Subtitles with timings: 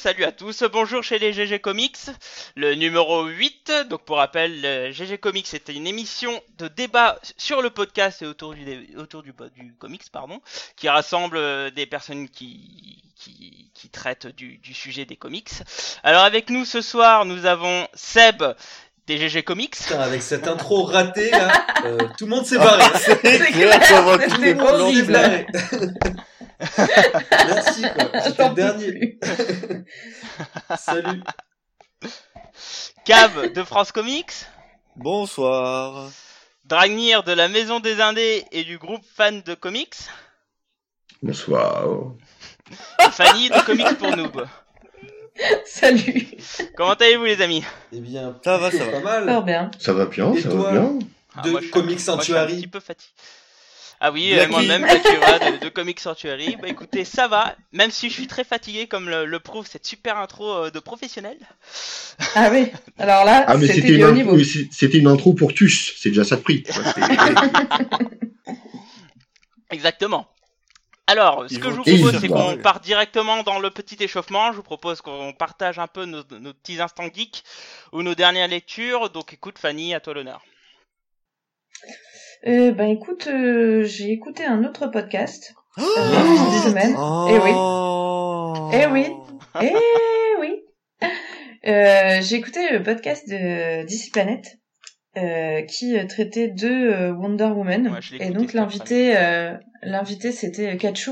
[0.00, 1.98] Salut à tous, bonjour chez les GG Comics,
[2.56, 3.70] le numéro 8.
[3.90, 8.54] Donc pour rappel, GG Comics c'était une émission de débat sur le podcast et autour
[8.54, 9.34] du,
[9.78, 10.40] comics, pardon,
[10.76, 13.02] qui rassemble euh, des personnes qui,
[13.92, 15.50] traitent du sujet des comics.
[16.02, 18.42] Alors avec nous ce soir, nous avons Seb
[19.10, 19.76] des GG Comics.
[19.76, 21.50] Putain, avec cette intro ratée là,
[21.84, 22.84] euh, tout le monde s'est barré.
[22.96, 25.12] C'est C'était horrible.
[25.12, 25.46] barré.
[26.78, 28.20] Merci quoi.
[28.38, 29.18] J'en le dernier.
[30.78, 31.22] Salut.
[33.04, 34.32] Cave de France Comics.
[34.94, 36.08] Bonsoir.
[36.64, 39.96] Dragnir de la Maison des Indés et du groupe fan de comics.
[41.20, 42.12] Bonsoir.
[43.10, 44.46] Fanny de Comics pour Noob.
[45.66, 46.26] Salut.
[46.76, 47.62] Comment allez-vous les amis?
[47.92, 49.00] Eh bien, Ça va, ça pas va.
[49.00, 49.26] mal.
[49.28, 49.70] Fort bien.
[49.78, 50.98] Ça va bien, Et ça toi va bien.
[51.36, 52.56] Ah, De moi, suis un- Comics moi, je suis un Sanctuary.
[52.56, 53.12] petit peu fatigué.
[54.02, 56.56] Ah oui, euh, moi-même, de, de Comics Sanctuary.
[56.56, 59.84] Bah écoutez, ça va, même si je suis très fatigué, comme le, le prouve cette
[59.84, 61.36] super intro euh, de professionnel.
[62.34, 62.68] Ah oui.
[62.98, 64.34] Alors là, Ah, c'était une, haut intro- niveau.
[64.36, 66.64] oui, c'est- c'était une intro pour Tus, c'est déjà ça de prix.
[69.70, 70.26] Exactement.
[71.10, 73.96] Alors, ce Ils que je vous propose, se c'est qu'on part directement dans le petit
[73.98, 74.52] échauffement.
[74.52, 77.42] Je vous propose qu'on partage un peu nos, nos petits instants geeks
[77.92, 79.10] ou nos dernières lectures.
[79.10, 80.40] Donc écoute, Fanny, à toi l'honneur.
[82.46, 86.94] Euh, ben écoute, euh, j'ai écouté un autre podcast euh, Oh cette semaine.
[86.96, 88.70] Oh.
[88.72, 89.12] Eh oui.
[89.60, 89.74] Eh
[90.38, 90.62] oui.
[91.66, 94.59] Euh, j'ai écouté le podcast de DC Planet
[95.16, 100.76] euh, qui euh, traitait de euh, Wonder Woman Ouais, et donc l'invité euh, l'invité c'était
[100.76, 101.10] Kachu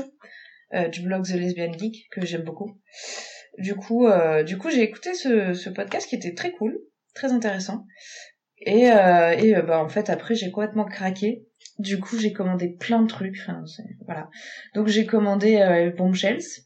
[0.73, 2.79] euh, du blog The Lesbian Geek que j'aime beaucoup.
[3.57, 6.79] Du coup euh, du coup j'ai écouté ce, ce podcast qui était très cool,
[7.13, 7.85] très intéressant.
[8.61, 11.45] Et euh, et bah en fait après j'ai complètement craqué.
[11.77, 13.37] Du coup j'ai commandé plein de trucs.
[13.41, 13.63] Enfin
[14.05, 14.29] voilà.
[14.75, 16.63] Donc j'ai commandé euh, Bombshells.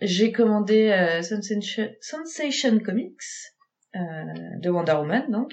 [0.00, 3.12] J'ai commandé euh, Sensation, Sensation Comics
[3.96, 4.00] euh,
[4.60, 5.52] de Wonder Woman, donc.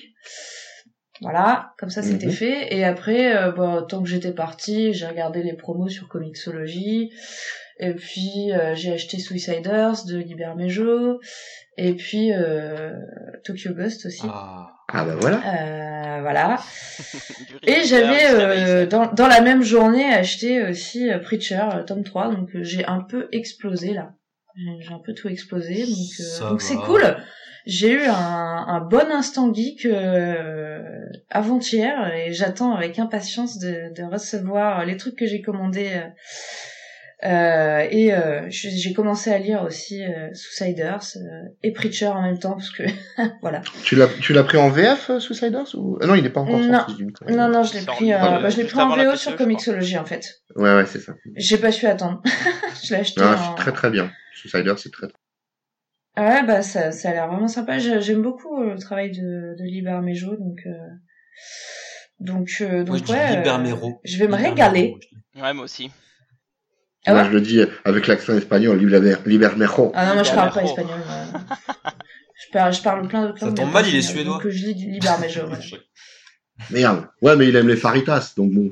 [1.21, 2.31] Voilà, comme ça c'était Mhm.
[2.31, 2.75] fait.
[2.75, 7.11] Et après, euh, bah, tant que j'étais partie, j'ai regardé les promos sur Comixology.
[7.79, 11.19] Et puis euh, j'ai acheté Suiciders de Liber Mejo.
[11.77, 12.91] Et puis euh,
[13.43, 14.25] Tokyo Ghost aussi.
[14.27, 14.67] Ah.
[14.93, 15.37] Ah bah voilà.
[15.37, 16.59] Euh, voilà.
[17.63, 22.35] Et j'avais euh, dans, dans la même journée acheté aussi euh, Preacher euh, tome 3
[22.35, 24.13] donc euh, j'ai un peu explosé là.
[24.81, 27.15] J'ai un peu tout explosé donc euh, c'est cool.
[27.65, 30.81] J'ai eu un, un bon instant geek euh,
[31.29, 36.07] avant-hier et j'attends avec impatience de, de recevoir les trucs que j'ai commandés euh,
[37.23, 42.23] euh, et euh, j'ai j'ai commencé à lire aussi euh, Suiciders euh, et Preacher en
[42.23, 42.81] même temps parce que
[43.43, 43.61] voilà.
[43.83, 45.99] Tu l'as, tu l'as pris en VF, euh, Suiciders ou...
[46.01, 46.79] ah non, il est pas encore Non.
[46.79, 47.05] sorti.
[47.29, 49.35] Non non je l'ai pris euh, euh, bah, je l'ai pris en VO PCE, sur.
[49.35, 50.41] Comixology en fait.
[50.55, 51.13] Ouais, ouais, c'est ça.
[51.35, 52.23] J'ai pas su attendre.
[52.83, 53.37] je l'ai acheté Non, en...
[53.55, 54.09] c'est très très bien.
[54.33, 55.05] Suiciders, c'est très.
[56.15, 57.79] Ah Ouais, bah ça, ça a l'air vraiment sympa.
[57.79, 60.71] J'ai- J'aime beaucoup euh, le travail de, de Liber Mejo, donc euh,
[62.19, 63.37] donc euh, Moi, donc ouais.
[63.47, 64.95] Euh, je vais me régaler.
[65.35, 65.89] Ouais, moi aussi.
[67.05, 69.91] Ah Moi, ouais je le dis avec l'accent espagnol, Liber, Libermejo.
[69.95, 70.99] Ah non, moi je parle pas espagnol.
[72.45, 73.55] je parle, je parle plein d'autres Ça langues.
[73.55, 74.41] tombe mais mal, il est suédois.
[74.45, 75.41] Euh, je dis Liber Mejo.
[75.47, 75.57] ouais.
[76.69, 77.07] Merde.
[77.21, 78.69] Ouais, mais il aime les faritas, donc bon.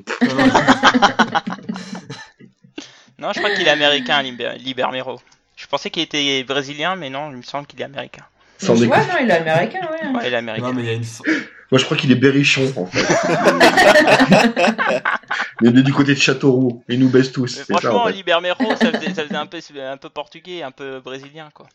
[3.18, 5.20] Non, je crois qu'il est américain, Liber, Libermero.
[5.70, 8.24] Je pensais qu'il était brésilien, mais non, il me semble qu'il est américain.
[8.58, 10.08] Sans ouais, non, il est américain, ouais.
[10.18, 10.66] Ouais, il est américain.
[10.66, 11.04] non, mais il y a une.
[11.04, 11.22] fa-
[11.70, 13.06] Moi, je crois qu'il est berrichon, en fait.
[15.62, 16.82] il est du côté de Châteauroux.
[16.88, 17.56] Il nous baisse tous.
[17.56, 18.14] Mais ça, franchement, en fait.
[18.14, 21.68] Libermero, ça faisait, ça faisait un, peu, un peu portugais, un peu brésilien, quoi.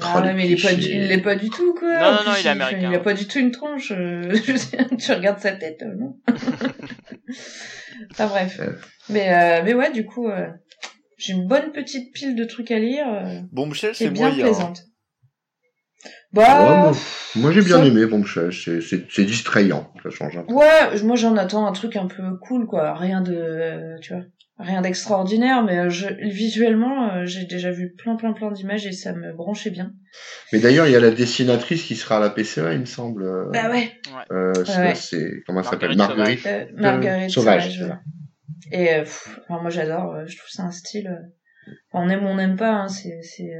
[0.00, 1.92] Ah Oh, mais il est pas, du, il est pas du tout, quoi.
[1.98, 2.90] Non, non, non, il est américain.
[2.92, 3.90] Il a pas du tout une tronche.
[3.90, 6.16] euh, je sais, tu regardes sa tête, euh, non
[8.12, 8.60] Enfin bref.
[9.08, 10.46] Mais, euh, mais ouais, du coup, euh,
[11.18, 13.06] j'ai une bonne petite pile de trucs à lire.
[13.08, 13.40] euh,
[13.90, 14.44] est c'est bien moyen.
[14.46, 14.84] plaisante.
[16.34, 16.92] Ouais, Bah, moi,
[17.36, 18.52] moi, j'ai bien ça- aimé Bombshell.
[18.52, 19.92] C'est, c'est, c'est distrayant.
[20.02, 20.52] Ça change un peu.
[20.54, 22.94] ouais, moi j'en attends un truc un peu cool, quoi.
[22.94, 24.22] Rien de, euh, tu vois,
[24.58, 28.92] rien d'extraordinaire, mais euh, je, visuellement, euh, j'ai déjà vu plein, plein, plein d'images et
[28.92, 29.92] ça me branchait bien.
[30.52, 33.24] Mais d'ailleurs, il y a la dessinatrice qui sera à la PCA, il me semble.
[33.24, 33.90] euh, Bah ouais.
[34.30, 34.94] Euh, c'est, Ouais.
[34.94, 35.96] c'est- comment ça s'appelle?
[35.96, 36.70] Marguerite Marguerite.
[36.76, 37.80] Euh, Marguerite Sauvage.
[38.72, 41.08] Et euh, pff, enfin, moi j'adore, euh, je trouve ça un style.
[41.08, 43.52] euh, enfin, on aime ou on n'aime pas, hein, c'est c'est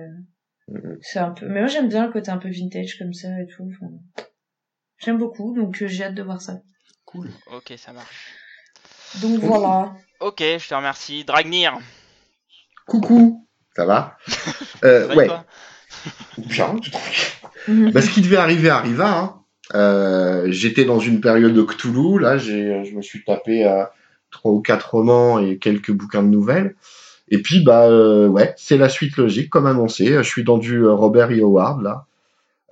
[0.70, 0.98] Mhm.
[1.00, 1.48] c'est un peu.
[1.48, 3.70] Mais moi j'aime bien le côté un peu vintage comme ça et tout.
[3.80, 3.90] enfin,
[4.98, 6.60] J'aime beaucoup, donc j'ai hâte de voir ça.
[7.06, 7.30] Cool.
[7.52, 8.34] Ok, ça marche.
[9.22, 9.94] Donc voilà.
[10.20, 11.24] Ok, je te remercie.
[11.24, 11.78] Dragnir.
[12.86, 13.46] Coucou.
[13.76, 14.16] Ça va?
[14.84, 15.28] Euh, Ouais.
[16.38, 16.76] Bien.
[17.68, 19.10] Bah, ce qui devait arriver arriva.
[19.18, 19.44] Hein.
[19.74, 22.18] Euh, J'étais dans une période de Cthulhu.
[22.20, 23.84] Là, j'ai, je me suis tapé euh,
[24.30, 26.74] trois ou quatre romans et quelques bouquins de nouvelles.
[27.30, 30.06] Et puis bah euh, ouais, c'est la suite logique comme annoncé.
[30.06, 31.42] Je suis dans du euh, Robert E.
[31.42, 32.06] Howard là,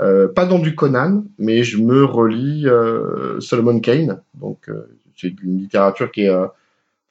[0.01, 4.23] euh, pas dans du Conan, mais je me relis euh, Solomon Kane.
[4.35, 6.47] Donc euh, c'est une littérature qui est, euh,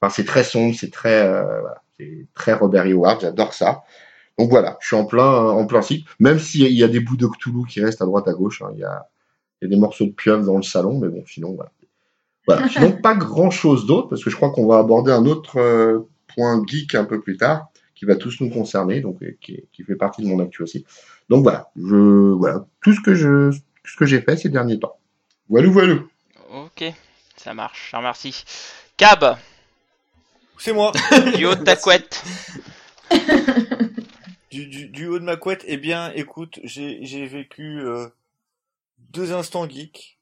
[0.00, 2.92] enfin c'est très sombre, c'est très, euh, voilà, c'est très Robert E.
[2.92, 3.20] Howard.
[3.20, 3.82] J'adore ça.
[4.38, 6.10] Donc voilà, je suis en plein en plein cycle.
[6.20, 8.70] Même s'il y a des bouts de Cthulhu qui restent à droite à gauche, hein,
[8.74, 9.06] il y a
[9.60, 11.70] il y a des morceaux de pieuvre dans le salon, mais bon, sinon voilà.
[12.46, 12.68] Voilà.
[12.68, 16.08] Sinon pas grand chose d'autre parce que je crois qu'on va aborder un autre euh,
[16.34, 19.82] point geek un peu plus tard qui va tous nous concerner, donc euh, qui, qui
[19.82, 20.84] fait partie de mon actu aussi.
[21.28, 21.96] Donc voilà, je
[22.32, 23.50] voilà tout ce que je
[23.84, 24.96] ce que j'ai fait ces derniers temps.
[25.48, 25.94] Voilà, voilà.
[26.52, 26.84] Ok,
[27.36, 28.44] ça marche, je te remercie.
[28.96, 29.36] Cab,
[30.58, 30.92] C'est moi.
[31.36, 32.22] du haut de ta couette.
[34.52, 38.06] Du, du, du haut de ma couette, eh bien, écoute, j'ai j'ai vécu euh,
[39.10, 40.15] deux instants geek.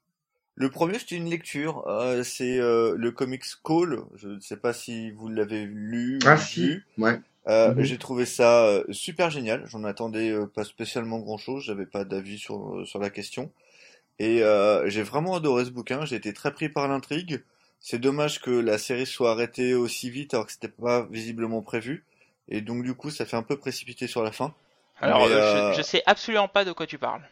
[0.57, 1.87] Le premier, c'était une lecture.
[1.89, 4.01] euh, c'est euh, le comics Call.
[4.17, 6.87] Je ne sais pas si vous l'avez lu ou Ah si, vu.
[6.99, 7.21] ouais.
[7.49, 7.83] Euh, Mhm.
[7.85, 9.65] J'ai trouvé ça euh, super génial.
[9.67, 11.65] J'en attendais euh, pas spécialement grand-chose.
[11.65, 13.53] J'avais pas d'avis sur sur la question.
[14.19, 16.05] Et euh, j'ai vraiment adoré ce bouquin.
[16.07, 17.43] J'ai été très pris par l'intrigue.
[17.81, 22.05] C'est dommage que la série soit arrêtée aussi vite alors que c'était pas visiblement prévu.
[22.49, 24.55] Et donc du coup, ça fait un peu précipité sur la fin.
[25.01, 27.23] Alors, Mais, euh, euh, je, je sais absolument pas de quoi tu parles.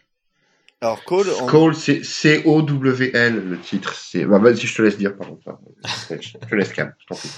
[0.83, 3.95] Alors Cole, Cole, c'est C O W L le titre.
[3.95, 5.39] C'est bah vas-y, je te laisse dire pardon.
[6.11, 7.31] Je te laisse calme, je t'en prie.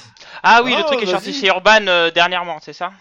[0.42, 2.92] Ah oui, le Oh, truc est sorti chez Urban euh, dernièrement, c'est ça?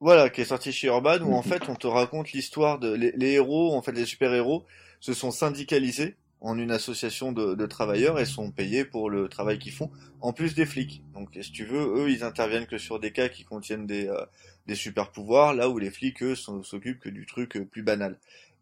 [0.00, 3.12] Voilà, qui est sorti chez Urban, où en fait on te raconte l'histoire de les,
[3.12, 4.66] les héros, en fait les super-héros,
[5.00, 9.58] se sont syndicalisés en une association de, de travailleurs et sont payés pour le travail
[9.58, 9.90] qu'ils font,
[10.20, 11.02] en plus des flics.
[11.14, 14.26] Donc si tu veux, eux ils interviennent que sur des cas qui contiennent des, euh,
[14.66, 18.18] des super-pouvoirs, là où les flics eux s'occupent que du truc euh, plus banal.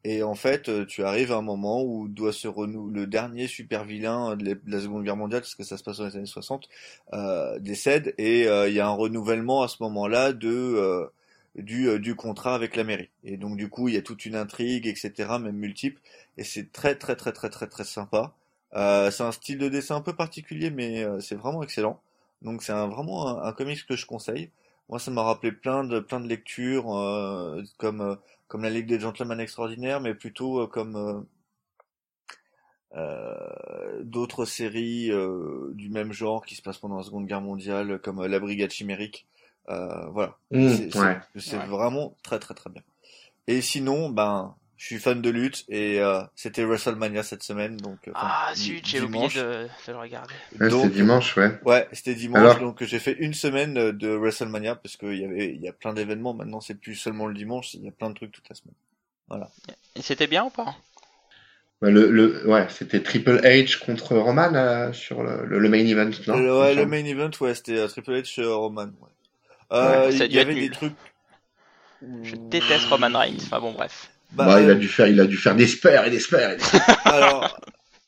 [0.06, 3.46] Et en fait, euh, tu arrives à un moment où doit se renouveler le dernier
[3.46, 6.04] super vilain de la- de la Seconde Guerre mondiale, parce que ça se passe dans
[6.06, 6.68] les années 60,
[7.14, 11.06] euh, décède et euh, il y a un renouvellement à ce moment-là de euh,
[11.56, 13.08] du, euh, du contrat avec la mairie.
[13.24, 16.00] Et donc du coup, il y a toute une intrigue, etc., même multiple,
[16.36, 18.34] et c'est très très très très très très sympa.
[19.10, 22.00] C'est un style de dessin un peu particulier, mais c'est vraiment excellent.
[22.42, 24.50] Donc c'est un, vraiment un, un comics que je conseille.
[24.88, 26.86] Moi, ça m'a rappelé plein de plein de lectures,
[27.78, 28.18] comme
[28.54, 31.20] comme la Ligue des Gentlemen Extraordinaires, mais plutôt euh, comme euh,
[32.94, 37.98] euh, d'autres séries euh, du même genre qui se passent pendant la Seconde Guerre mondiale,
[37.98, 39.26] comme euh, La Brigade Chimérique.
[39.70, 40.36] Euh, voilà.
[40.52, 41.18] Mmh, C'est- ouais.
[41.58, 41.66] Ouais.
[41.66, 42.82] vraiment très très très bien.
[43.48, 48.08] Et sinon, ben, je suis fan de lutte et euh, c'était WrestleMania cette semaine, donc
[48.08, 50.34] euh, Ah zut, j'ai oublié de, de le regarder.
[50.60, 51.60] Ouais, Donc, c'était dimanche, ouais.
[51.62, 55.24] Ouais, c'était dimanche, Alors donc j'ai fait une semaine euh, de WrestleMania parce qu'il y
[55.24, 56.34] avait, il y a plein d'événements.
[56.34, 58.74] Maintenant, c'est plus seulement le dimanche, il y a plein de trucs toute la semaine.
[59.96, 60.76] Et c'était bien ou pas?
[61.82, 65.78] Ouais, le, le, ouais, c'était Triple H contre Roman euh, sur le, le, le main
[65.86, 66.42] event, non?
[66.42, 68.88] Le- ouais, le main event, ouais, c'était euh, Triple H euh, Roman.
[69.00, 69.08] Ouais.
[69.72, 70.98] Euh, Ouais, ça il dû y avait des trucs.
[72.22, 73.36] Je déteste Roman Reigns.
[73.44, 74.10] Enfin bon, bref.
[74.34, 76.20] Bah, Bah, il a euh, dû faire, il a dû faire des spares et des
[76.20, 76.52] spares.
[76.52, 76.62] Et des...
[77.04, 77.58] Alors,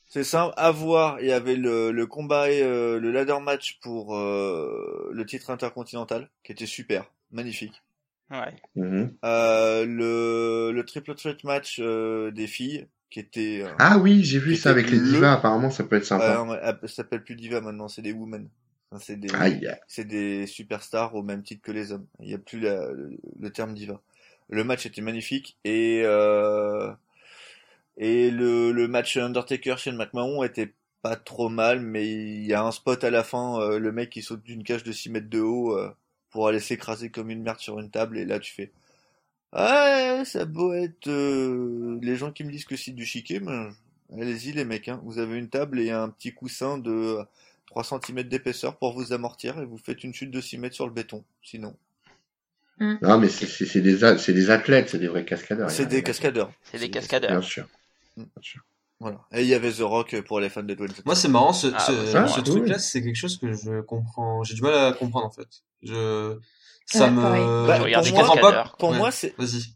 [0.09, 1.21] c'est simple, à voir.
[1.21, 5.51] Il y avait le, le combat, et, euh, le ladder match pour euh, le titre
[5.51, 7.83] intercontinental, qui était super, magnifique.
[8.31, 8.55] Ouais.
[8.75, 9.15] Mhm.
[9.25, 13.63] Euh, le, le triple threat match euh, des filles, qui était...
[13.63, 15.35] euh, Ah oui, j'ai vu ça avec les le- divas.
[15.35, 16.35] Apparemment, ça peut être sympa.
[16.35, 18.49] non, euh, ça s'appelle plus diva maintenant, c'est des women.
[18.91, 19.29] Enfin, c'est des,
[19.89, 22.07] c'est des superstars au même titre que les hommes.
[22.21, 24.01] Il n'y a plus la- le, le terme diva.
[24.49, 26.93] Le match était magnifique et euh,
[27.97, 32.65] et le, le match Undertaker chez McMahon était pas trop mal, mais il y a
[32.65, 35.31] un spot à la fin, euh, le mec qui saute d'une cage de 6 mètres
[35.31, 35.95] de haut euh,
[36.31, 38.73] pour aller s'écraser comme une merde sur une table et là tu fais
[39.53, 43.69] ouais ça beau être euh, les gens qui me disent que c'est du chiquet, mais
[44.21, 45.01] allez-y les mecs, hein.
[45.05, 47.19] vous avez une table et un petit coussin de
[47.67, 50.87] 3 cm d'épaisseur pour vous amortir et vous faites une chute de 6 mètres sur
[50.87, 51.25] le béton.
[51.43, 51.77] Sinon,
[52.79, 55.71] Non, mais c'est- des, des athlètes, c'est des vrais cascadeurs.
[55.71, 56.51] c'est des cascadeurs.
[56.65, 57.43] C'est des Bien cascadeurs.
[57.45, 57.67] sûr.
[58.17, 58.61] Bien sûr.
[58.99, 59.19] Voilà.
[59.33, 60.93] Et il y avait The Rock pour les fans de Dwayne.
[61.05, 61.93] Moi, c'est marrant, ce, Ah, ça,
[62.27, 62.45] ce, ce oui.
[62.45, 64.43] truc-là, c'est quelque chose que je comprends.
[64.43, 65.49] J'ai du mal à comprendre, en fait.
[65.83, 66.39] Je,
[66.87, 67.67] ça Ouais, me.
[67.67, 68.71] Bah, je comprends cascadeurs.
[68.71, 68.77] pas.
[68.79, 69.75] Pour Ouais, moi, c'est Vas-y.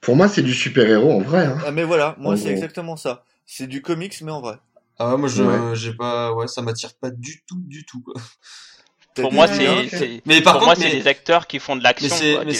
[0.00, 1.46] Pour moi, c'est du super-héros en vrai.
[1.46, 1.58] Hein.
[1.66, 3.24] ah mais voilà, moi c'est exactement ça.
[3.44, 4.56] C'est du comics mais en vrai.
[4.98, 5.74] Ah ouais, moi, je, Ouais.
[5.76, 8.14] j'ai pas, ouais, ça m'attire pas du tout, du tout, quoi.
[9.22, 11.80] Pour moi, c'est, Mais par pour contre, moi, c'est mais- des acteurs qui font de
[11.80, 12.52] Mais l'action, c'est, quoi, mais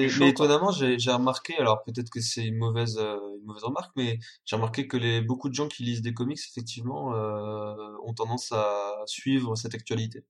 [0.00, 3.46] du show, mais étonnamment, j'ai, j'ai remarqué, alors peut-être que c'est une mauvaise, euh, une
[3.46, 7.14] mauvaise remarque, mais j'ai remarqué que les, beaucoup de gens qui lisent des comics, effectivement,
[7.14, 10.24] euh, ont tendance à suivre cette actualité.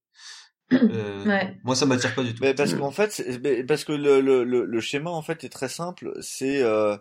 [0.72, 1.56] Euh, Ouais.
[1.64, 2.42] Moi, ça m'attire pas du tout.
[2.42, 5.48] Mais parce qu'en fait, mais parce que le, le, le, le schéma en fait est
[5.50, 6.16] très simple.
[6.22, 6.96] C'est euh,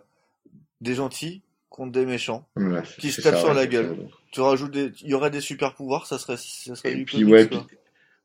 [0.80, 2.46] des gentils contre des méchants.
[2.56, 3.96] Voilà, Qui se tape ça, sur ouais, la gueule.
[3.98, 4.16] ça.
[4.32, 7.04] Tu rajoutes des, il y aurait des super pouvoirs, ça serait, ça serait Et du
[7.04, 7.64] puis, comics, ouais, quoi.
[7.66, 7.76] puis-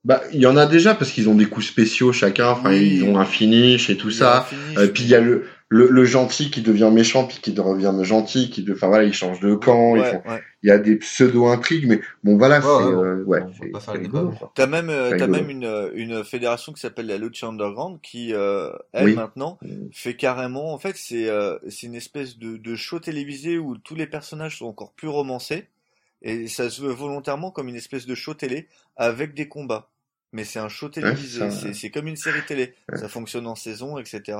[0.05, 2.49] Bah, il y en a déjà parce qu'ils ont des coups spéciaux chacun.
[2.51, 2.95] Enfin, Oui.
[2.97, 4.47] ils ont un finish et tout Il ça.
[4.77, 7.93] Euh, puis il y a le, le, le gentil qui devient méchant, puis qui devient
[8.03, 9.95] gentil, qui, de- enfin voilà, ils changent de camp.
[9.97, 10.41] ils Ouais, font- ouais.
[10.63, 13.41] Il y a des pseudo intrigues, mais bon voilà, Ouais, c'est ouais, euh, ouais.
[14.55, 18.69] T'as même, euh, t'as même une, une fédération qui s'appelle la Lucha Underground qui, euh,
[18.93, 19.15] elle Oui.
[19.15, 19.57] maintenant,
[19.91, 23.95] fait carrément, en fait, c'est euh, c'est une espèce de, de show télévisé où tous
[23.95, 25.67] les personnages sont encore plus romancés
[26.21, 29.89] et ça se veut volontairement comme une espèce de show télé avec des combats.
[30.31, 32.75] Mais c'est un show télévisé, ça- c'est comme une série télé.
[32.91, 32.99] Ouais.
[32.99, 34.37] Ça fonctionne en saison, etc.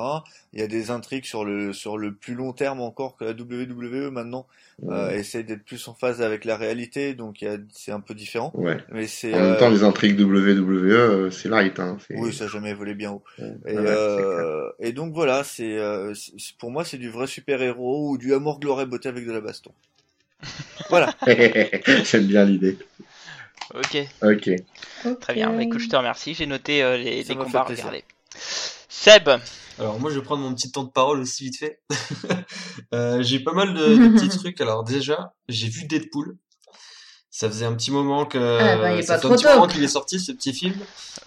[0.53, 3.31] Il y a des intrigues sur le sur le plus long terme encore que la
[3.33, 4.45] WWE maintenant
[4.87, 8.51] euh, essaie d'être plus en phase avec la réalité, donc c'est un peu différent.
[8.53, 8.77] Ouais.
[8.91, 11.79] Mais c'est En même euh, temps, les intrigues WWE, euh, c'est light.
[11.79, 13.23] Hein, oui, ça a jamais volé bien haut.
[13.39, 18.11] Et, euh, et donc voilà, c'est euh, c'est- pour moi c'est du vrai super héros
[18.11, 19.71] ou du amour gloire et beauté avec de la baston.
[20.89, 21.13] Voilà.
[21.27, 22.77] J'aime bien l'idée.
[23.73, 24.49] Ok, Ok.
[25.19, 25.51] très bien.
[25.51, 26.33] Bah, écoute, je te remercie.
[26.33, 28.03] J'ai noté euh, les, combats à regarder.
[28.87, 29.29] Seb,
[29.77, 31.81] Alors moi je vais prendre mon petit temps de parole aussi vite fait.
[32.91, 34.59] Euh, j'ai pas mal de, de petits trucs.
[34.61, 36.37] Alors déjà, j'ai vu Deadpool.
[37.39, 39.35] Ça faisait un petit moment que Ah, bah, il est ça pas fait trop un
[39.37, 39.53] petit tôt.
[39.53, 40.75] moment qu'il est sorti ce petit film.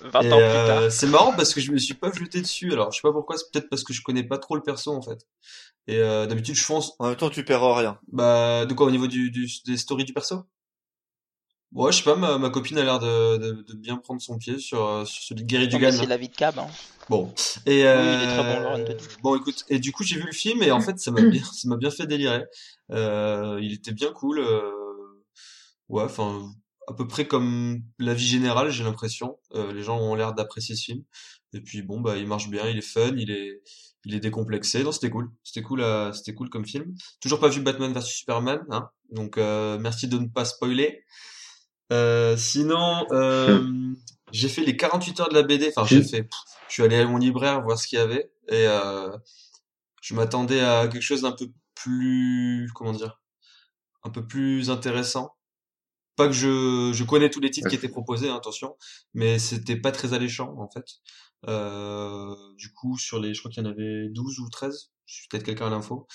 [0.03, 0.93] 20 Et, ans plus euh, tard.
[0.93, 2.71] c'est marrant parce que je me suis pas jeté dessus.
[2.73, 4.93] Alors je sais pas pourquoi, c'est peut-être parce que je connais pas trop le perso
[4.93, 5.27] en fait.
[5.87, 6.93] Et euh, d'habitude je fonce.
[6.99, 7.99] En même temps, tu perds rien.
[8.13, 10.43] Bah de quoi au niveau du, du des stories du perso?
[11.73, 12.15] Ouais, je sais pas.
[12.17, 15.23] Ma, ma copine a l'air de, de, de bien prendre son pied sur, euh, sur
[15.23, 15.91] celui de Gary Dugan.
[15.91, 16.59] C'est la vie de Cab.
[16.59, 16.67] Hein.
[17.09, 17.33] Bon.
[17.65, 19.05] Et Oui, euh, il est très bon, Laurent Teddy.
[19.23, 21.43] Bon, écoute, et du coup, j'ai vu le film et en fait, ça m'a bien,
[21.43, 22.45] ça m'a bien fait délirer.
[22.91, 24.41] Euh, il était bien cool.
[24.41, 24.71] Euh,
[25.89, 26.51] ouais, enfin,
[26.89, 29.39] à peu près comme la vie générale, j'ai l'impression.
[29.55, 31.03] Euh, les gens ont l'air d'apprécier ce film.
[31.55, 33.63] Et puis bon, bah, il marche bien, il est fun, il est,
[34.05, 34.83] il est décomplexé.
[34.85, 35.31] Non, c'était cool.
[35.45, 36.95] C'était cool, à- c'était cool comme film.
[37.21, 38.89] Toujours pas vu Batman vs Superman, hein.
[39.11, 41.05] Donc, euh, merci de ne pas spoiler.
[41.93, 43.93] Euh, sinon, euh,
[44.33, 45.69] j'ai fait les 48 heures de la BD.
[45.77, 46.29] Enfin, j'ai fait.
[46.69, 49.15] je suis allé à mon libraire voir ce qu'il y avait et euh,
[50.01, 53.21] je m'attendais à quelque chose d'un peu plus, comment dire,
[54.05, 55.35] un peu plus intéressant.
[56.23, 58.77] Pas que je, je connais tous les titres qui étaient proposés, hein, attention,
[59.15, 60.85] mais c'était pas très alléchant en fait.
[61.49, 64.91] Euh, du coup, sur les, je crois qu'il y en avait 12 ou 13.
[65.05, 66.07] Je suis peut-être quelqu'un à l'info.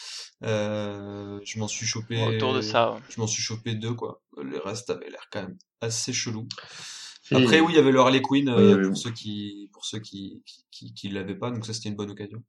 [0.44, 2.24] Euh, je m'en suis chopé.
[2.24, 2.94] Autour de ça.
[2.94, 3.00] ouais.
[3.10, 4.22] Je m'en suis chopé deux quoi.
[4.38, 6.48] Le reste avait l'air quand même assez chelou.
[7.32, 10.00] Après oui, il y avait le Harley Quinn euh, Oui, pour ceux qui pour ceux
[10.00, 12.42] qui qui, qui, qui l'avaient pas, donc ça c'était une bonne occasion.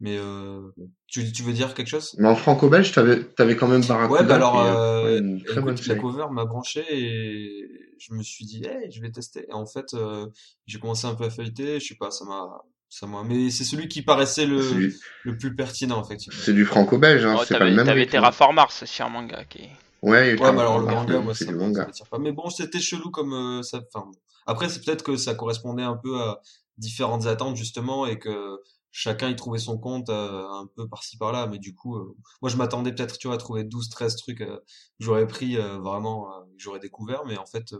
[0.00, 0.60] Mais euh,
[1.06, 2.14] tu tu veux dire quelque chose?
[2.18, 4.20] Mais en franco-belge, t'avais, t'avais quand même Barracuda.
[4.20, 6.00] Ouais, bah alors est, euh, ouais, une très écoute, bonne la série.
[6.00, 7.68] cover m'a branché et
[7.98, 9.46] je me suis dit hey, je vais tester.
[9.48, 10.26] Et en fait, euh,
[10.66, 12.46] j'ai commencé un peu à feuilleter, je sais pas, ça m'a
[12.90, 16.18] ça m'a mais c'est celui qui paraissait le du, le plus pertinent en fait.
[16.30, 18.12] c'est du franco-belge, hein, Oh, c'est pas le même t'avais rythme.
[18.12, 19.70] Terraform Mars aussi, un manga qui est.
[20.02, 22.18] Ouais, Ouais, mais alors le manga, moi, c'est ça, m'attire pas.
[22.18, 23.80] Mais bon, c'était chelou comme euh, ça.
[23.92, 24.10] Enfin,
[24.46, 26.40] après, c'est peut-être que ça correspondait un peu à
[26.76, 28.60] différentes attentes justement et que
[28.92, 31.46] chacun y trouvait son compte euh, un peu par-ci par-là.
[31.48, 34.38] Mais du coup, euh, moi, je m'attendais peut-être, tu vois, à trouver 12, 13 trucs
[34.38, 34.62] que
[35.00, 37.24] j'aurais pris vraiment, que j'aurais découvert.
[37.26, 37.74] Mais en fait,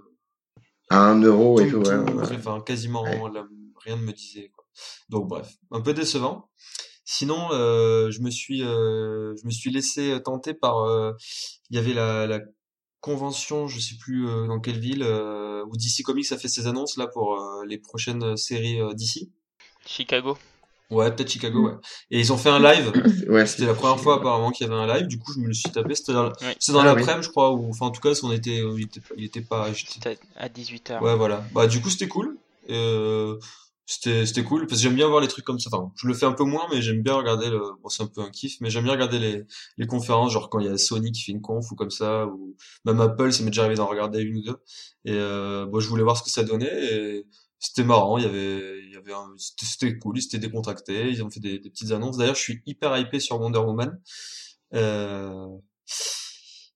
[0.90, 3.30] À un euro et tout, tout, ouais, enfin, quasiment Ouais.
[3.32, 3.46] la-
[3.84, 4.50] rien ne me disait.
[4.54, 4.64] Quoi.
[5.08, 6.50] Donc bref, un peu décevant.
[7.10, 10.80] Sinon, euh, je me suis, euh, je me suis laissé tenter par.
[10.80, 11.12] euh,
[11.70, 12.40] Il y avait la, la
[13.00, 16.66] convention, je sais plus euh, dans quelle ville, euh, où DC Comics a fait ses
[16.66, 19.28] annonces là pour euh, les prochaines séries euh, DC.
[19.86, 20.36] Chicago.
[20.90, 21.74] Ouais, peut-être Chicago, ouais.
[22.10, 22.92] Et ils ont fait un live.
[23.30, 25.06] Ouais, C'était la première fois apparemment qu'il y avait un live.
[25.06, 25.94] Du coup, je me le suis tapé.
[25.94, 26.32] C'était dans, Oui.
[26.40, 26.84] dans Ah, oui.
[26.84, 27.52] l'après-midi, je crois.
[27.52, 29.68] Ou enfin, en tout cas, on était, il était, il était pas.
[29.74, 31.00] C'était à 18h.
[31.02, 31.42] Ouais, voilà.
[31.54, 32.36] Bah, du coup, c'était cool.
[32.70, 33.38] Euh,
[33.88, 35.71] c'était, c'était cool parce que j'aime bien voir les trucs comme ça.
[35.73, 38.07] Enfin, je le fais un peu moins, mais j'aime bien regarder le, bon, c'est un
[38.07, 39.45] peu un kiff, mais j'aime bien regarder les,
[39.78, 42.26] les conférences, genre quand il y a Sony qui fait une conf ou comme ça,
[42.26, 42.54] ou
[42.85, 44.59] même Apple, ça m'est déjà arrivé d'en regarder une ou deux.
[45.07, 47.26] Et, euh, bon, je voulais voir ce que ça donnait et
[47.59, 48.18] c'était marrant.
[48.18, 51.40] Il y avait, il y avait un, c'était, cool, ils s'étaient décontractés, ils ont fait
[51.40, 52.18] des, des petites annonces.
[52.18, 53.99] D'ailleurs, je suis hyper hypé sur Wonder Woman.
[54.75, 55.47] Euh,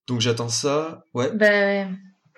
[0.07, 1.05] donc j'attends ça.
[1.13, 1.31] Ouais.
[1.35, 1.89] Bah ouais.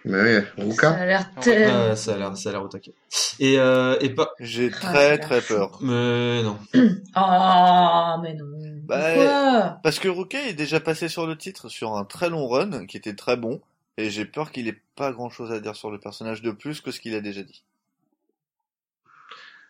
[0.07, 0.91] Mais Ça Ruka.
[0.91, 1.97] a l'air tellement.
[1.97, 2.93] Ça a l'air, ça a l'air au taquet.
[3.41, 5.79] Et, euh, et pas, J'ai Ah, très c'est très peur.
[5.81, 6.59] mais non.
[6.75, 6.75] Oh,
[8.23, 8.45] mais non.
[8.85, 12.47] Bah, Pourquoi Parce que Rookie est déjà passé sur le titre sur un très long
[12.49, 13.61] run qui était très bon.
[13.97, 16.81] Et j'ai peur qu'il ait pas grand chose à dire sur le personnage de plus
[16.81, 17.63] que ce qu'il a déjà dit.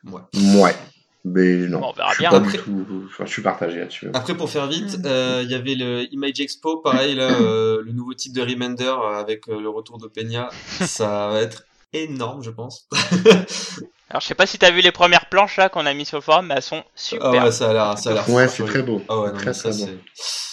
[0.04, 0.20] Ouais.
[0.58, 0.74] Ouais.
[1.26, 1.80] Mais non.
[1.80, 2.30] Bon, on verra je suis bien.
[2.30, 4.10] pas Après- du tout, enfin, je suis partagé là-dessus.
[4.12, 5.02] Après, pour faire vite, Mm.
[5.06, 8.84] euh, il y avait le Image Expo, pareil, là, euh, le nouveau type de Remender
[8.84, 10.50] euh, avec euh, le retour de Peña.
[10.80, 11.64] Ça va être
[11.94, 12.86] énorme, je pense.
[14.10, 16.18] Alors, je sais pas si t'as vu les premières planches là qu'on a mis sur
[16.18, 17.26] le forum, mais elles sont super.
[17.40, 19.02] Ah ouais, ça a l'air, ça a l'air Ouais, c'est très beau.
[19.08, 19.98] Ah ouais, non, Très, mais ça, très bon.
[20.14, 20.44] c'est,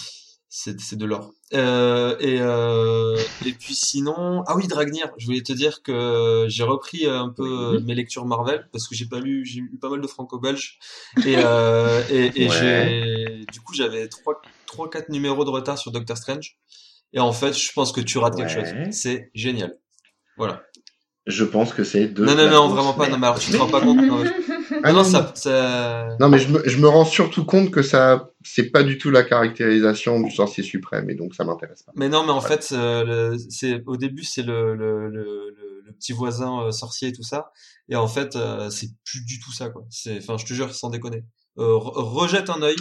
[0.50, 1.32] c'est, c'est de l'or.
[1.54, 6.64] Euh, et, euh, et puis sinon, ah oui, Dragnir, je voulais te dire que j'ai
[6.64, 7.84] repris un peu Oui.
[7.84, 10.80] mes lectures Marvel parce que j'ai pas lu, j'ai lu pas mal de franco-belge
[11.26, 12.56] et, euh, et, et Ouais.
[12.58, 16.58] j'ai, du coup, j'avais trois, trois, quatre numéros de retard sur Doctor Strange.
[17.14, 18.70] Et en fait, je pense que tu rates quelque chose.
[18.92, 19.78] C'est génial.
[20.38, 20.64] Voilà.
[21.28, 22.24] Je pense que c'est de.
[22.26, 23.08] non, non, non, vraiment pas.
[23.10, 23.98] Non, mais alors tu te rends pas compte.
[23.98, 24.24] Non,
[24.84, 27.82] Ah, non, non, ça, ça, Non, mais je me, je me rends surtout compte que
[27.82, 31.92] ça, c'est pas du tout la caractérisation du sorcier suprême, et donc ça m'intéresse pas.
[31.96, 32.48] Mais non, mais en Ouais.
[32.48, 37.10] fait, euh, c'est au début c'est le, le, le, le, le petit voisin euh, sorcier
[37.10, 37.52] et tout ça,
[37.90, 39.84] et en fait euh, c'est plus du tout ça quoi.
[39.90, 41.24] C'est, enfin, je te jure, sans déconner.
[41.60, 42.76] Euh, re- rejette un œil.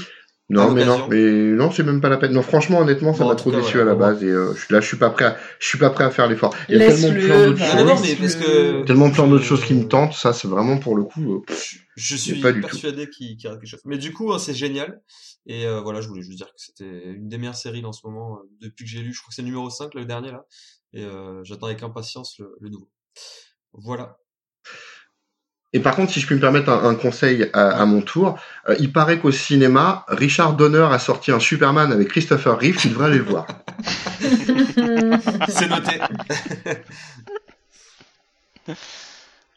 [0.53, 2.33] Non, mais non, mais non, c'est même pas la peine.
[2.33, 4.81] Non, franchement, honnêtement, ça Bon, m'a trop déçu à la base, et euh, je là,
[4.81, 6.53] je suis pas prêt à, je suis pas prêt à faire l'effort.
[6.69, 8.81] Il y a tellement plein d'autres va, Non, non, non, choses, mais parce laisse-le.
[8.83, 10.13] que tellement plein d'autres choses qui me tentent.
[10.15, 11.35] Ça, c'est vraiment pour le coup.
[11.35, 11.55] euh,
[12.01, 12.69] Je, suis pas du tout.
[12.69, 13.81] persuadé qu'il qu'il rate quelque chose.
[13.85, 15.03] Mais du coup, hein, c'est génial.
[15.47, 18.07] Et euh, voilà, je voulais juste dire que c'était une des meilleures séries en ce
[18.07, 19.13] moment euh, depuis que j'ai lu.
[19.13, 20.47] Je crois que c'est le numéro 5, le dernier là.
[20.93, 22.91] Et euh, j'attends avec impatience le, le nouveau.
[23.73, 24.19] Voilà.
[25.73, 28.39] Et par contre, si je puis me permettre un, un conseil à, à mon tour,
[28.69, 32.77] euh, il paraît qu'au cinéma, Richard Donner a sorti un Superman avec Christopher Reeve.
[32.77, 33.47] Tu devrais aller le voir.
[35.49, 36.01] C'est noté.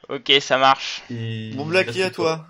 [0.10, 1.02] Ok, ça marche.
[1.12, 2.46] Et Bon, Blacky, à toi.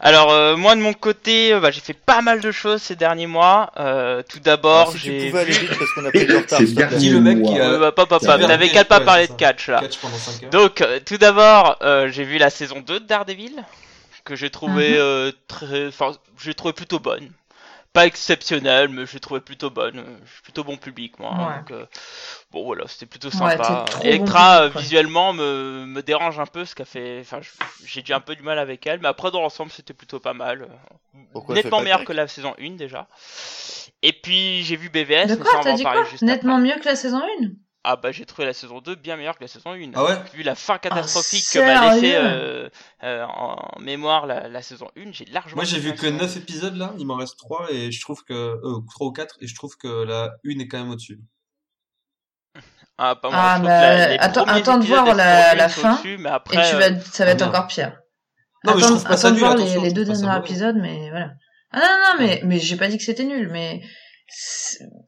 [0.00, 2.96] Alors euh, moi de mon côté, euh, bah, j'ai fait pas mal de choses ces
[2.96, 3.70] derniers mois.
[3.78, 5.66] Euh, tout d'abord, Alors, si tu j'ai pouvais aller vu...
[5.66, 6.58] vite parce qu'on a pris du retard.
[6.58, 8.48] C'est le mec qui Euh, a bah, pas, pas, C'est pas, bien.
[8.48, 9.80] t'avais qu'à pas Ouais, parler de catch là.
[9.80, 10.50] catch pendant 5 heures.
[10.50, 13.62] Donc euh, tout d'abord, euh, j'ai vu la saison 2 de Daredevil
[14.24, 14.96] que j'ai trouvé Mhm.
[14.98, 17.30] euh, très, enfin, j'ai trouvé plutôt bonne.
[17.92, 19.98] Pas exceptionnelle, mais j'ai trouvé plutôt bonne.
[19.98, 21.30] Euh, Je suis plutôt bon public moi.
[21.34, 21.58] hein, Ouais.
[21.58, 21.86] donc, euh,
[22.50, 23.84] bon voilà, c'était plutôt Ouais, sympa.
[23.90, 24.82] trop Electra bon euh, public, ouais.
[24.82, 27.18] visuellement me, me dérange un peu, ce qu'a fait.
[27.20, 27.50] Enfin, je-
[27.84, 30.32] j'ai eu un peu du mal avec elle, mais après dans l'ensemble c'était plutôt pas
[30.32, 30.68] mal.
[31.32, 33.08] Pourquoi Nettement pas meilleur que la saison 1 déjà.
[34.02, 36.54] Et puis j'ai vu BVS, De mais quoi ça on va en parler juste Nettement
[36.56, 36.68] après.
[36.68, 37.48] mieux que la saison 1
[37.84, 39.90] Ah bah j'ai trouvé la saison 2 bien meilleure que la saison 1.
[39.94, 42.68] Ah ouais Vu la fin catastrophique Ah, que m'a laissé euh,
[43.02, 46.22] euh, en mémoire la, la saison 1, j'ai largement Moi j'ai vu que la saison
[46.22, 49.36] 9 épisodes là, il m'en reste 3 et je trouve que euh, 3 ou 4
[49.40, 51.18] et je trouve que la 1 est quand même au-dessus.
[52.98, 53.68] Ah, pas moi, Ah, bah, que
[54.14, 56.76] la- attends- attends de voir de la- la 1 sont fin, mais Et après, tu
[56.76, 57.42] euh, vas, ça va ah, être merde.
[57.54, 57.98] encore pire.
[58.64, 60.12] Non, mais je attends, trouve pas ça attends de nul, voir les, les deux ça
[60.20, 61.30] derniers épisodes, mais voilà.
[61.72, 61.84] Ah non,
[62.20, 63.80] non, mais, mais j'ai pas dit que c'était nul, mais...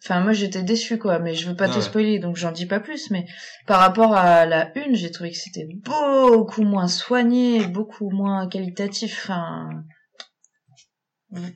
[0.03, 1.81] Enfin, moi j'étais déçue, quoi, mais je veux pas Ah te ouais.
[1.81, 3.27] spoiler, donc j'en dis pas plus, mais
[3.67, 9.21] par rapport à la une, j'ai trouvé que c'était beaucoup moins soigné, beaucoup moins qualitatif,
[9.25, 9.71] enfin...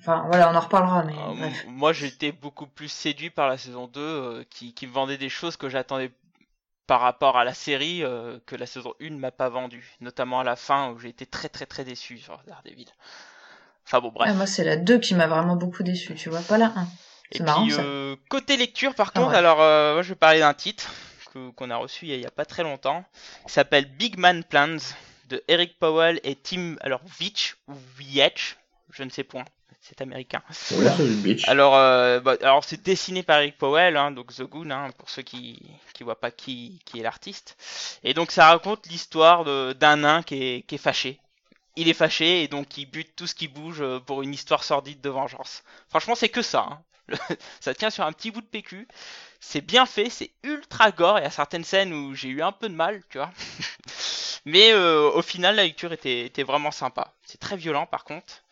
[0.01, 1.65] Enfin, voilà, on en reparlera, mais euh, bref.
[1.67, 5.19] m- moi j'étais beaucoup plus séduit par la saison 2 euh, qui, qui me vendait
[5.19, 6.11] des choses que j'attendais
[6.87, 10.45] par rapport à la série euh, que la saison 1 m'a pas vendu, notamment à
[10.45, 12.87] la fin où j'ai été très très très déçu sur Daredevil.
[13.87, 14.31] Enfin bon bref.
[14.31, 16.89] Ah, moi c'est la 2 qui m'a vraiment beaucoup déçu, tu vois, pas la 1.
[17.33, 19.37] Et marrant, puis euh, côté lecture par Ah contre, ouais.
[19.37, 20.91] alors euh, moi je vais parler d'un titre
[21.35, 23.05] que- qu'on a reçu il y a, il y a pas très longtemps,
[23.47, 24.79] qui s'appelle Big Man Plans
[25.29, 28.57] de Eric Powell et Tim alors Veitch ou Vietch,
[28.93, 29.45] je ne sais point,
[29.83, 30.43] c'est américain.
[31.23, 31.47] Bitch.
[31.49, 35.11] Alors euh, bah, alors c'est dessiné par Eric Powell hein, donc The Goon hein, pour
[35.11, 35.61] ceux qui
[35.93, 37.57] qui voient pas qui qui est l'artiste.
[38.05, 41.21] Et donc ça raconte l'histoire de- d'un nain qui est qui est fâché.
[41.77, 44.65] Il est fâché et donc il bute tout ce qui bouge euh, pour une histoire
[44.65, 45.63] sordide de vengeance.
[45.91, 46.67] Franchement, c'est que ça.
[46.71, 46.81] hein.
[47.61, 48.87] ça tient sur un petit bout de PQ.
[49.41, 51.19] C'est bien fait, c'est ultra gore.
[51.19, 53.31] Il y a certaines scènes où j'ai eu un peu de mal, tu vois.
[54.45, 57.15] Mais euh, au final, la lecture était, vraiment sympa.
[57.25, 58.43] C'est très violent par contre.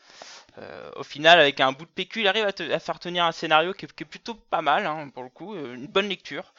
[0.59, 3.75] Euh, au final, avec un bout de PQ, il arrive à, faire tenir un scénario
[3.75, 5.55] qui est, plutôt pas mal, hein, pour le coup.
[5.55, 6.55] euh, une bonne lecture.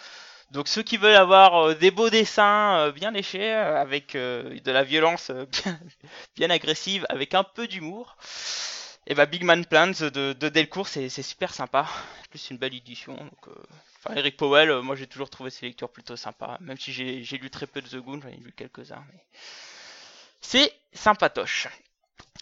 [0.51, 5.29] Donc ceux qui veulent avoir des beaux dessins bien léchés, avec de la violence
[6.36, 8.15] bien agressive, avec un peu d'humour,
[9.10, 11.84] et bah Big Man Plans de, de Delcourt, c'est super sympa.
[11.84, 13.15] En plus, une belle édition.
[13.15, 13.54] Donc, euh,
[14.04, 16.58] enfin, Eric Powell, euh, moi j'ai toujours trouvé ses lectures plutôt sympas.
[16.60, 19.06] Même si j'ai lu très peu de The Goon, j'en ai lu quelques-uns.
[19.13, 19.24] Mais...
[20.41, 21.70] C'est sympatoche.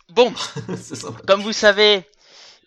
[0.10, 0.34] Bon,
[1.28, 2.04] comme vous savez,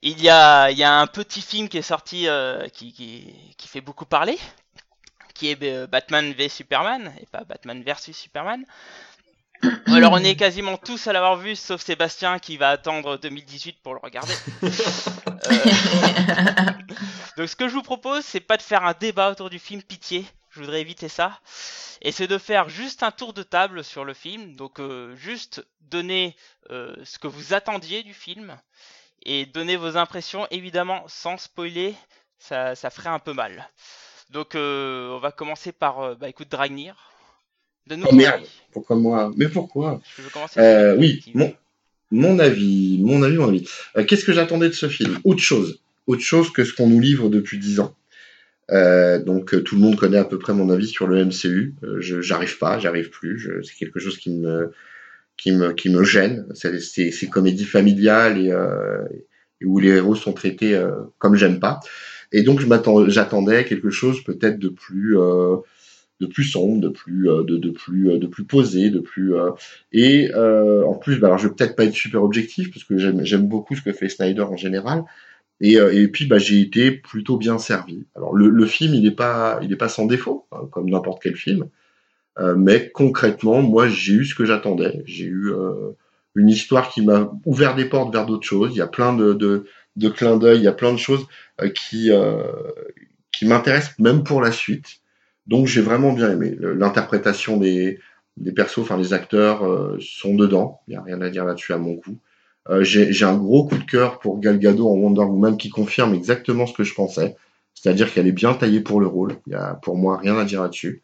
[0.03, 3.35] il y a, il y a un petit film qui est sorti euh, qui, qui,
[3.57, 4.39] qui fait beaucoup parler,
[5.35, 8.65] qui est Batman v Superman, et pas Batman versus Superman.
[9.87, 13.94] Alors on est quasiment tous à l'avoir vu, sauf Sébastien qui va attendre 2018 pour
[13.94, 14.35] le regarder.
[15.51, 15.55] Euh,
[17.37, 19.83] donc ce que je vous propose, c'est pas de faire un débat autour du film,
[19.83, 21.38] pitié, je voudrais éviter ça.
[22.03, 25.64] Et c'est de faire juste un tour de table sur le film, donc euh, juste
[25.81, 26.37] donner
[26.71, 28.59] euh, ce que vous attendiez du film
[29.23, 31.94] et donner vos impressions, évidemment sans spoiler,
[32.38, 33.71] ça, ça ferait un peu mal.
[34.31, 37.08] Donc on va commencer par, bah écoute, Dragnir.
[37.90, 38.42] Oh, merde.
[38.72, 39.33] Pourquoi moi?
[39.37, 40.01] Mais pourquoi?
[40.16, 41.53] Je veux commencer Euh, oui, mon,
[42.11, 43.68] mon avis, mon avis, mon avis.
[43.96, 45.18] Euh, Qu'est-ce que j'attendais de ce film?
[45.24, 47.94] Autre chose, autre chose que ce qu'on nous livre depuis dix ans.
[48.70, 51.74] Euh, donc tout le monde connaît à peu près mon avis sur le MCU.
[52.01, 53.51] j'arrive pas, j'arrive plus.
[53.64, 54.72] C'est quelque chose qui me
[55.38, 56.46] qui me qui me gêne.
[56.55, 58.48] C'est ces comédies familiales et,
[59.61, 60.79] et, où les héros sont traités
[61.16, 61.81] comme j'aime pas.
[62.31, 65.16] Et donc je m'attends, j'attendais quelque chose peut-être de plus
[66.21, 69.35] de plus sombre, de plus euh, de, de plus euh, de plus posé, de plus
[69.35, 69.51] euh,
[69.93, 73.47] et en plus, bah, alors je vais peut-être pas être super objectif parce que j'aime
[73.47, 75.05] beaucoup ce que fait Snyder en général.
[75.61, 78.07] Et, et puis bah, j'ai été plutôt bien servi.
[78.15, 81.21] Alors le, le film il n'est pas il est pas sans défaut hein, comme n'importe
[81.23, 81.69] quel film,
[82.57, 85.03] mais concrètement moi j'ai eu ce que j'attendais.
[85.05, 85.53] J'ai eu
[86.37, 88.71] une histoire qui m'a ouvert des portes vers d'autres choses.
[88.73, 89.65] Il y a plein de, de,
[89.97, 91.27] de clins d'œil, il y a plein de choses
[91.75, 92.11] qui,
[93.33, 95.01] qui m'intéressent même pour la suite.
[95.49, 96.57] Donc j'ai vraiment bien aimé.
[96.61, 97.99] L'interprétation des,
[98.37, 100.81] des persos, enfin les acteurs euh, sont dedans.
[100.87, 102.19] Il n'y a rien à dire là-dessus à mon goût.
[102.71, 106.15] Euh, j'ai un gros coup de cœur pour Gal Gadot en Wonder Woman qui confirme
[106.15, 107.35] exactement ce que je pensais.
[107.75, 109.37] C'est-à-dire qu'elle est bien taillée pour le rôle.
[109.47, 111.03] Il y a pour moi rien à dire là-dessus.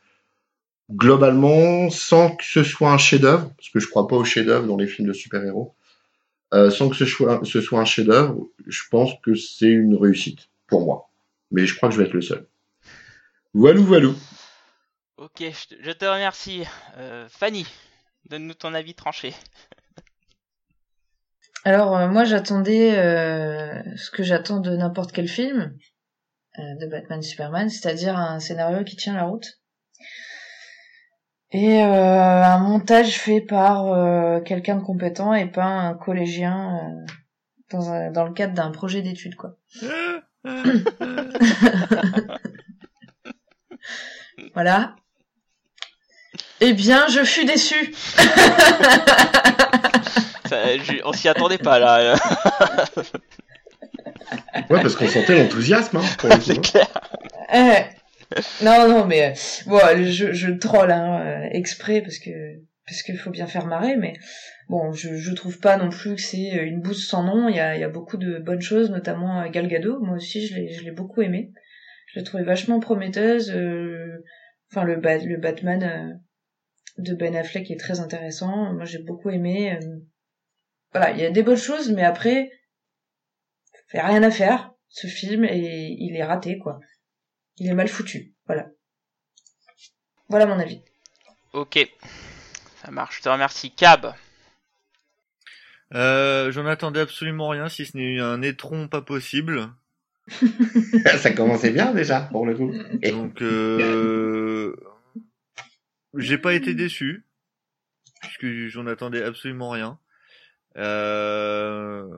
[0.92, 4.76] Globalement, sans que ce soit un chef-d'œuvre, parce que je crois pas au chef-d'œuvre dans
[4.76, 5.74] les films de super-héros,
[6.52, 10.50] euh, sans que ce soit, ce soit un chef-d'œuvre, je pense que c'est une réussite
[10.66, 11.09] pour moi.
[11.50, 12.46] Mais je crois que je vais être le seul.
[13.54, 14.08] Voilà, voilà.
[15.16, 16.64] Ok, je te, remercie.
[16.96, 17.64] Euh, Fanny,
[18.28, 19.32] donne-nous ton avis tranché.
[21.64, 25.78] Alors, euh, moi, j'attendais euh, ce que j'attends de n'importe quel film
[26.58, 29.60] de Batman Superman, c'est-à-dire un scénario qui tient la route.
[31.52, 37.04] Et un montage fait par quelqu'un de compétent et pas un collégien
[37.70, 39.56] dans, dans le cadre d'un projet d'études, quoi.
[44.54, 44.96] voilà.
[46.60, 47.94] Eh bien, je fus déçu.
[51.04, 52.14] on s'y attendait pas là.
[54.70, 55.98] ouais, parce qu'on sentait l'enthousiasme.
[55.98, 56.04] Hein,
[56.40, 56.62] C'est hein.
[56.62, 56.88] clair.
[57.52, 57.82] Eh,
[58.64, 59.34] non, non, mais euh,
[59.66, 62.30] bon, je, je troll hein, euh, exprès parce que
[62.86, 64.12] parce qu'il faut bien faire marrer, mais
[64.68, 67.48] bon, je, je trouve pas non plus que c'est une bouse sans nom.
[67.48, 70.00] Il y a, il y a beaucoup de bonnes choses, notamment Gal Gadot.
[70.00, 71.52] Moi aussi, je l'ai, je l'ai beaucoup aimé.
[72.14, 73.50] Je l'ai trouvé vachement prometteuse.
[73.50, 74.24] Euh,
[74.70, 76.22] enfin, le, le Batman
[76.98, 78.72] de Ben Affleck est très intéressant.
[78.72, 79.72] Moi, j'ai beaucoup aimé.
[79.72, 79.96] Euh,
[80.92, 82.53] voilà, il y a des bonnes choses, mais après,
[83.92, 84.70] il a rien à faire.
[84.88, 86.79] Ce film et il est raté, quoi.
[87.57, 88.33] Il est mal foutu.
[88.46, 88.68] Voilà.
[90.29, 90.85] Voilà mon avis.
[91.53, 91.85] Ok,
[92.81, 93.18] ça marche.
[93.18, 93.72] Je te remercie.
[93.72, 94.14] Cab.
[95.94, 99.68] Euh, J'en attendais absolument rien, si ce n'est un étron pas possible.
[101.18, 102.72] ça commençait bien déjà, pour le coup.
[103.02, 104.74] Donc, euh,
[106.14, 107.26] j'ai pas été déçu,
[108.20, 109.98] puisque j'en attendais absolument rien.
[110.76, 112.08] Euh...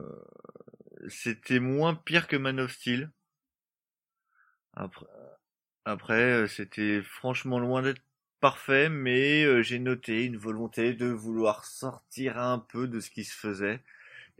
[1.09, 3.11] C'était moins pire que Man of Steel.
[4.73, 5.05] Après,
[5.85, 8.01] après c'était franchement loin d'être
[8.39, 13.23] parfait, mais euh, j'ai noté une volonté de vouloir sortir un peu de ce qui
[13.23, 13.81] se faisait.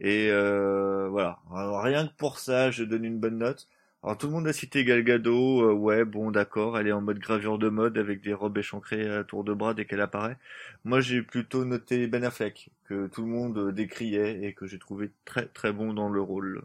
[0.00, 3.68] Et euh, voilà, rien que pour ça, je donne une bonne note.
[4.04, 7.00] Alors tout le monde a cité Gal Gadot, euh, ouais bon d'accord, elle est en
[7.00, 10.36] mode gravure de mode avec des robes échancrées à tour de bras dès qu'elle apparaît.
[10.84, 15.10] Moi j'ai plutôt noté Ben Affleck, que tout le monde décriait et que j'ai trouvé
[15.24, 16.62] très très bon dans le rôle.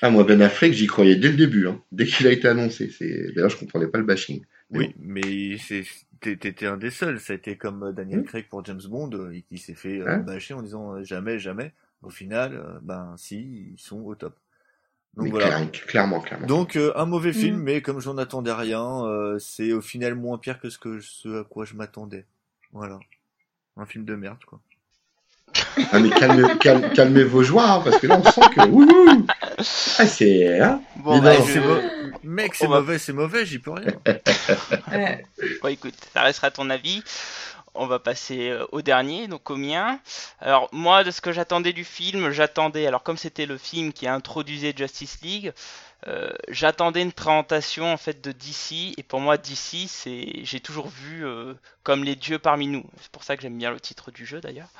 [0.00, 1.80] Ah moi Ben Affleck j'y croyais dès le début, hein.
[1.92, 2.90] dès qu'il a été annoncé.
[2.90, 4.42] C'est D'ailleurs je comprenais pas le bashing.
[4.70, 5.84] oui, mais c'est
[6.20, 8.24] t'étais un des seuls, ça a été comme Daniel mmh.
[8.24, 11.72] Craig pour James Bond, euh, qui s'est fait euh, bâcher en disant jamais, jamais.
[12.02, 14.36] Au final, ben si, ils sont au top.
[15.16, 15.66] Donc voilà.
[15.66, 16.46] Clairement, clairement.
[16.46, 17.62] Donc euh, un mauvais film, mm.
[17.62, 21.42] mais comme j'en attendais rien, euh, c'est au final moins pire que ce que ce
[21.42, 22.24] à quoi je m'attendais.
[22.72, 22.98] Voilà,
[23.76, 24.60] un film de merde quoi.
[25.92, 26.44] Ah mais calmez,
[26.94, 29.26] calmez vos joies hein, parce que là on sent que wouhou
[29.98, 31.34] ah c'est hein bon, bah,
[32.22, 33.92] mec c'est mauvais c'est mauvais j'y peux rien.
[35.62, 37.02] bon écoute ça restera ton avis
[37.74, 40.00] on va passer euh, au dernier, donc au mien.
[40.40, 44.06] Alors moi, de ce que j'attendais du film, j'attendais, alors comme c'était le film qui
[44.06, 45.52] a introduisé Justice League,
[46.08, 50.88] euh, j'attendais une présentation en fait de DC, et pour moi DC, c'est, j'ai toujours
[50.88, 52.84] vu euh, comme les dieux parmi nous.
[53.00, 54.70] C'est pour ça que j'aime bien le titre du jeu d'ailleurs.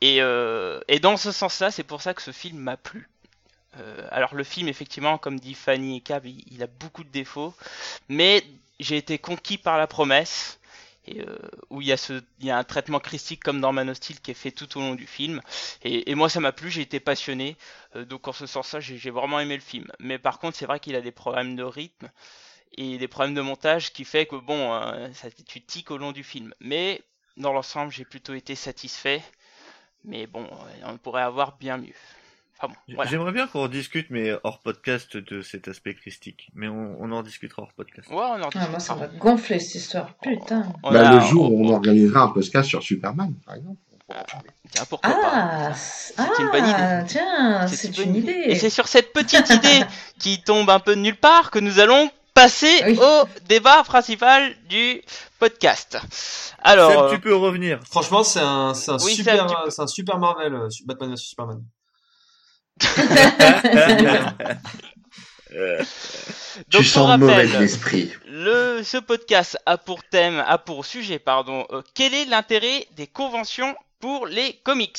[0.00, 3.08] Et, et dans ce sens-là, c'est pour ça que ce film m'a plu.
[4.10, 7.54] alors le film, effectivement, comme dit Fanny et Cab, il a beaucoup de défauts,
[8.08, 8.44] mais
[8.80, 10.58] j'ai été conquis par la promesse
[11.06, 11.36] et euh,
[11.70, 14.34] où il y, a ce, il un traitement christique comme dans Man Steel qui est
[14.34, 15.40] fait tout au long du film.
[15.82, 17.56] Et, et moi ça m'a plu, j'ai été passionné,
[17.96, 19.90] euh, donc en ce sens-là j'ai vraiment aimé le film.
[19.98, 22.10] Mais par contre c'est vrai qu'il a des problèmes de rythme
[22.76, 26.12] et des problèmes de montage qui fait que bon, euh, ça, tu tiques au long
[26.12, 26.54] du film.
[26.60, 27.02] Mais
[27.36, 29.22] dans l'ensemble j'ai plutôt été satisfait.
[30.04, 30.48] Mais bon,
[30.84, 31.94] on pourrait avoir bien mieux.
[32.62, 33.10] Enfin bon, voilà.
[33.10, 36.48] J'aimerais bien qu'on discute, mais hors podcast, de cet aspect christique.
[36.54, 38.08] Mais on, on en discutera hors podcast.
[38.08, 40.14] Ouais, on en Ah, moi, ça va gonfler cette histoire.
[40.22, 40.64] Putain.
[40.84, 43.78] On Bah, a- le jour où on organisera un podcast sur Superman, par exemple.
[44.70, 48.42] Tiens, pourquoi pas Ah, C'est une bonne ah, tiens, C'est une idée.
[48.46, 49.80] Et c'est sur cette petite idée
[50.18, 52.98] qui tombe un peu de nulle part que nous allons passer Oui.
[53.00, 55.02] au débat principal du
[55.38, 55.98] podcast.
[56.62, 57.80] Alors, Seb, tu peux revenir.
[57.90, 61.62] Franchement, c'est un, un Oui, super, c'est un super Marvel, euh, Batman vs Superman.
[66.68, 68.10] Donc, tu sens mauvais d'esprit.
[68.26, 73.06] le, ce podcast a pour thème, a pour sujet, pardon, euh, quel est l'intérêt des
[73.06, 74.98] conventions pour les comics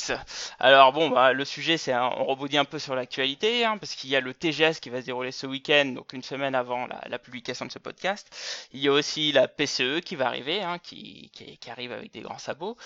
[0.58, 3.94] Alors bon, bah, le sujet, c'est un- on rebondit un peu sur l'actualité, hein, parce
[3.94, 6.86] qu'il y a le TGS qui va se dérouler ce week-end, donc une semaine avant
[6.86, 8.26] la, la publication de ce podcast.
[8.72, 12.12] Il y a aussi la PCE qui va arriver, hein, qui, qui, qui arrive avec
[12.12, 12.78] des grands sabots.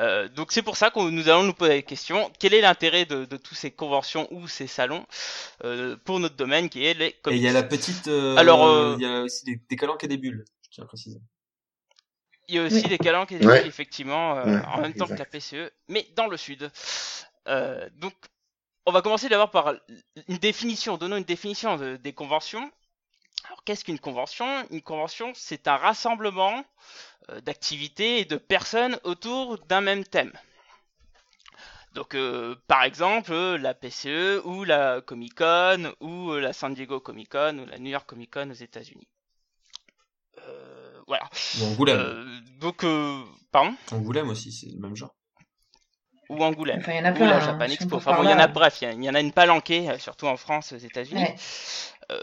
[0.00, 3.04] Euh, donc c'est pour ça que nous allons nous poser la question quel est l'intérêt
[3.04, 5.04] de, de tous ces conventions ou ces salons
[5.64, 8.36] euh, pour notre domaine qui est les Et comics il y a la petite, euh,
[8.36, 10.86] Alors, euh, il y a aussi des, des calanques et des bulles, je tiens à
[10.86, 11.18] préciser.
[12.48, 12.88] Il y a aussi Oui.
[12.88, 13.66] des calanques Ouais.
[13.66, 16.70] effectivement, euh, Ouais, en même temps que la PCE, mais dans le sud.
[17.46, 18.14] Euh, donc,
[18.86, 19.74] on va commencer d'abord par
[20.28, 22.70] une définition, donnons une définition de- des conventions.
[23.44, 24.66] Alors, qu'est-ce qu'une convention?
[24.70, 26.64] Une convention, c'est un rassemblement
[27.30, 30.32] euh, d'activités et de personnes autour d'un même thème.
[31.92, 37.00] Donc, euh, par exemple, euh, la PCE ou la Comic Con ou la San Diego
[37.00, 39.08] Comic Con ou la New York Comic Con aux États-Unis.
[40.46, 40.77] Euh,
[41.08, 41.24] voilà.
[41.60, 41.98] Ou Angoulême.
[41.98, 45.14] Euh, donc, euh, pardon Angoulême aussi, c'est le même genre.
[46.28, 46.78] Ou Angoulême.
[46.80, 47.26] Enfin, il y en a Ou plein.
[47.26, 47.96] la hein, Japan on Expo.
[47.96, 49.32] Enfin bon, il y en a, bref, il y, a- il y en a une
[49.32, 51.22] palanquée, euh, surtout en France, aux États-Unis.
[51.22, 51.34] Ouais.
[52.12, 52.20] Euh,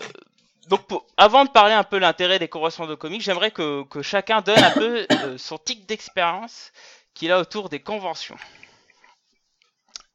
[0.69, 4.01] donc, pour- avant de parler un peu l'intérêt des conventions de comics, j'aimerais que, que
[4.03, 6.71] chacun donne un peu euh, son tic d'expérience
[7.15, 8.37] qu'il a autour des conventions.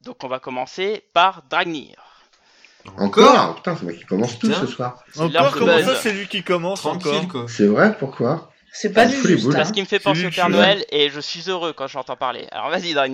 [0.02, 1.96] Donc, on va commencer par Dragnir.
[2.96, 5.02] Encore Putain, c'est moi qui commence tout ce soir.
[5.18, 7.50] Encore, comment ça, c'est lui qui commence Tranquille, encore.
[7.50, 8.49] C'est vrai, pourquoi?
[8.72, 9.44] C'est pas Ah, du juste.
[9.44, 9.56] boules.
[9.56, 9.60] hein.
[9.62, 10.48] C'est ce qui me fait penser au Père.
[10.48, 12.46] Noël et je suis heureux quand j'entends parler.
[12.52, 12.94] Alors, vas-y.
[12.94, 13.08] Oh,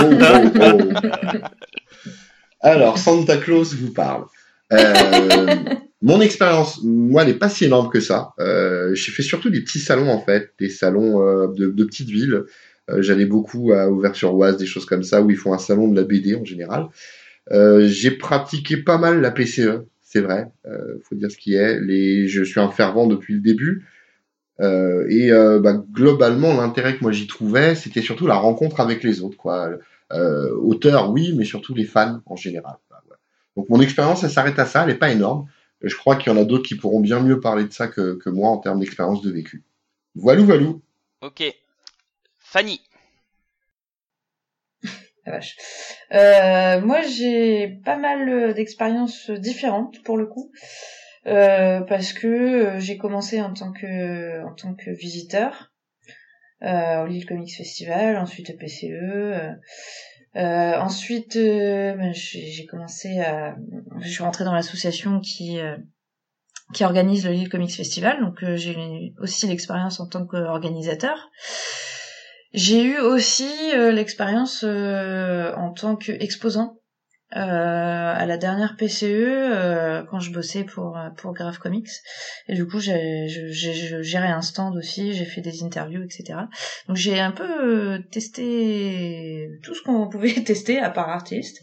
[0.00, 1.38] oh, oh.
[2.60, 4.24] Alors, Santa Claus vous parle.
[4.72, 5.56] Euh,
[6.02, 8.30] mon expérience, moi, elle n'est pas si énorme que ça.
[8.40, 12.08] Euh, j'ai fait surtout des petits salons, en fait, des salons euh, de, de petites
[12.08, 12.44] villes.
[12.90, 15.96] Euh, J'allais beaucoup à Auvers-sur-Oise, des choses comme ça, où ils font un salon de
[16.00, 16.86] la BD en général.
[17.52, 20.46] Euh, j'ai pratiqué pas mal la PCE, c'est vrai.
[20.66, 21.78] Euh, faut dire ce qui est.
[21.80, 23.84] Les, je suis un fervent depuis le début.
[24.60, 29.02] Euh, et euh, bah, globalement, l'intérêt que moi j'y trouvais, c'était surtout la rencontre avec
[29.02, 29.70] les autres, quoi.
[30.12, 32.76] Euh, auteurs, oui, mais surtout les fans en général.
[33.56, 35.46] Donc mon expérience, elle s'arrête à ça, elle n'est pas énorme.
[35.82, 37.88] Euh, Je crois qu'il y en a d'autres qui pourront bien mieux parler de ça
[37.88, 39.64] que, que moi en termes d'expérience de vécu.
[40.14, 40.82] Voilou, voilou.
[41.20, 41.42] Ok.
[42.38, 42.80] Fanny.
[45.26, 45.56] La vache.
[46.12, 50.58] Euh, moi, j'ai pas mal euh, d'expériences différentes pour le coup, euh,
[51.24, 55.72] parce que euh, j'ai commencé en tant que en tant que visiteur
[56.62, 58.92] euh, au Lille Comics Festival, ensuite au PCE.
[58.92, 59.52] euh,
[60.36, 63.56] euh, ensuite, euh, ben, j'ai commencé à,
[64.00, 65.76] je suis rentrée dans l'association qui euh,
[66.72, 71.30] qui organise le Lille Comics Festival, donc euh, j'ai aussi l'expérience en tant qu'organisateur.
[72.52, 76.78] J'ai eu aussi euh, l'expérience euh, en tant qu'exposant
[77.36, 81.90] euh, à la dernière PCE euh, quand je bossais pour pour Graph Comics.
[82.48, 86.34] Et du coup j'ai gérais un stand aussi j'ai fait des interviews etc
[86.88, 91.62] donc j'ai un peu euh, testé tout ce qu'on pouvait tester à part artiste.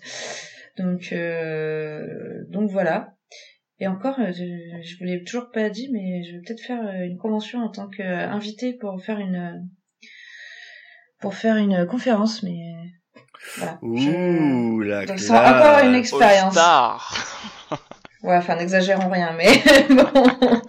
[0.78, 3.16] Donc euh, donc voilà.
[3.80, 4.44] Et encore euh, je,
[4.84, 7.70] je vous l'ai toujours pas dit mais je vais peut-être faire euh, une convention en
[7.70, 9.68] tant qu'invité pour faire une
[11.20, 12.60] pour faire une conférence mais
[13.58, 15.30] voilà Je- Ouh, la Donc, classe.
[15.30, 16.56] encore une ex- Expérience.
[18.24, 19.48] Ouais, enfin, n'exagérons rien, mais
[19.90, 20.62] bon.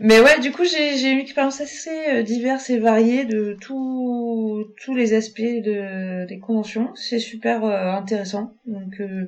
[0.00, 4.94] Mais ouais, du coup, j'ai une expérience assez euh, diverse et variée de tous tous
[4.94, 6.92] les aspects de, des conventions.
[6.94, 8.52] C'est super euh, intéressant.
[8.66, 9.26] Donc, euh,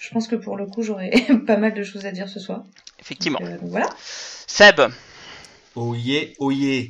[0.00, 1.10] je pense que pour le coup, j'aurai
[1.46, 2.64] pas mal de choses à dire ce soir.
[2.98, 3.40] Effectivement.
[3.40, 3.90] Donc, euh, donc voilà.
[4.46, 4.80] Seb.
[5.76, 6.84] Oh yeah, oh yeah.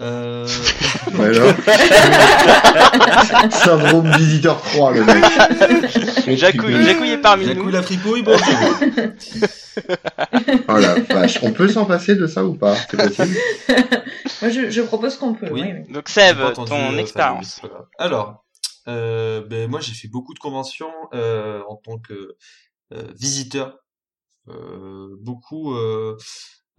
[0.00, 0.46] Euh,
[1.12, 1.54] Voilà.
[3.50, 5.24] Syndrome visiteur 3, le mec.
[6.38, 7.70] Jacouille, Jacouille est parmi Jacou nous.
[7.70, 8.46] la fripouille, bonjour.
[10.68, 11.38] Oh la vache.
[11.42, 12.74] On peut s'en passer de ça ou pas?
[12.90, 13.36] C'est possible?
[14.42, 15.48] Moi, je, je propose qu'on peut.
[15.50, 15.62] Oui.
[15.62, 15.92] Oui, oui.
[15.92, 17.60] Donc Seb, euh, ton Fabien, expérience.
[17.98, 18.44] Alors,
[18.88, 22.36] euh, ben, moi j'ai fait beaucoup de conventions euh, en tant que
[22.94, 23.76] euh, visiteur.
[24.48, 26.16] Euh, beaucoup, euh,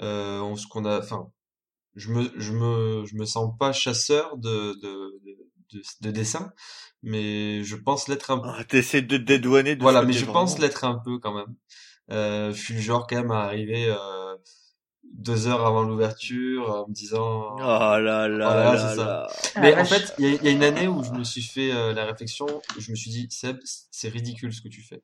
[0.02, 1.28] euh, on- ce qu'on a, enfin,
[1.96, 5.38] je me, je me, je me sens pas chasseur de, de, de,
[5.74, 6.52] de, de dessin,
[7.04, 8.50] mais je pense l'être un peu.
[8.50, 11.56] Ah, T'essaies de te dédouaner de Voilà, mais je pense l'être un peu quand même.
[12.12, 14.36] Euh, je suis le genre quand même à arriver euh,
[15.14, 17.56] deux heures avant l'ouverture en me disant.
[17.58, 18.96] Oh là là Voilà, là ça.
[18.96, 19.28] là.
[19.56, 21.24] Ah, Mais en fait, il y a, il y a une année où je me
[21.24, 24.68] suis fait euh, la réflexion, où je me suis dit, Seb, c'est ridicule ce que
[24.70, 25.02] tu fais.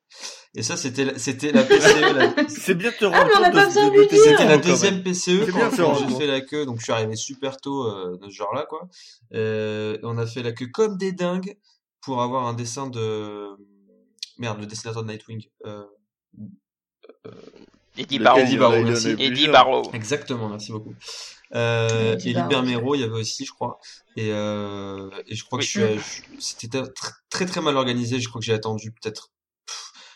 [0.56, 2.14] Et ça, c'était la- c'était la PCE.
[2.14, 3.72] la- C'est bien de te Ah, rendre on compte.
[3.72, 5.04] C'était la deuxième.
[5.04, 7.16] PCE C'est quand, bien de se quand j'ai fait la queue, donc je suis arrivé
[7.16, 8.88] super tôt euh, de ce genre-là, quoi.
[9.34, 11.58] Euh, on a fait la queue comme des dingues
[12.02, 13.48] pour avoir un dessin de
[14.40, 15.44] merde, le dessinateur de Nightwing.
[15.66, 15.84] Euh,
[17.98, 18.40] Eddie Barrow.
[18.40, 19.10] Eddie Barrow, merci.
[19.20, 19.48] Eddie.
[19.48, 19.90] Barrow.
[19.94, 20.94] Exactement, merci beaucoup.
[21.56, 22.50] Euh, Eddie et Barrow.
[22.50, 23.80] Liber Mero, il y avait aussi, je crois.
[24.16, 25.66] Et, euh, et je crois Oui.
[25.66, 28.20] que je suis, je- c'était tr- très très mal organisé.
[28.20, 29.32] Je crois que j'ai attendu peut-être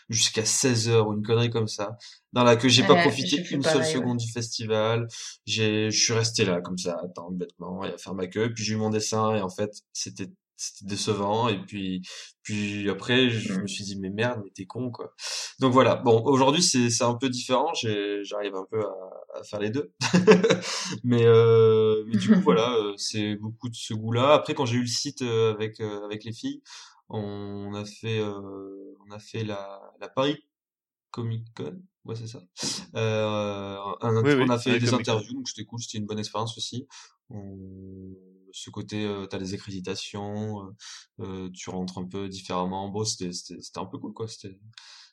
[0.08, 1.96] jusqu'à 16 heures ou une connerie comme ça,
[2.34, 5.08] dans la que j'ai pas profité une seule seconde du festival.
[5.46, 8.52] J'ai, je suis resté là comme ça, à attendre bêtement et à faire ma queue.
[8.52, 10.28] Puis j'ai eu mon dessin et en fait c'était
[10.62, 11.48] c'était décevant.
[11.48, 12.02] Et puis
[12.42, 13.62] puis après je Mm.
[13.62, 15.12] me suis dit mais merde, mais t'es con quoi.
[15.60, 15.96] Donc voilà.
[15.96, 17.72] Bon, aujourd'hui c'est c'est un peu différent.
[17.74, 18.94] J'ai, j'arrive un peu à,
[19.40, 19.92] à faire les deux.
[21.04, 24.34] mais euh, mais du coup voilà, euh, c'est beaucoup de ce goût-là.
[24.34, 26.62] Après quand j'ai eu le site euh, avec euh, avec les filles,
[27.08, 30.36] on a fait euh, on a fait la la Paris
[31.10, 31.80] Comic Con.
[32.04, 32.40] Ouais, c'est ça.
[32.96, 36.18] Euh, un- Oui, oui, on a fait des interviews, donc c'était cool, c'était une bonne
[36.18, 36.86] expérience aussi.
[37.30, 38.16] On-
[38.52, 40.70] Ce côté, euh, t'as les accréditations,
[41.20, 42.88] euh, tu rentres un peu différemment.
[42.88, 44.28] Bon, c'était c'était un peu cool, quoi.
[44.28, 44.58] C'était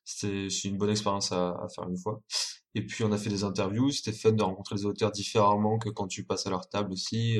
[0.05, 2.21] c'était une bonne expérience à, à faire une fois.
[2.75, 5.89] Et puis on a fait des interviews, c'était fun de rencontrer les auteurs différemment que
[5.89, 7.39] quand tu passes à leur table aussi.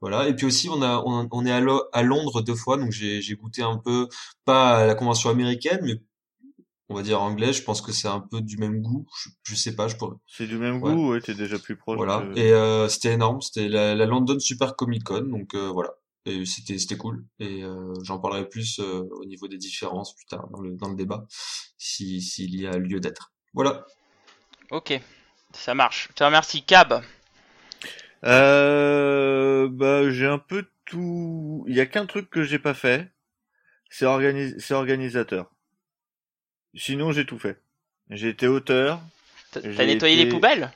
[0.00, 0.28] voilà.
[0.28, 3.20] Et puis aussi on a on, on est à, à Londres deux fois, donc j'ai
[3.22, 4.08] j'ai goûté un peu
[4.44, 6.00] pas à la convention américaine, mais
[6.88, 7.52] on va dire anglais.
[7.52, 9.06] Je pense que c'est un peu du même goût.
[9.18, 10.16] Je, je sais pas, je pourrais.
[10.26, 10.92] C'est du même Ouais.
[10.92, 11.96] goût, ouais, t'es déjà plus proche.
[11.96, 12.24] Voilà.
[12.36, 13.40] Et euh, c'était énorme.
[13.40, 15.90] C'était la, la London Super Comic Con, donc euh, voilà.
[16.26, 17.24] Et c'était c'était cool.
[17.38, 20.88] Et euh, j'en parlerai plus euh, au niveau des différences plus tard dans le dans
[20.88, 21.26] le débat,
[21.76, 23.32] si s'il y a lieu d'être.
[23.52, 23.84] Voilà.
[24.70, 24.98] Ok,
[25.52, 26.08] ça marche.
[26.10, 26.62] Je te remercie.
[26.64, 27.02] Cab.
[28.24, 31.64] Euh, bah, j'ai un peu tout.
[31.68, 33.12] Il y a qu'un truc que j'ai pas fait.
[33.90, 34.54] C'est organi...
[34.58, 35.53] c'est organisateur.
[36.76, 37.58] Sinon, j'ai tout fait.
[38.10, 39.00] J'ai été auteur.
[39.52, 40.70] T'as nettoyé été- les poubelles?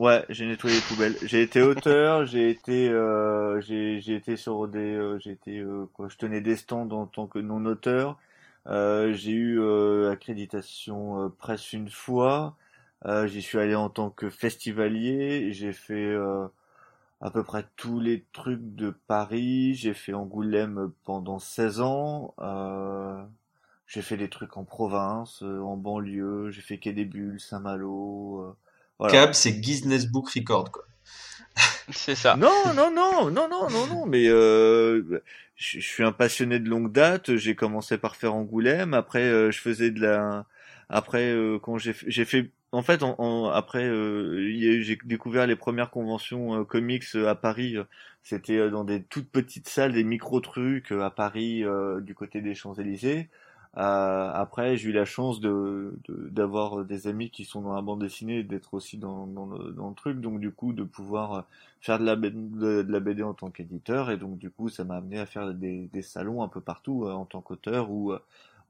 [0.00, 1.16] Ouais, j'ai nettoyé les poubelles.
[1.22, 2.24] J'ai été auteur.
[2.26, 6.08] j'ai été, euh, j'ai, j'ai été sur des, euh, j'ai été euh, quoi.
[6.08, 8.18] Je tenais des stands en tant que non auteur.
[8.68, 12.56] Euh, j'ai eu euh, accréditation euh, presse une fois.
[13.06, 15.52] Euh, J'y suis allé en tant que festivalier.
[15.52, 16.46] J'ai fait euh,
[17.20, 19.74] à peu près tous les trucs de Paris.
[19.74, 22.34] J'ai fait Angoulême pendant 16 ans.
[23.88, 26.50] J'ai fait des trucs en province, euh, en banlieue.
[26.50, 28.42] J'ai fait Quai des Bulles, Saint-Malo.
[28.42, 28.56] euh,
[28.98, 29.14] voilà.
[29.14, 30.84] Cab, c'est Guinness Book Record quoi.
[31.90, 32.36] C'est ça.
[32.36, 35.22] Non, non, non, non, non, non, non, mais euh,
[35.56, 37.36] je, je suis un passionné de longue date.
[37.36, 38.92] J'ai commencé par faire Angoulême.
[38.94, 40.44] Après, euh, je faisais de la.
[40.90, 44.50] Après, euh, quand j'ai fait- j'ai fait, en fait, en, en- après, euh,
[44.82, 47.76] j'ai découvert les premières conventions euh, comics euh, à Paris.
[48.22, 52.40] C'était euh, dans des toutes petites salles, des micro trucs à Paris, euh, du côté
[52.42, 53.28] des Champs Élysées.
[53.76, 58.00] Euh, après, j'ai eu la chance de d'avoir des amis qui sont dans la bande
[58.00, 61.46] dessinée, et d'être aussi dans, dans, le, dans le truc, donc du coup de pouvoir
[61.80, 62.16] faire de la
[63.00, 66.02] BD, en tant qu'éditeur, et donc du coup ça m'a amené à faire des, des
[66.02, 68.18] salons un peu partout euh, en tant qu'auteur ou euh,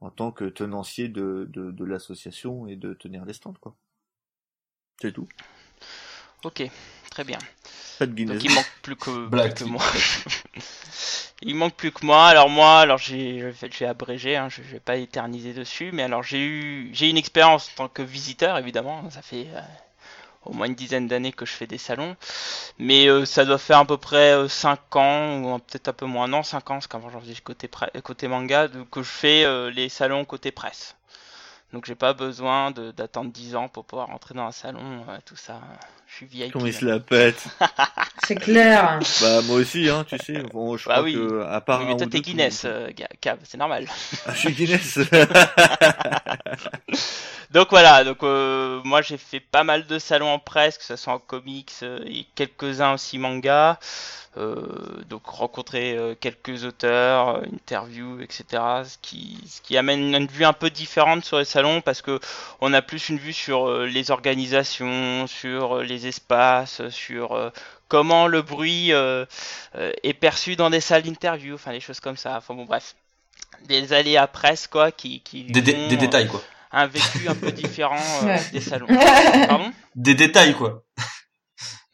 [0.00, 3.74] en tant que tenancier de, de, de l'association et de tenir des stands quoi.
[5.00, 5.28] C'est tout.
[6.44, 6.62] Ok,
[7.10, 7.38] très bien.
[7.98, 8.36] Pas de Guinness.
[8.36, 9.82] Donc il manque plus que, Black plus que moi.
[11.42, 12.26] il manque plus que moi.
[12.28, 15.90] Alors moi, alors j'ai, en fait, j'ai abrégé, hein, je, je vais pas éterniser dessus,
[15.92, 19.10] mais alors j'ai eu, j'ai une expérience en tant que visiteur évidemment.
[19.10, 19.60] Ça fait euh,
[20.44, 22.16] au moins une dizaine d'années que je fais des salons,
[22.78, 26.28] mais euh, ça doit faire à peu près 5 ans ou peut-être un peu moins,
[26.28, 29.70] non 5 ans, parce qu'avant j'en faisais côté pre- côté manga, que je fais euh,
[29.70, 30.94] les salons côté presse.
[31.72, 35.18] Donc j'ai pas besoin de- d'attendre 10 ans pour pouvoir rentrer dans un salon, euh,
[35.26, 35.60] tout ça.
[36.06, 36.52] Je suis VIP.
[36.52, 37.44] Comment il se la pète?
[38.24, 38.98] C'est clair.
[39.20, 40.42] Bah moi aussi hein, tu sais.
[40.42, 41.12] Bon, je Bah crois oui.
[41.12, 42.90] que à part Oui, mais toi t'es Guinness, euh,
[43.44, 43.86] c'est normal.
[44.26, 44.98] Ah, je suis Guinness.
[47.50, 50.96] Donc voilà, donc euh, moi j'ai fait pas mal de salons en presse, que ce
[50.96, 53.78] soit en comics euh, et quelques-uns aussi manga.
[54.36, 58.62] Euh, donc rencontrer euh, quelques auteurs, euh, interviews, etc.
[58.84, 62.20] Ce qui, ce qui amène une vue un peu différente sur les salons parce que
[62.60, 67.50] on a plus une vue sur euh, les organisations, sur euh, les espaces, sur euh,
[67.88, 69.24] comment le bruit euh,
[69.76, 72.36] euh, est perçu dans des salles d'interview, enfin des choses comme ça.
[72.36, 72.94] Enfin bon bref,
[73.66, 76.42] des aléas presse quoi qui, qui Des, dé- font, des euh, détails quoi.
[76.72, 78.86] un vécu un peu différent euh, des salons.
[79.48, 79.72] Pardon?
[79.94, 80.82] Des détails quoi.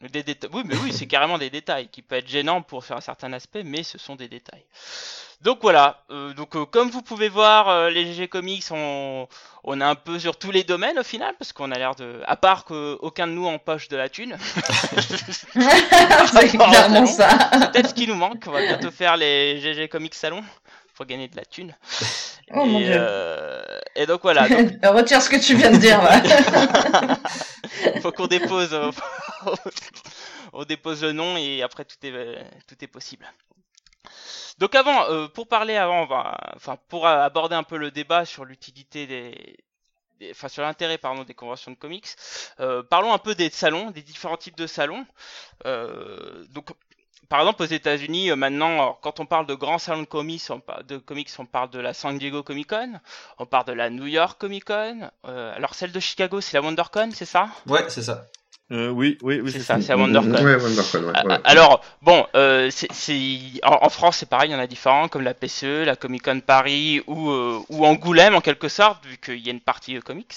[0.01, 2.97] Des déta- Oui, mais oui, c'est carrément des détails qui peuvent être gênants pour faire
[2.97, 4.65] un certain aspect, mais ce sont des détails.
[5.41, 9.27] Donc voilà, euh, donc euh, comme vous pouvez voir, euh, les GG Comics, on,
[9.65, 12.21] on est un peu sur tous les domaines au final, parce qu'on a l'air de...
[12.25, 14.37] À part qu'aucun de nous empoche de la thune.
[15.59, 17.29] c'est clairement ça.
[17.53, 20.43] C'est peut-être ce qui nous manque, on va bientôt faire les GG Comics Salon
[20.95, 21.75] pour gagner de la thune.
[22.53, 22.93] Oh et, mon dieu.
[22.95, 25.99] euh, et donc voilà, donc, Retire ce que tu viens de dire
[28.01, 28.91] faut qu'on dépose, euh,
[30.53, 33.25] on dépose le nom et après tout est, tout est possible.
[34.57, 38.25] Donc avant, euh, pour parler avant, on va, enfin pour aborder un peu le débat
[38.25, 39.57] sur l'utilité des,
[40.19, 42.07] des- enfin sur l'intérêt pardon des conventions de comics,
[42.89, 45.05] parlons un peu des salons, des différents types de salons.
[45.65, 46.69] Donc
[47.29, 50.41] par exemple aux États-Unis euh, maintenant, alors, quand on parle de grands salons de comics,
[50.49, 52.99] on, par- de comics, on parle de la San Diego Comic Con,
[53.39, 55.09] on parle de la New York Comic Con.
[55.27, 57.47] euh, alors celle de Chicago, c'est la WonderCon, c'est ça?
[57.67, 58.25] Ouais, c'est ça.
[58.71, 60.31] Euh, oui, oui, oui, C'est c'est ça, c'est à WonderCon.
[60.43, 61.37] Ouais, WonderCon, ouais.
[61.43, 62.71] Alors, bon, euh,
[63.61, 66.23] en, en France, c'est pareil, il y en a différents, comme la PCE, la Comic
[66.23, 69.97] Con Paris ou, euh, ou Angoulême, en quelque sorte, vu qu'il y a une partie
[69.97, 70.33] euh, comics.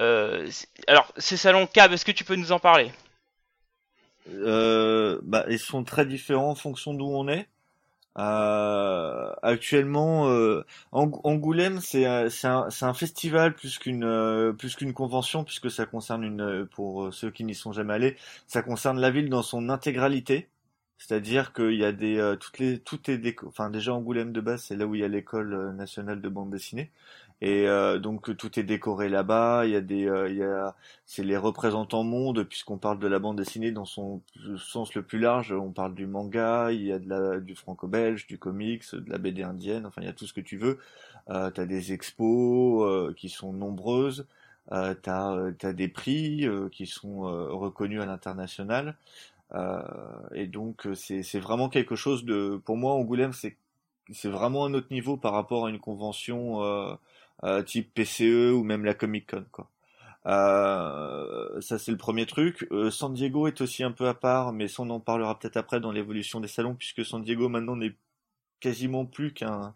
[0.00, 0.50] Euh,
[0.88, 2.90] alors, ces salons Cab, est-ce que tu peux nous en parler?
[4.28, 7.48] Euh, bah, ils sont très différents en fonction d'où on est.
[8.18, 15.70] Euh, actuellement, euh, Ang- Angoulême, c'est un, festival plus qu'une euh, plus qu'une convention, puisque
[15.70, 18.16] ça concerne une, pour ceux qui n'y sont jamais allés,
[18.46, 20.48] ça concerne la ville dans son intégralité.
[20.98, 24.64] C'est-à-dire qu'il y a des euh, toutes les tout est enfin déjà Angoulême de base,
[24.64, 26.90] c'est là où il y a l'école euh, nationale de bande dessinée.
[27.40, 29.66] Et euh, donc tout est décoré là-bas.
[29.66, 30.74] Il y a des, euh, il y a,
[31.04, 34.22] c'est les représentants monde puisqu'on parle de la bande dessinée dans son
[34.56, 35.52] sens le plus large.
[35.52, 39.18] On parle du manga, il y a de la, du franco-belge, du comics, de la
[39.18, 39.84] BD indienne.
[39.86, 40.78] Enfin, il y a tout ce que tu veux.
[41.30, 44.26] Euh, t'as des expos euh, qui sont nombreuses.
[44.72, 48.96] Euh, t'as, euh, t'as des prix qui sont reconnus à l'international.
[50.34, 53.56] Et donc c'est vraiment quelque chose de, pour moi, Angoulême, c'est,
[54.12, 56.60] c'est vraiment un autre niveau par rapport à une convention.
[57.42, 59.68] Euh, type PCE ou même la Comic Con quoi.
[60.26, 62.66] Euh, ça c'est le premier truc.
[62.70, 65.56] Euh, San Diego est aussi un peu à part, mais ça on en parlera peut-être
[65.56, 67.94] après dans l'évolution des salons, puisque San Diego maintenant n'est
[68.60, 69.74] quasiment plus qu'un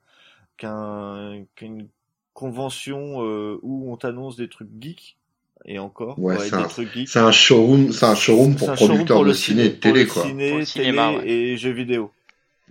[0.56, 1.88] qu'un qu'une
[2.32, 5.16] convention euh, où on t'annonce des trucs geeks
[5.64, 7.08] et encore Ouais, ouais, c'est des un- trucs geeks.
[7.08, 9.78] C'est un showroom, c'est un showroom pour un showroom producteurs pour de le ciné et
[9.78, 10.22] télé, le quoi.
[10.22, 11.28] ciné, Pour le télé cinéma, ouais.
[11.28, 12.10] et jeux vidéo.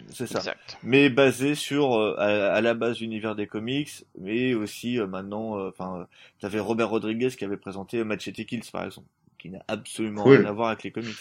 [0.09, 0.77] C'est ça Exact.
[0.83, 3.89] mais basé sur euh, à, à la base l'univers des comics,
[4.19, 6.05] mais aussi euh, maintenant, euh, enfin, euh,
[6.39, 9.07] t'avais Robert Rodriguez qui avait présenté Machete Kills par exemple,
[9.39, 10.37] qui n'a absolument Cool.
[10.37, 11.15] rien à voir avec les comics.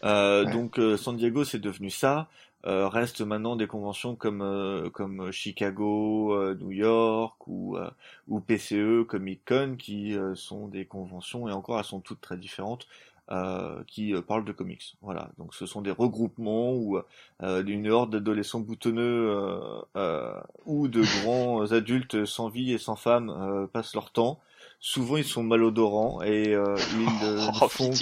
[0.04, 2.28] Euh, Donc euh, San Diego c'est devenu ça.
[2.68, 7.90] Euh, reste maintenant des conventions comme euh, comme Chicago, euh, New York ou euh,
[8.28, 12.38] ou PCE, Comic Con qui euh, sont des conventions et encore elles sont toutes très
[12.38, 12.88] différentes
[13.32, 14.96] euh, qui euh, parlent de comics.
[15.02, 17.00] Voilà, donc ce sont des regroupements où
[17.44, 19.60] euh, une horde d'adolescents boutonneux euh,
[19.98, 20.34] euh,
[20.66, 24.40] ou de grands adultes sans vie et sans femme euh, passent leur temps.
[24.80, 27.98] Souvent ils sont malodorants et euh, ils euh, ne Oh, font que,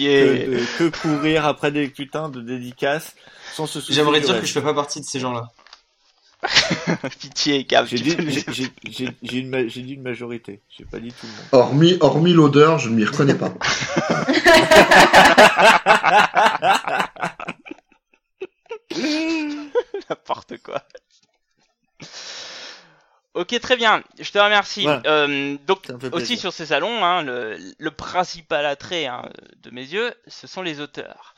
[0.45, 3.15] de- que courir après des putains de dédicaces
[3.53, 5.47] sans se soucier J'aimerais dire que je fais pas partie de ces gens-là.
[7.20, 7.86] Pitié, Cab.
[7.88, 8.16] J'ai dit,
[9.32, 10.62] une, ma- j'ai dit une majorité.
[10.78, 11.46] J'ai pas dit tout le monde.
[11.52, 13.54] Hormis, hormis l'odeur, je ne m'y reconnais pas.
[20.10, 20.82] N'importe quoi.
[23.34, 24.03] Ok, très bien.
[24.19, 24.84] Je te remercie.
[24.84, 25.01] Voilà.
[25.07, 29.23] Euh, donc, aussi sur ces salons, hein, le, le principal attrait hein,
[29.63, 31.34] de mes yeux, ce sont les auteurs.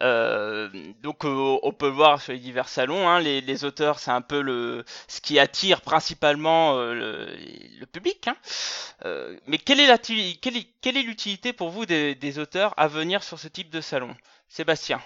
[0.00, 0.70] Euh,
[1.02, 3.06] donc, euh, on peut le voir sur les divers salons.
[3.08, 7.36] Hein, les, les auteurs, c'est un peu le ce qui attire principalement euh, le,
[7.78, 8.26] le public.
[8.28, 8.36] Hein.
[9.04, 12.38] Euh, mais quelle est la tu- quelle est, quelle est l'utilité pour vous des, des
[12.38, 14.16] auteurs à venir sur ce type de salon,
[14.48, 15.02] Sébastien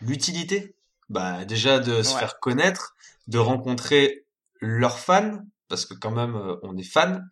[0.00, 0.74] L'utilité?
[1.08, 2.20] Bah déjà de se Ouais.
[2.20, 2.94] faire connaître,
[3.26, 4.24] de rencontrer
[4.60, 5.38] leurs fans,
[5.68, 7.28] parce que quand même euh, on est fan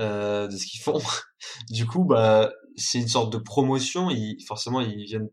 [0.00, 1.00] euh, de ce qu'ils font.
[1.70, 4.10] du coup, bah c'est une sorte de promotion.
[4.10, 5.30] Ils, forcément, ils viennent,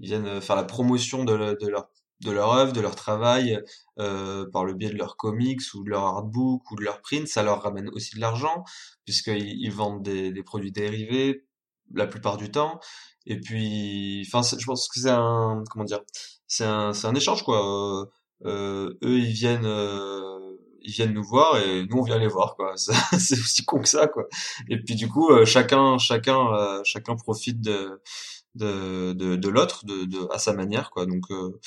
[0.00, 1.88] ils viennent faire la promotion de, de leur
[2.20, 3.60] de leur œuvre, de leur travail,
[3.98, 7.28] euh, par le biais de leurs comics ou de leur artbook ou de leur print,
[7.28, 8.64] ça leur ramène aussi de l'argent
[9.04, 11.44] puisqu'ils ils vendent des, des produits dérivés
[11.94, 12.80] la plupart du temps.
[13.26, 16.00] Et puis, enfin, je pense que c'est un, comment dire,
[16.46, 18.08] c'est un, c'est un échange quoi.
[18.44, 20.38] Euh, eux, ils viennent, euh,
[20.82, 22.74] ils viennent nous voir et nous on vient les voir quoi.
[23.18, 24.24] C'est aussi con que ça quoi.
[24.68, 28.00] Et puis du coup, euh, chacun, chacun, chacun profite de
[28.54, 31.06] de de, de l'autre, de, de à sa manière quoi.
[31.06, 31.58] Donc euh,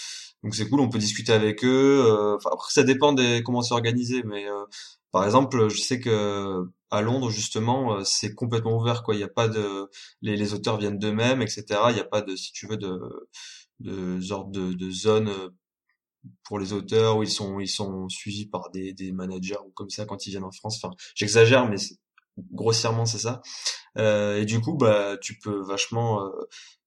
[0.43, 2.03] donc c'est cool, on peut discuter avec eux.
[2.05, 4.65] euh, après ça dépend des comment c'est organisé, mais euh,
[5.11, 9.15] par exemple, je sais que à Londres justement, c'est complètement ouvert quoi.
[9.15, 9.89] Il y a pas de
[10.22, 11.89] les, les auteurs viennent d'eux-mêmes, etc.
[11.89, 12.99] Il n'y a pas de si tu veux de
[13.80, 15.32] de de, de zone
[16.43, 19.89] pour les auteurs où ils sont ils sont suivis par des des managers ou comme
[19.89, 20.80] ça quand ils viennent en France.
[20.84, 21.78] Enfin, j'exagère, mais
[22.51, 23.41] grossièrement c'est ça.
[23.97, 26.30] Euh, et du coup, bah tu peux vachement euh,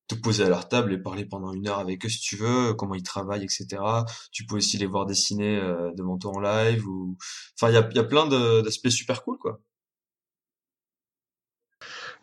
[0.08, 2.74] te poser à leur table et parler pendant une heure avec eux si tu veux,
[2.74, 3.82] comment ils travaillent, etc.
[4.32, 7.16] Tu peux aussi les voir dessiner euh, devant toi en live ou,
[7.56, 9.60] enfin, il y a, y a plein d'aspects super cool, quoi.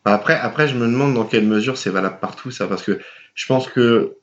[0.05, 2.99] Après, après, je me demande dans quelle mesure c'est valable partout, ça, parce que
[3.35, 4.18] je pense que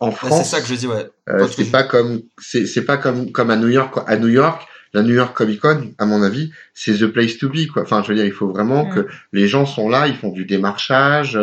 [0.00, 1.08] en France, c'est ça que je dis, ouais.
[1.28, 3.94] Euh, c'est pas comme, c'est, c'est pas comme comme à New York.
[4.06, 7.48] À New York, la New York Comic Con, à mon avis, c'est the place to
[7.48, 7.82] be, quoi.
[7.82, 8.94] Enfin, je veux dire, il faut vraiment mm.
[8.94, 11.38] que les gens sont là, ils font du démarchage.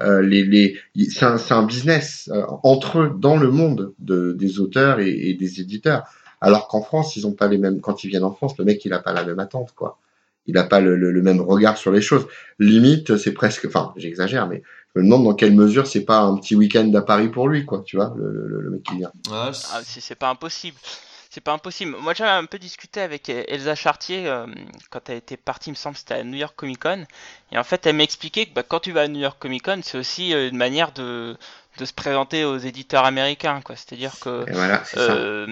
[0.00, 0.78] Euh, les, les,
[1.10, 5.34] c'est un, un, business euh, entre eux dans le monde de, des auteurs et, et
[5.34, 6.04] des éditeurs.
[6.40, 7.80] Alors qu'en France, ils ont pas les mêmes.
[7.80, 9.98] Quand ils viennent en France, le mec, il a pas la même attente, quoi
[10.46, 12.26] il n'a pas le, le, même regard sur les choses.
[12.58, 14.62] Limite, c'est presque, enfin, j'exagère, mais
[14.94, 17.64] je me demande dans quelle mesure c'est pas un petit week-end à Paris pour lui,
[17.64, 19.12] quoi, tu vois, le, le, mec qui vient.
[19.30, 19.50] Ah,
[19.84, 20.76] c'est pas impossible.
[21.30, 21.96] C'est pas impossible.
[21.98, 24.46] Moi, j'avais un peu discuté avec Elsa Chartier euh,
[24.90, 27.06] quand elle était partie, il me semble, c'était à New York Comic Con.
[27.50, 29.80] Et en fait, elle m'expliquait que bah, quand tu vas à New York Comic Con,
[29.82, 31.38] c'est aussi euh, une manière de,
[31.78, 33.76] de se présenter aux éditeurs américains quoi.
[33.76, 34.44] C'est à dire que
[34.96, 35.46] euh,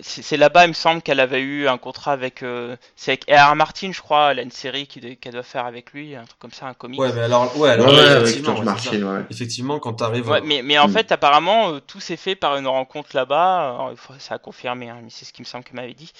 [0.00, 3.54] c'est là-bas il me semble qu'elle avait eu un contrat avec euh, c'est avec R.
[3.54, 6.52] Martin je crois elle a une série qu'elle doit faire avec lui un truc comme
[6.52, 10.62] ça un comic ouais mais alors ouais, alors, effectivement, Martin, effectivement quand t'arrives ouais, mais
[10.62, 10.92] mais en mm.
[10.92, 13.92] fait apparemment euh, tout s'est fait par une rencontre là-bas.
[14.18, 16.12] Ça a confirmé hein, mais c'est ce qui me semble qu'elle m'avait dit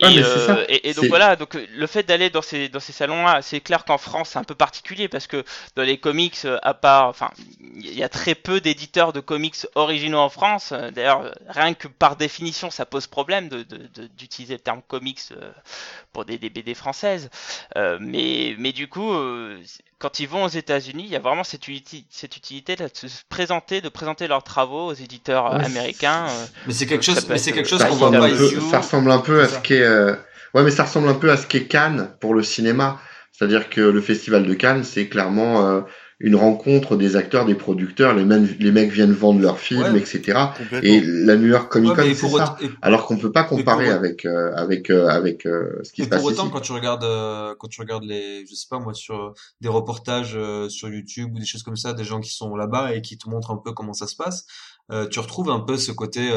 [0.00, 3.42] et, euh, et, et, donc voilà, donc le fait d'aller dans ces dans ces salons-là,
[3.42, 5.44] c'est clair qu'en France c'est un peu particulier parce que
[5.74, 7.30] dans les comics, à part, enfin,
[7.74, 10.72] il y a très peu d'éditeurs de comics originaux en France.
[10.94, 13.64] D'ailleurs, rien que par définition, ça pose problème de
[14.16, 15.50] d'utiliser le terme comics euh,
[16.12, 17.30] pour des, des BD françaises.
[17.76, 19.60] Euh, mais mais du coup, euh,
[19.98, 23.06] quand ils vont aux États-Unis, il y a vraiment cette, utilité, cette utilité de se
[23.28, 26.26] présenter, de présenter leurs travaux aux éditeurs américains.
[26.66, 28.28] mais c'est quelque chose, mais c'est quelque chose qu'on voit pas
[28.70, 30.14] Ça ressemble un peu à ce qu'est, euh...
[30.54, 33.00] ouais, mais ça ressemble un peu à ce qu'est Cannes pour le cinéma.
[33.32, 35.80] C'est-à-dire que le festival de Cannes, c'est clairement euh,
[36.20, 40.38] une rencontre des acteurs, des producteurs, les, mecs viennent vendre leurs films, etc.
[40.82, 42.56] Et la New York Comic Con, c'est ça.
[42.82, 46.20] Alors qu'on peut pas comparer avec euh, avec euh, avec euh, ce qui se passe
[46.20, 46.52] pour autant, ici.
[46.52, 47.06] quand tu regardes
[47.58, 50.36] quand tu regardes les, je sais pas moi, sur des reportages
[50.68, 53.28] sur YouTube ou des choses comme ça, des gens qui sont là-bas et qui te
[53.28, 54.46] montrent un peu comment ça se passe,
[55.10, 56.28] tu retrouves un peu ce côté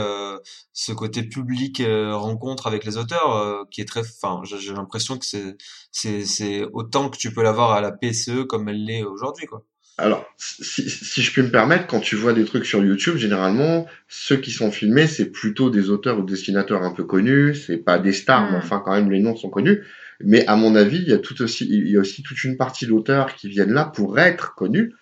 [0.74, 5.56] ce côté public rencontre avec les auteurs qui est très enfin j'ai l'impression que c'est
[5.92, 9.64] c'est c'est autant que tu peux l'avoir à la PSE comme elle l'est aujourd'hui quoi
[10.02, 13.86] alors, si, si, je puis me permettre, quand tu vois des trucs sur YouTube, généralement,
[14.08, 17.99] ceux qui sont filmés, c'est plutôt des auteurs ou dessinateurs un peu connus, c'est pas
[17.99, 18.62] des stars, mais hmm.
[18.62, 19.84] enfin, quand même, les noms sont connus.
[20.24, 22.58] Mais à mon avis, il y a tout aussi, il y a aussi toute une
[22.58, 24.93] partie d'auteurs qui viennent là pour être connus,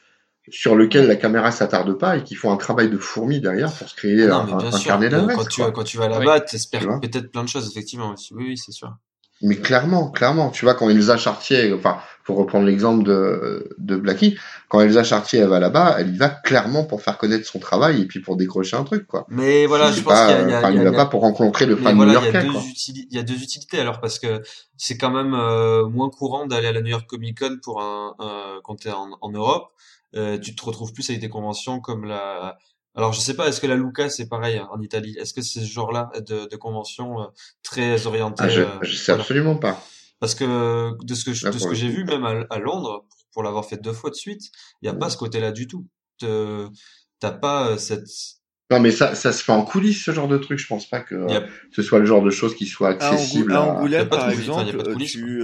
[0.50, 3.88] sur lequel la caméra s'attarde pas et qui font un travail de fourmi derrière pour
[3.88, 5.38] se créer ah un, un, carnet d'adresses.
[5.38, 8.16] Quand, tu, quand tu vas là-bas, tu espères peut-être plein de choses, effectivement.
[8.32, 8.95] Oui, oui, c'est sûr.
[9.42, 14.38] Mais clairement, clairement, tu vois, quand Elsa Chartier, enfin, pour reprendre l'exemple de, de Blackie,
[14.68, 18.02] quand Elsa Chartier elle va là-bas, elle y va clairement pour faire connaître son travail
[18.02, 19.26] et puis pour décrocher un truc, quoi.
[19.30, 21.76] Mais voilà, je pense qu'il y a, il y a, va pas pour rencontrer le
[21.78, 22.48] fan voilà, new-yorkais,
[22.88, 24.42] il y a deux utilités alors parce que
[24.78, 28.16] c'est quand même euh, moins courant d'aller à la New York Comic Con pour un,
[28.20, 29.70] un quand t'es en, en Europe.
[30.16, 32.58] Euh, tu te retrouves plus avec des conventions comme la
[33.00, 35.16] alors je sais pas, est-ce que la Luca c'est pareil hein, en Italie?
[35.18, 37.26] Est-ce que c'est ce genre-là de, de convention euh,
[37.64, 39.82] très orientée ah, Je, euh, je sais absolument pas.
[40.20, 43.64] Parce que de ce que de ce que j'ai vu même à, Londres, pour, l'avoir
[43.64, 45.88] fait deux fois de suite, il y a pas ce côté-là du tout.
[46.20, 48.06] T'as pas euh, cette
[48.70, 50.60] non, mais ça, ça se fait en coulisses, ce genre de truc.
[50.60, 51.26] Je pense pas que
[51.72, 53.54] ce soit le genre de choses qui soit accessible.
[53.54, 55.41] À Angoulême, par exemple, tu,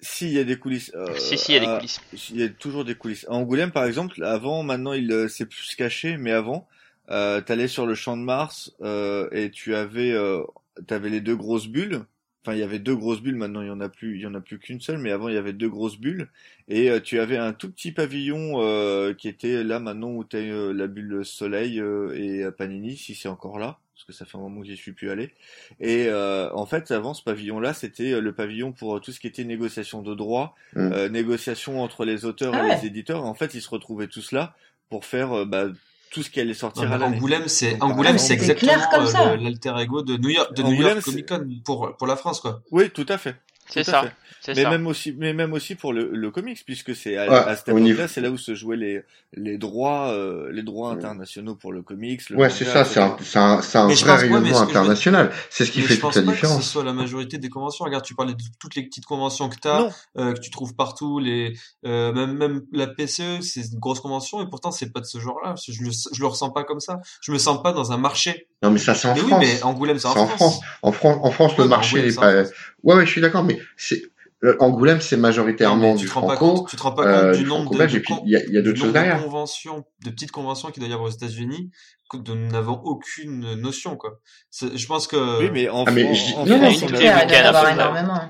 [0.00, 0.92] si, il y a des coulisses.
[0.94, 2.00] Euh, si, si, il y a des coulisses.
[2.30, 3.26] Il y a toujours des coulisses.
[3.28, 6.68] À Angoulême, par exemple, avant, maintenant, il euh, c'est plus caché, mais avant,
[7.10, 10.42] euh, t'allais sur le champ de Mars euh, et tu avais, euh,
[10.86, 12.04] t'avais les deux grosses bulles.
[12.44, 13.36] Enfin, il y avait deux grosses bulles.
[13.36, 15.28] Maintenant, il y en a plus, il y en a plus qu'une seule, mais avant,
[15.28, 16.28] il y avait deux grosses bulles.
[16.68, 20.86] Et euh, tu avais un tout petit pavillon qui était là maintenant où t'as la
[20.86, 21.82] bulle Soleil
[22.14, 24.92] et Panini, si c'est encore là parce que ça fait un moment que j'y suis
[24.92, 25.34] plus allé.
[25.80, 29.18] Et euh, en fait, avant ce pavillon-là, c'était euh, le pavillon pour euh, tout ce
[29.18, 30.92] qui était négociation de droits, mmh.
[30.92, 33.24] euh, négociation entre les auteurs ah et les éditeurs.
[33.24, 34.54] En fait, ils se retrouvaient tous là
[34.88, 35.64] pour faire bah,
[36.12, 37.16] tout ce qui allait sortir à l'année.
[37.16, 41.48] Angoulême, c'est Angoulême, c'est exactement l'alter ego de New York, de New York Comic Con
[41.64, 42.62] pour pour la France, quoi.
[42.70, 43.34] Oui, tout à fait.
[43.70, 44.04] C'est ça
[44.46, 47.68] mais même aussi, mais même aussi pour le, le comics, puisque c'est à, à cette
[47.68, 49.02] époque-là, c'est là où se jouaient les
[49.34, 52.30] les droits, euh, les droits internationaux pour le comics.
[52.30, 55.30] Le ouais, c'est ça, c'est un, c'est un, c'est un vrai rayonnement international.
[55.50, 56.36] C'est ce qui fait toute la différence.
[56.36, 57.84] Je pense pas que ce soit la majorité des conventions.
[57.84, 61.18] Regarde, tu parlais de toutes les petites conventions que t'as, euh, que tu trouves partout,
[61.18, 61.54] les,
[61.84, 65.18] euh, même même la PCE, c'est une grosse convention, et pourtant c'est pas de ce
[65.18, 65.54] genre-là.
[65.66, 67.00] Je le, je le ressens pas comme ça.
[67.20, 69.44] Je me sens pas dans un marché Non, mais ça, c'est en Mais oui, France.
[69.46, 70.38] mais Angoulême, c'est en C'est en France.
[70.38, 70.60] France.
[70.82, 72.44] En France, en France, Ouais, le mais marché n'est c'est pas.
[72.44, 72.54] France.
[72.82, 74.02] Ouais, ouais, je suis d'accord, mais c'est
[74.40, 77.04] le- Angoulême, c'est Non, majoritairement du te rends pas franco, compte, tu te rends pas
[77.06, 79.84] euh, compte du du nombre de, puis y a, y a du nombre de conventions,
[80.04, 81.70] de petites conventions qu'il doit y avoir aux États-Unis,
[82.10, 84.20] que dont nous n'avons aucune notion, quoi.
[84.50, 86.84] C'est- Je pense que, Oui, mais en, Ah, mais Fran- je- en non, France, une
[86.84, 87.16] on toutes a- les il y en
[87.62, 87.72] près.
[87.74, 88.20] énormément.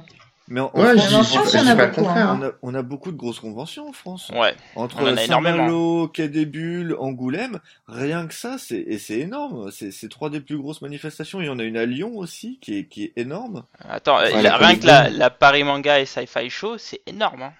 [0.49, 2.38] Mais en, Ouais, en je France, en a beaucoup, hein.
[2.40, 4.30] on a, on a beaucoup de grosses conventions en France.
[4.34, 4.55] Ouais.
[4.74, 5.57] Entre en a énormément.
[5.59, 9.70] Saint-Malo, Quai des Bulles, Angoulême, rien que ça, c'est et c'est énorme.
[9.70, 11.40] C'est c'est trois des plus grosses manifestations.
[11.40, 13.62] Il y en a une à Lyon aussi, qui est qui est énorme.
[13.88, 17.42] Attends, euh, la- rien que la, Paris Manga et Sci-Fi Show, c'est énorme.
[17.42, 17.53] Hein.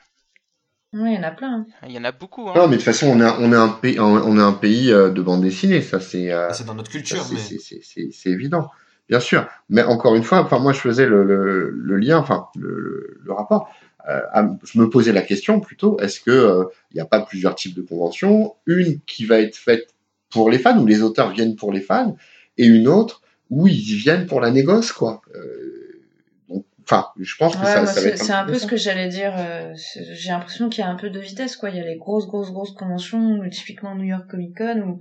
[0.95, 1.53] Oui, il y en a plein.
[1.53, 1.67] hein.
[1.87, 2.49] Il y en a beaucoup.
[2.49, 2.55] Hein.
[2.57, 4.53] Non, mais de toute façon, on est, un- on est un pays, on est un
[4.55, 7.59] pays euh, de bande dessinée, ça c'est, euh, c'est dans notre culture, c'est, mais c'est,
[7.59, 8.71] c'est, c'est- c'est évident,
[9.09, 9.47] bien sûr.
[9.69, 13.33] Mais encore une fois, enfin moi je faisais le, le, le lien, enfin le, le,
[13.33, 13.71] rapport.
[14.09, 17.21] Euh, à- je me posais la question plutôt, est-ce que euh, il n'y a pas
[17.21, 19.95] plusieurs types de conventions, une qui va être faite
[20.31, 22.17] pour les fans où les auteurs viennent pour les fans,
[22.57, 25.21] et une autre où ils viennent pour la négoce, quoi.
[25.35, 26.01] Euh,
[26.49, 28.67] donc, enfin, je pense que Ouais, ça, ça va c'est être c'est un peu ce
[28.67, 29.35] que j'allais dire.
[29.39, 29.73] euh,
[30.13, 31.71] J'ai l'impression qu'il y a un peu de vitesse, quoi.
[31.71, 35.01] Il y a les grosses, grosses, grosses conventions, euh, typiquement New York Comic Con, où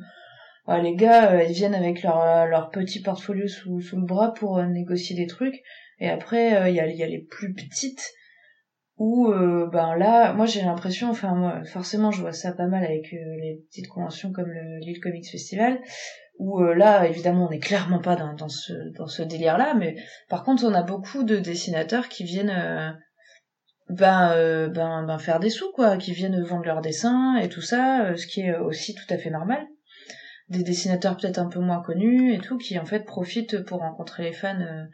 [0.76, 4.34] les gars, euh, ils viennent avec leur, euh, leur petit portfolio sous, sous le bras
[4.34, 5.62] pour euh, négocier des trucs.
[6.00, 8.14] Et après, il y, a, les plus petites,
[8.98, 12.84] où, euh, ben là, moi j'ai l'impression, enfin, moi, forcément, je vois ça pas mal
[12.84, 15.80] avec les petites conventions comme le Lille Comics Festival,
[16.38, 19.96] où là, évidemment, on n'est clairement pas dans, dans ce, dans ce délire-là, mais
[20.30, 22.96] par contre, on a beaucoup de dessinateurs qui viennent
[23.90, 28.16] ben, ben, ben faire des sous, quoi, qui viennent vendre leurs dessins et tout ça,
[28.16, 29.66] ce qui est aussi tout à fait normal.
[30.50, 34.24] Des dessinateurs peut-être un peu moins connus et tout, qui en fait profitent pour rencontrer
[34.24, 34.86] les fans euh,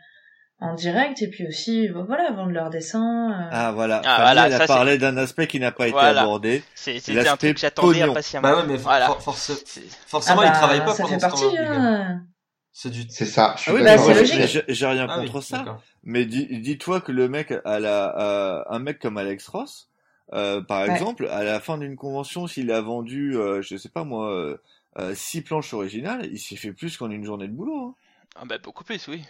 [0.60, 3.32] en direct et puis aussi, voilà, vendre leurs dessins.
[3.32, 3.50] euh.
[3.52, 3.98] Ah voilà.
[4.04, 6.22] Ah, Fanny, voilà, elle ça, a parlé d'un aspect qui n'a pas été Voilà.
[6.22, 6.64] abordé.
[6.74, 8.12] C'est- C'était un l'aspect truc que j'attendais pognon.
[8.14, 8.50] impatiemment.
[8.50, 9.08] bah ouais, mais voilà.
[9.10, 12.22] for- forcément, Ah ils bah, travaillent pas ça pendant fait ce partie, hein.
[12.76, 13.54] C'est du, C'est ça.
[13.56, 14.64] Je suis Ah oui, Bah, c'est logique.
[14.68, 15.64] j'ai rien Ah oui, contre ça.
[16.02, 19.90] Mais dis- dis-toi que le mec à la, à- un mec comme Alex Ross,
[20.34, 20.90] euh, par Ouais.
[20.90, 24.32] exemple, à la fin d'une convention, s'il a vendu, euh, je sais pas moi,
[25.00, 27.80] euh, six planches originales, il s'est fait plus qu'en une journée de boulot.
[27.90, 27.96] hein.
[28.36, 29.24] Ah bah beaucoup plus, oui.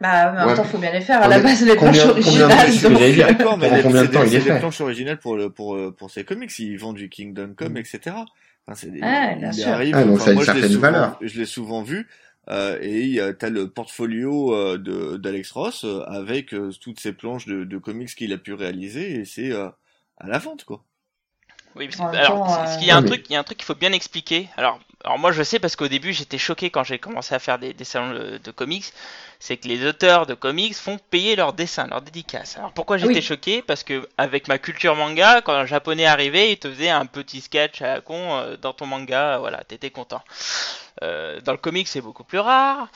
[0.00, 1.22] Bah, mais en même Ouais, temps, faut bien les faire.
[1.22, 2.48] À la base, les planches originales.
[2.50, 5.50] D'accord, mais les- combien de temps il est c'est des fait planches originales pour le
[5.50, 6.50] pour euh, pour ses comics.
[6.58, 7.76] Ils vendent du Kingdom Come, Mm.
[7.78, 8.00] etc.
[8.66, 9.68] Enfin, c'est des, bien il sûr.
[9.68, 9.94] arrive.
[9.96, 11.18] Ah, donc enfin, ça a une moi, je l'ai certaine souvent, valeur.
[11.22, 12.08] je l'ai souvent vu.
[12.48, 17.12] Euh, et euh, t'as le portfolio euh, de d'Alex Ross euh, avec euh, toutes ces
[17.12, 19.68] planches de, de comics qu'il a pu réaliser et c'est euh,
[20.18, 20.84] à la vente quoi.
[21.76, 23.36] Oui, parce que- alors, temps, euh, il y a un Ouais, mais- truc, il y
[23.36, 24.48] a un truc qu'il faut bien expliquer.
[24.56, 27.58] Alors, alors moi je sais parce qu'au début j'étais choqué quand j'ai commencé à faire
[27.58, 28.86] des, des salons de, de comics,
[29.38, 32.56] c'est que les auteurs de comics font payer leurs dessins, leurs dédicaces.
[32.56, 33.22] Alors pourquoi j'étais Oui.
[33.22, 33.62] choqué?
[33.62, 37.40] Parce que avec ma culture manga, quand un japonais arrivait, il te faisait un petit
[37.40, 40.22] sketch à la con euh, dans ton manga, voilà, t'étais content.
[41.02, 42.88] Euh, dans le comics c'est beaucoup plus rare.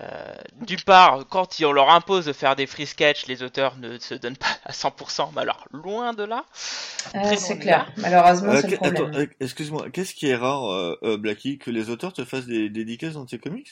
[0.00, 3.98] Euh, D'une part, quand on leur impose de faire des free sketch, les auteurs ne
[4.00, 6.44] se donnent pas à 100%, mais alors loin de là.
[7.36, 7.86] C'est clair.
[7.98, 9.14] Malheureusement, Euh, c'est le problème.
[9.14, 12.68] euh, excuse-moi, qu'est-ce qui est rare, euh, euh, Blackie, que les auteurs te fassent des
[12.70, 13.70] dédicaces dans tes comics?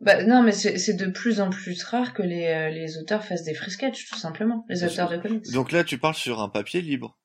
[0.00, 3.44] Bah, non, mais c'est de plus en plus rare que les, euh, les auteurs fassent
[3.44, 4.64] des free sketch, tout simplement.
[4.68, 5.50] Les auteurs de comics.
[5.52, 7.16] Donc là, tu parles sur un papier libre.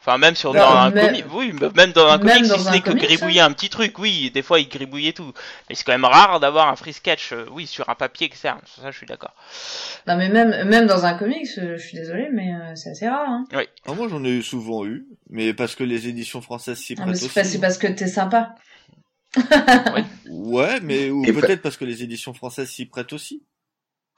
[0.00, 2.58] Enfin, même sur Bah, dans un même- comic, oui, même dans un même comic, dans
[2.58, 5.32] si ce n'est que gribouiller un petit truc, oui, des fois il gribouillait tout.
[5.68, 8.60] Mais c'est quand même rare d'avoir un free sketch, euh, oui, sur un papier externe,
[8.66, 9.34] ça je suis d'accord.
[10.06, 13.08] Non, mais même, même dans un comics, euh, je suis désolée, mais euh, c'est assez
[13.08, 13.26] rare.
[13.26, 13.44] Hein.
[13.86, 17.24] Ah, moi, j'en ai souvent eu, mais parce que les éditions françaises s'y prêtent c'est
[17.24, 17.34] aussi.
[17.34, 18.54] pas- c'est parce que t'es sympa.
[20.28, 23.42] Ouais, mais ou peut-être parce que les éditions françaises s'y prêtent aussi.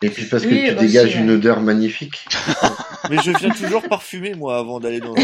[0.02, 1.20] Et puis parce que Oui, tu aussi, dégages ouais.
[1.22, 2.26] une odeur magnifique.
[3.10, 5.14] Mais je viens toujours parfumé, moi, avant d'aller dans.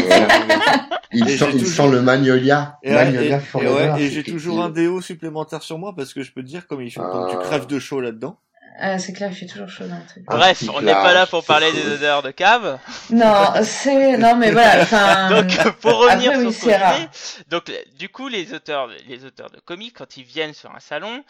[1.11, 2.77] Il, sent, il toujours- sent le magnolia.
[2.81, 6.13] Et, magnolia et- et ouais, et c'est j'ai toujours un déo supplémentaire sur moi parce
[6.13, 7.43] que je peux te dire comme il fait, comme tu Ah.
[7.43, 8.39] crèves de chaud là-dedans.
[8.79, 10.23] Ah, c'est clair, il fait toujours chaud dans le truc.
[10.27, 11.79] Un Bref, on n'est pas là pour parler cool.
[11.81, 12.79] des odeurs de cave.
[13.11, 15.29] Non, c'est, non, mais voilà, enfin.
[15.29, 16.95] Donc, pour revenir après, oui, sur rare.
[16.95, 17.09] disait,
[17.49, 21.23] donc du coup, les auteurs, les auteurs de comics, quand ils viennent sur un salon,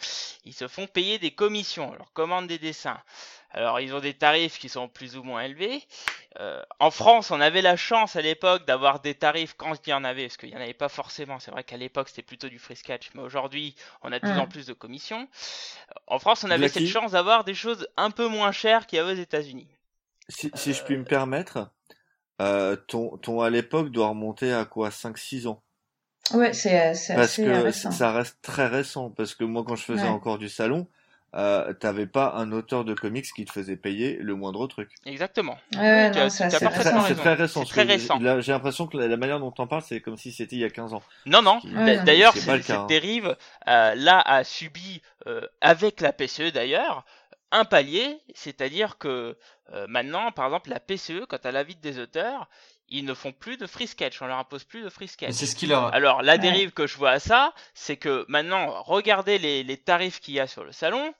[0.44, 2.98] ils se font payer des commissions, on leur commande des dessins.
[3.54, 5.82] Alors, ils ont des tarifs qui sont plus ou moins élevés.
[6.40, 9.92] Euh, en France, on avait la chance à l'époque d'avoir des tarifs quand il y
[9.94, 11.38] en avait, parce qu'il n'y en avait pas forcément.
[11.38, 14.38] C'est vrai qu'à l'époque, c'était plutôt du free sketch, mais aujourd'hui, on a de plus
[14.38, 15.28] en plus de commissions.
[16.08, 19.00] En France, on avait cette chance d'avoir des choses un peu moins chères qu'il y
[19.00, 19.68] avait aux États-Unis.
[20.28, 21.70] Si, si je puis me permettre,
[22.42, 24.90] euh, ton, ton à l'époque doit remonter à quoi?
[24.90, 25.62] 5-6 ans?
[26.34, 27.90] Ouais, c'est, c'est Parce assez que récent.
[27.90, 29.10] ça reste très récent.
[29.10, 30.14] Parce que moi, quand je faisais Ouais.
[30.14, 30.86] encore du salon,
[31.34, 34.90] euh, t'avais pas un auteur de comics qui te faisait payer le moindre truc.
[35.04, 35.58] Exactement.
[35.72, 35.80] Non,
[36.28, 37.64] ça, c'est très, récent.
[37.64, 40.32] très très là, J'ai l'impression que la, la manière dont t'en parles, c'est comme si
[40.32, 41.02] c'était il y a 15 ans.
[41.26, 41.60] Non, non.
[42.04, 42.86] D'ailleurs, cette hein.
[42.88, 43.36] dérive,
[43.68, 47.04] euh, là, a subi, euh, avec la PCE d'ailleurs,
[47.50, 49.36] un palier, c'est-à-dire que
[49.72, 52.48] euh, maintenant, par exemple, la PCE, quand elle invite des auteurs,
[52.88, 55.32] ils ne font plus de free sketch, on leur impose plus de free sketch.
[55.32, 55.86] c'est ce qu'il a.
[55.88, 56.38] Alors, la Ouais.
[56.38, 60.40] dérive que je vois à ça, c'est que maintenant, regardez les, les tarifs qu'il y
[60.40, 61.14] a sur le salon.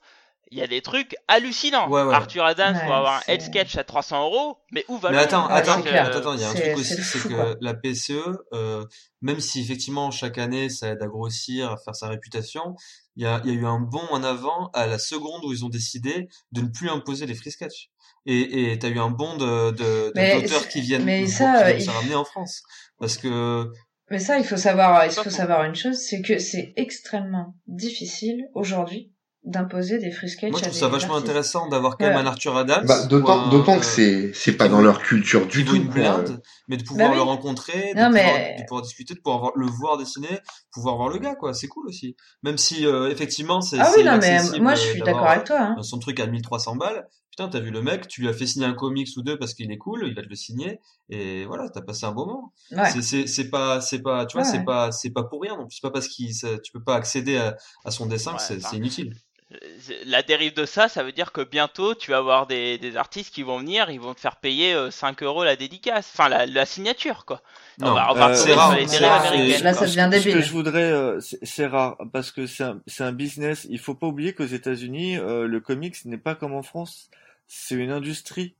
[0.51, 1.89] Il y a des trucs hallucinants.
[1.89, 2.13] Ouais, ouais.
[2.13, 5.17] Arthur Adams Ouais, pour avoir un head sketch à 300 euros, mais où va Mais
[5.17, 6.05] le attends, attends, clair.
[6.05, 7.55] attends, attends, il y a un truc aussi, c'est que quoi.
[7.61, 8.13] la PCE,
[8.53, 8.85] euh,
[9.21, 12.75] même si effectivement chaque année ça aide à grossir, à faire sa réputation,
[13.15, 15.51] il y a, il y a eu un bond en avant à la seconde où
[15.51, 17.89] ils ont décidé de ne plus imposer les free sketch.
[18.27, 21.75] Et et t'as eu un bond de de- d'auteurs qui viennent, mais qui ça, viennent
[21.77, 22.61] euh, se il- ramener en France,
[22.99, 23.71] parce que
[24.11, 28.45] Mais ça, il faut savoir, il faut savoir une chose, c'est que c'est extrêmement difficile
[28.53, 29.11] aujourd'hui
[29.45, 31.29] d'imposer des free sketchs moi je trouve ça vachement artistes.
[31.29, 32.11] intéressant d'avoir quand Ouais.
[32.15, 32.85] même un Arthur Adams.
[32.87, 35.75] Bah, d'autant, un, d'autant que c'est, c'est pas dans leur culture du tout.
[35.75, 35.93] une quoi.
[35.93, 37.17] blinde, mais de pouvoir Bah oui.
[37.17, 40.39] le rencontrer, de, Non, pouvoir, mais- de pouvoir discuter, de pouvoir voir- le voir dessiner,
[40.73, 41.53] pouvoir voir le gars, quoi.
[41.53, 42.15] C'est cool aussi.
[42.43, 45.27] Même si, euh, effectivement, c'est Ah c'est oui, non, mais moi, je euh, suis d'accord
[45.27, 45.75] avec toi, hein.
[45.83, 47.07] son truc à 1300 balles.
[47.29, 49.53] Putain, t'as vu le mec, tu lui as fait signer un comics ou deux parce
[49.53, 50.79] qu'il est cool, il va te le signer,
[51.09, 52.53] et voilà, t'as passé un bon moment.
[52.71, 52.89] Ouais.
[52.91, 54.63] C'est, c'est, c'est pas, c'est pas, tu vois, Ouais, c'est ouais.
[54.63, 55.57] pas, c'est pas pour rien.
[55.57, 58.37] Donc, c'est pas parce qu'il, ça- tu peux pas accéder à, à son dessin que
[58.37, 59.13] Ouais, c'est, enfin, c'est inutile.
[59.51, 59.57] Euh,
[60.05, 63.33] La dérive de ça, ça veut dire que bientôt tu vas avoir des, des artistes
[63.33, 66.45] qui vont venir, ils vont te faire payer euh, 5 euros la dédicace, enfin la,
[66.47, 67.41] la signature quoi.
[67.81, 69.63] on va, on va euh, sur rare, les dérives américaines.
[69.63, 70.43] Là, ça devient Ce que débile.
[70.43, 73.67] je voudrais, euh, c'est c'est rare parce que c'est un, c'est un business.
[73.69, 77.09] Il faut pas oublier qu'aux États-Unis, euh, le comics n'est pas comme en France.
[77.47, 78.55] C'est une industrie.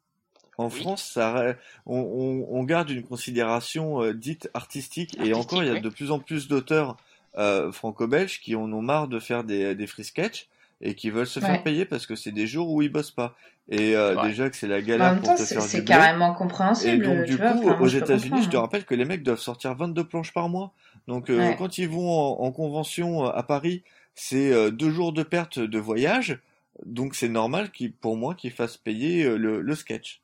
[0.57, 0.79] En Oui.
[0.81, 1.55] France, ça,
[1.85, 5.89] on, on, on garde une considération euh, dite artistique, et encore, il y a de
[5.89, 6.95] plus en plus d'auteurs
[7.37, 10.47] euh, franco-belges qui en ont marre de faire des, des free sketch
[10.81, 11.45] et qui veulent se Ouais.
[11.47, 13.35] faire payer parce que c'est des jours où ils bossent pas.
[13.69, 14.29] Et euh, Ouais.
[14.29, 17.25] déjà que c'est la En galère pour temps, te c'est faire carrément Et compréhensible, donc,
[17.25, 17.51] tu du vois.
[17.53, 20.73] coup, aux États-Unis, je te rappelle que les mecs doivent sortir 22 planches par mois.
[21.07, 21.55] Donc, euh, Ouais.
[21.57, 25.59] quand ils vont en, en convention euh, à Paris, c'est euh, deux jours de perte
[25.59, 26.39] de voyage.
[26.85, 30.21] Donc, c'est normal qu'ils, pour moi, qu'ils fassent payer euh, le, le sketch.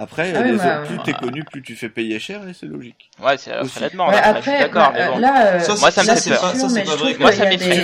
[0.00, 1.02] Après, Ah oui, les bah, autres, plus ouais.
[1.02, 3.10] t'es connu, plus tu fais payer cher, et c'est logique.
[3.20, 4.10] Ouais, c'est la la demande.
[4.10, 5.18] Ouais, après, je suis après, d'accord, bah, mais bon.
[5.18, 6.40] là, euh, Ça, Moi, ça me fait c'est peur.
[6.40, 7.74] Ça, sûr, c'est mais pas vrai, Moi, ça m'effraie.
[7.74, 7.82] Si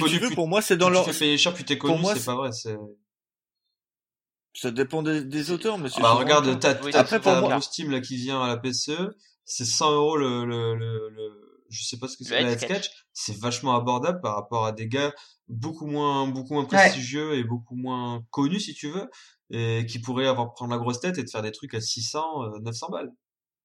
[0.00, 1.76] connu, tu veux, plus- pour moi, c'est dans leur, tu fais payer cher, plus t'es
[1.76, 2.52] pour connu, moi, c'est pas vrai.
[2.52, 2.76] C'est...
[4.52, 7.70] ça dépend des, des auteurs, mais c'est Bah regarde, t'as, Après, pour t'as moi- Bruce
[7.70, 11.82] Timm là qui vient à la PCE, c'est 100 euros le, le, le, le- je
[11.82, 12.60] sais pas ce que c'est, sketch.
[12.64, 15.12] sketch, c'est vachement abordable par rapport à des gars
[15.48, 19.08] beaucoup moins, beaucoup moins prestigieux et beaucoup moins connus si tu veux,
[19.50, 22.24] et qui pourraient avoir prendre la grosse tête et de faire des trucs à 600,
[22.44, 23.10] euh, 900 balles.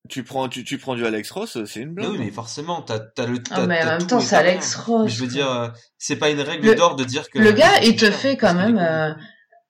[0.10, 2.12] Tu prends, tu, tu prends du Alex Ross, c'est une Mais blague.
[2.12, 4.36] oui, mais forcément, t'as, t'as le, Ah, t'as, mais en t'as même temps, c'est.
[4.36, 5.04] Alex Ross.
[5.06, 5.68] Mais je veux dire, euh,
[6.00, 8.54] c'est pas une règle Le- d'or de dire que Le gars, il te fait quand
[8.56, 8.78] même.
[8.80, 9.14] euh,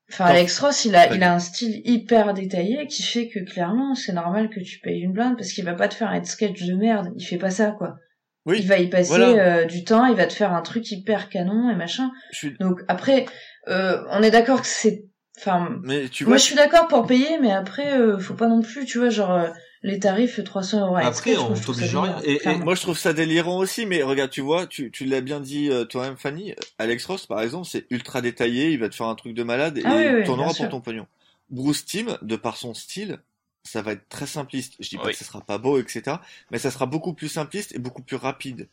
[0.10, 0.26] Enfin.
[0.26, 4.12] Alex Ross, il a, il a un style hyper détaillé qui fait que clairement, c'est
[4.12, 6.76] normal que tu payes une blinde parce qu'il va pas te faire un sketch de
[6.76, 7.14] merde.
[7.16, 7.96] Il fait pas ça, quoi.
[8.46, 9.60] Oui, Il va y passer voilà.
[9.62, 12.12] euh, du temps, il va te faire un truc hyper canon et machin.
[12.34, 13.26] je suis, Donc après,
[13.70, 15.06] euh, on est d'accord que c'est.
[15.38, 18.48] Enfin, mais tu moi vois, je suis d'accord pour payer, mais après, euh, faut pas
[18.48, 19.50] non plus, tu vois, genre euh,
[19.82, 20.96] les tarifs 300 euros.
[20.98, 22.22] à Après, on moi, je trouve ça t'oblige rien.
[22.22, 22.64] délirant, Et-.
[22.64, 25.70] Moi, je trouve ça délirant aussi, mais regarde, tu vois, tu, tu l'as bien dit
[25.72, 26.54] euh, toi-même, Fanny.
[26.78, 29.78] Alex Ross, par exemple, c'est ultra détaillé, il va te faire un truc de malade
[29.78, 31.08] et Ah oui, oui, t'en bien auras pour ton pognon.
[31.50, 33.20] Bruce Timm, de par son style,
[33.64, 34.76] ça va être très simpliste.
[34.80, 35.12] Je dis pas Oui.
[35.14, 36.18] que ça sera pas beau, etc.,
[36.52, 38.68] mais ça sera beaucoup plus simpliste et beaucoup plus rapide.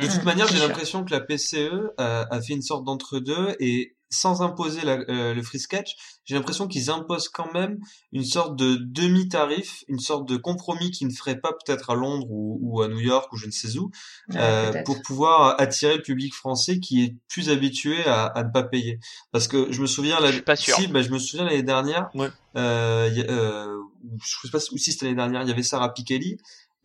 [0.00, 3.56] De toute Mmh, manière, j'ai l'impression que la PCE a, a fait une sorte d'entre-deux
[3.60, 5.94] et sans imposer la- euh, le free sketch,
[6.24, 7.78] j'ai l'impression qu'ils imposent quand même
[8.12, 12.26] une sorte de demi-tarif, une sorte de compromis qu'ils ne feraient pas peut-être à Londres
[12.30, 13.90] ou, ou à New York ou je ne sais où,
[14.28, 18.50] Ouais, euh, pour pouvoir attirer le public français qui est plus habitué à, à ne
[18.50, 18.98] pas payer.
[19.30, 20.76] Parce que je me souviens, la, Je suis pas sûr.
[20.76, 22.30] si, bah, je me souviens l'année dernière, Ouais.
[22.56, 25.62] euh, y euh, ou je sais pas si si c'était l'année dernière, il y avait
[25.62, 26.38] Sarah Pikeli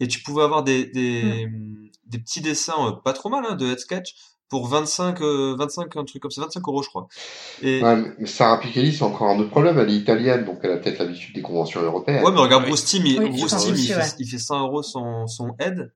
[0.03, 1.47] et tu pouvais avoir des des,
[2.05, 4.15] des petits dessins euh, pas trop mal hein, de head sketch
[4.49, 7.07] pour 25 euh, 25 un truc comme ça 25 euros je crois
[7.61, 9.79] et ouais, Ouais, mais Sarah Pikeli, c'est encore un autre problème.
[9.79, 12.21] Elle est italienne, donc elle a peut-être l'habitude des conventions européennes.
[12.21, 12.65] mais regarde.
[12.65, 14.03] Bruce Timm il, Oui, Bruce il, fait, ouais.
[14.19, 15.91] il fait 100 euros son son head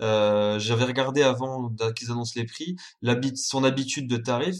[0.00, 4.56] euh, j'avais regardé avant qu'ils annoncent les prix l'habit son habitude de tarif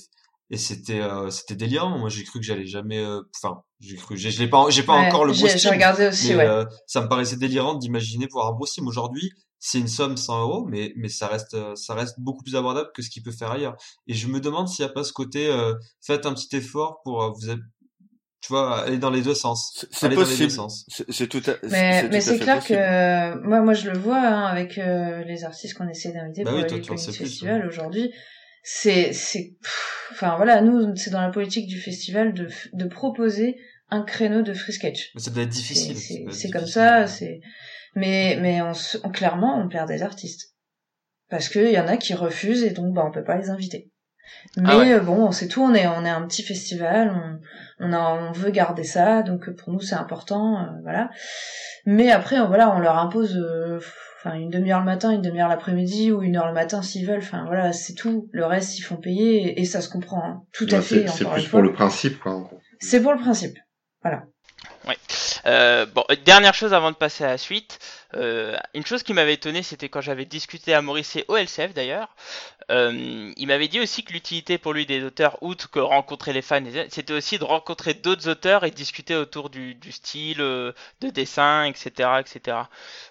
[0.51, 4.16] et c'était euh, c'était délirant moi j'ai cru que j'allais jamais euh, enfin j'ai cru
[4.16, 6.46] j'ai je l'ai pas j'ai pas Ouais, encore le j'ai regardé aussi, mais ouais.
[6.46, 10.66] euh, ça me paraissait délirant d'imaginer voir un Timm aujourd'hui c'est une somme 100 euros
[10.68, 13.51] mais mais ça reste euh, ça reste beaucoup plus abordable que ce qu'il peut faire
[13.53, 13.76] ailleurs
[14.07, 15.74] et je me demande s'il n'y a pas ce côté euh,
[16.05, 17.51] faites un petit effort pour euh, vous
[18.42, 20.51] tu vois aller dans les deux sens C'est c'est aller dans les deux possible.
[20.51, 22.78] sens C'est c'est tout à, Mais, mais c'est clair possible.
[22.78, 26.44] que euh, moi, moi je le vois hein, avec euh, les artistes qu'on essaie d'inviter
[26.44, 28.11] Bah pour oui, les toi, sais plus, Festival aujourd'hui.
[28.62, 29.54] C'est c'est
[30.12, 33.56] enfin voilà nous c'est dans la politique du festival de de proposer
[33.90, 35.11] un créneau de free sketch.
[35.14, 35.96] Mais ça doit être difficile.
[36.32, 37.40] c'est comme ça c'est
[37.96, 38.72] mais mais on,
[39.04, 40.54] on- clairement on perd des artistes.
[41.28, 43.50] Parce que il y en a qui refusent et donc bah on peut pas les
[43.50, 43.90] inviter.
[44.56, 44.92] Mais Ah ouais.
[44.94, 47.40] euh, bon c'est tout on est on est un petit festival on
[47.88, 47.98] on a
[48.28, 51.11] on veut garder ça donc pour nous c'est important euh, voilà.
[51.86, 53.80] Mais après voilà on leur impose euh,
[54.23, 57.18] enfin une demi-heure le matin une demi-heure l'après-midi ou une heure le matin s'ils veulent
[57.23, 60.43] enfin voilà c'est tout le reste ils font payer et, et ça se comprend hein.
[60.53, 62.33] tout à fait c'est plus pour le principe, quoi.
[62.33, 62.61] en gros.
[62.79, 63.59] c'est pour le principe
[65.47, 67.78] Euh, bon, euh, dernière chose avant de passer à la suite.
[68.16, 72.09] Euh, une chose qui m'avait étonné, c'était quand j'avais discuté à Maurice et OLCF d'ailleurs.
[72.70, 76.43] Euh, il m'avait dit aussi que l'utilité pour lui des auteurs, outre que rencontrer les
[76.43, 81.11] fans, c'était aussi de rencontrer d'autres auteurs et discuter autour du, du style, euh, de
[81.11, 82.59] dessin, etc., etc.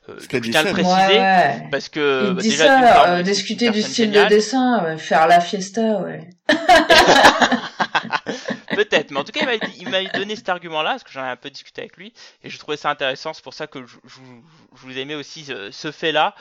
[0.08, 3.24] Euh, je tiens à le préciser ouais, parce que Il bah, dit déjà, ça, euh,
[3.24, 4.30] discuter du style géniale.
[4.30, 6.30] de dessin, ouais, faire la fiesta, ouais.
[8.76, 9.46] Peut-être, mais en tout cas,
[9.78, 12.14] il m'a- donné cet argument-là, parce que j'en ai un peu discuté avec lui,
[12.44, 13.34] et je trouvais ça intéressant.
[13.34, 14.20] C'est pour ça que je, je,
[14.76, 16.36] je vous aimais aussi ce, ce fait-là,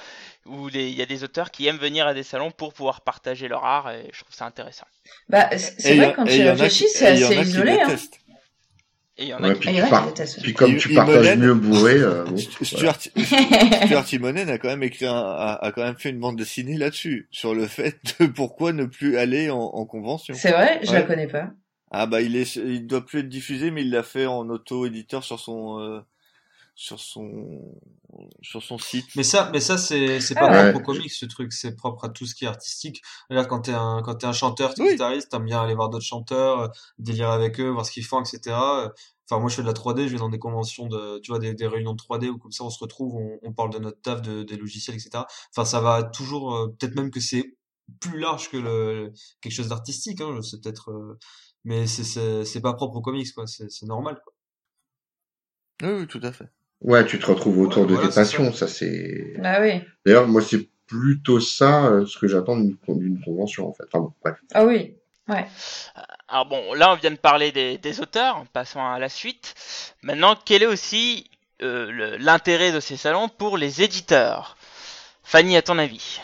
[0.47, 3.49] où il y a des auteurs qui aiment venir à des salons pour pouvoir partager
[3.49, 4.87] leur art, et je trouve ça intéressant.
[5.29, 7.81] Bah, c'est vrai a- quand tu réfléchis, c'est et il y en assez a isolé,
[7.81, 7.97] hein.
[9.21, 9.61] Et il y en a Ouais, qui...
[9.61, 12.93] puis, Ah, en a par- puis comme tu partages mieux bourré, euh, bon, Stu- voilà.
[12.95, 13.17] Stuart,
[13.87, 16.77] Stuart Timonen a quand même écrit un, a, a quand même fait une bande dessinée
[16.77, 20.35] là-dessus, sur le fait de pourquoi ne plus aller en, en convention.
[20.35, 21.01] C'est vrai, je Ouais.
[21.01, 21.51] la connais pas.
[21.91, 25.25] Ah bah il est, il doit plus être diffusé, mais il l'a fait en auto-éditeur
[25.25, 26.01] sur son, euh,
[26.75, 27.75] sur son,
[28.43, 29.07] sur son site.
[29.17, 30.73] Mais ça, mais ça, c'est, c'est Ah pas ouais.
[30.73, 31.53] propre au comics, ce truc.
[31.53, 33.03] C'est propre à tout ce qui est artistique.
[33.31, 34.91] Regarde, quand t'es un, quand t'es un chanteur, t'es Oui.
[34.93, 36.69] guitariste, t'aimes bien aller voir d'autres chanteurs, euh,
[36.99, 38.57] délire avec eux, voir ce qu'ils font, etc.
[39.31, 41.39] Enfin, moi, je fais de la 3D, je vais dans des conventions de, tu vois,
[41.39, 43.79] des, des réunions de 3D où comme ça, on se retrouve, on, on parle de
[43.79, 45.25] notre taf, de, des logiciels, etc.
[45.55, 47.57] Enfin, ça va toujours, euh, peut-être même que c'est
[48.01, 51.19] plus large que le, quelque chose d'artistique, hein, c'est peut-être, euh,
[51.65, 53.47] mais c'est, pas propre aux comics, quoi.
[53.47, 54.33] C'est, normal, quoi.
[55.83, 56.49] Oui, oui, tout à fait.
[56.81, 59.35] Ouais, tu te retrouves autour Ouais, de voilà, tes passions, ça c'est.
[59.39, 59.83] Bah oui.
[60.07, 63.85] D'ailleurs, moi c'est plutôt ça euh, ce que j'attends d'une d'une convention en fait.
[63.89, 64.37] Enfin bon, bref.
[64.55, 64.95] Ah oui.
[66.29, 69.55] Alors bon, là on vient de parler des, des auteurs, passons à la suite.
[70.03, 71.31] Maintenant, quel est aussi
[71.63, 74.57] euh, l'intérêt de ces salons pour les éditeurs?
[75.23, 76.21] Fanny, à ton avis?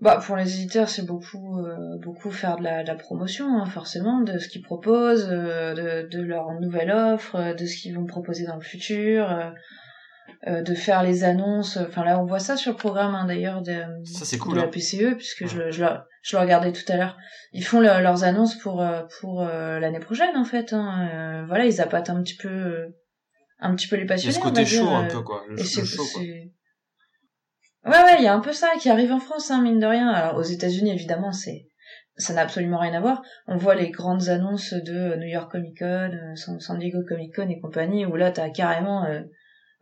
[0.00, 3.66] Bah pour les éditeurs, c'est beaucoup euh, beaucoup faire de la, de la promotion, hein,
[3.66, 7.94] forcément, de ce qu'ils proposent, euh, de, de leur nouvelle offre, euh, de ce qu'ils
[7.94, 9.50] vont proposer dans le futur, euh,
[10.46, 11.76] euh, de faire les annonces.
[11.76, 13.74] Enfin là, on voit ça sur le programme hein, d'ailleurs de,
[14.04, 14.68] Ça, de la hein.
[14.68, 15.70] PCE, puisque je, Ouais.
[15.72, 17.18] je, le- je le regardais tout à l'heure.
[17.52, 18.82] Ils font le- leurs annonces pour
[19.20, 20.72] pour l'année prochaine en fait.
[20.72, 21.08] Hein.
[21.12, 22.86] Euh, voilà, ils appâtent un petit peu
[23.58, 24.34] un petit peu les Il y a passionnés.
[24.34, 25.44] ce on côté va dire, chaud, un peu, quoi.
[25.48, 26.22] Le, et le c'est chaud, quoi.
[27.84, 29.86] Ouais, ouais, il y a un peu ça qui arrive en France, hein, mine de
[29.86, 30.08] rien.
[30.08, 31.66] Alors, aux États-Unis, évidemment, c'est,
[32.16, 33.22] ça n'a absolument rien à voir.
[33.46, 37.48] On voit les grandes annonces de New York Comic Con, euh, San Diego Comic Con
[37.48, 39.22] et compagnie, où là, t'as carrément, euh,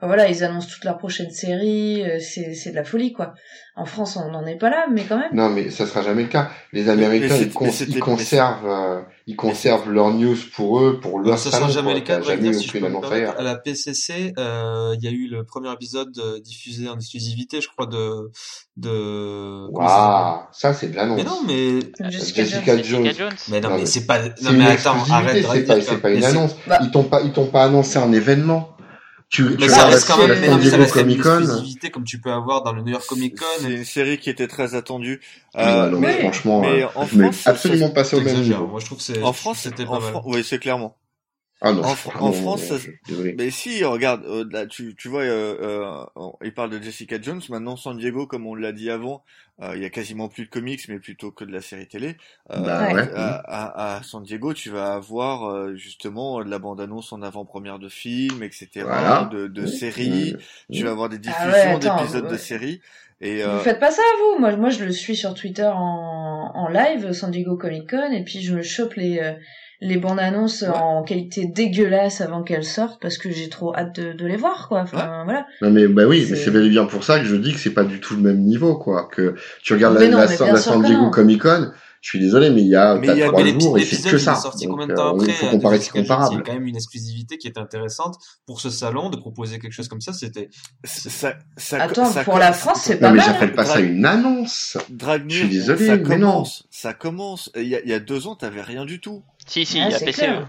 [0.06, 3.34] voilà, ils annoncent toute leur prochaine série, euh, c'est, c'est de la folie, quoi.
[3.78, 5.30] En France, on n'en est pas là, mais quand même.
[5.32, 6.50] Non, mais ça sera jamais le cas.
[6.72, 11.68] Les Américains, ils, conservent, euh, ils conservent leurs news pour eux, pour leur ça salon.
[11.68, 12.16] sera jamais quoi.
[12.16, 12.22] le cas.
[12.22, 13.38] Jamais dire, si je peux me ailleurs.
[13.38, 17.60] à la PCC, euh, il y a eu le premier épisode euh, diffusé en exclusivité,
[17.60, 18.32] je crois, de
[18.76, 19.66] de.
[19.66, 21.18] ça Waouh, ça c'est de l'annonce.
[21.18, 22.84] Mais non, mais Jessica, Jessica Jones.
[22.84, 23.04] Jones.
[23.04, 24.18] Jessica Jones mais non, Non, mais mais c'est pas.
[24.18, 26.56] Non mais attends, exclusivité, arrête, c'est arrête pas, pas une annonce.
[26.66, 26.78] Bah.
[26.82, 28.70] Ils t'ont pas, ils t'ont pas annoncé un événement.
[29.30, 31.00] Tu, tu Mais ça regardes reste quand même, mais non, mais ça Diego reste quand
[31.00, 31.42] même une Comic Con.
[31.44, 33.44] exclusivité comme tu peux avoir dans le New York Comic Con.
[33.60, 35.20] C'est une série qui était très attendue.
[35.56, 38.40] Euh, non, mais, mais franchement, mais euh, en France, ça- absolument pas ça au même
[38.40, 38.66] niveau.
[38.66, 40.10] Moi, je trouve que en France, c'était en pas mal.
[40.12, 40.96] Fran- oui, c'est clairement.
[41.60, 41.90] Ah non, en-
[42.20, 42.76] en France, ça-
[43.08, 43.34] désolé.
[43.36, 47.40] Mais si, regarde, euh, là, tu, tu vois, euh, euh, il parle de Jessica Jones.
[47.48, 49.24] Maintenant, San Diego, comme on l'a dit avant,
[49.60, 52.16] euh, il y a quasiment plus de comics, mais plutôt que de la série télé.
[52.52, 53.08] Euh, Bah ouais.
[53.12, 57.80] à, à- à San Diego, tu vas avoir euh, justement de la bande-annonce en avant-première
[57.80, 59.28] de films, etc., Voilà.
[59.32, 59.68] de, de Oui.
[59.68, 60.36] séries.
[60.72, 62.80] Tu vas avoir des Ah diffusions ouais, d'épisodes de séries.
[63.20, 64.38] Et euh, Vous faites pas ça, vous?
[64.38, 68.22] Moi, moi, je le suis sur Twitter en, en live, San Diego Comic Con, et
[68.22, 69.32] puis je me chope les, euh,
[69.80, 70.68] les bandes annonces Ouais.
[70.68, 74.68] en qualité dégueulasse avant qu'elles sortent, parce que j'ai trop hâte de, de les voir,
[74.68, 74.80] quoi.
[74.82, 75.46] Enfin, voilà.
[75.62, 77.58] Non mais bah oui, mais C'est- bel et bien pour ça que je dis que
[77.60, 79.08] c'est pas du tout le même niveau quoi.
[79.10, 81.10] Que tu regardes Mais la, non, la, mais la San Diego non.
[81.10, 81.70] Comic Con,
[82.00, 83.84] je suis désolé mais il y a Mais il y a- trois mais jours et
[83.84, 84.34] c'est que ça.
[84.36, 86.00] sorti Donc, combien de euh, temps après il faut euh, comparer ce Jones Il y
[86.10, 86.42] a comparable.
[86.44, 88.16] quand même une exclusivité qui est intéressante
[88.46, 90.12] pour ce salon de proposer quelque chose comme ça.
[90.12, 90.48] C'était
[90.84, 93.26] ça, ça, Attends, ça pour la France, c'est Non pas mais mal.
[93.26, 94.76] j'appelle pas ça Drag- une annonce.
[94.90, 96.32] Dragnir, Je suis désolé, ça mais non.
[96.32, 97.50] commence, ça commence.
[97.56, 99.22] Il y a, il y a deux ans, t'avais rien du tout.
[99.48, 100.12] Si, si, Ah, il y a PCE.
[100.18, 100.48] clair.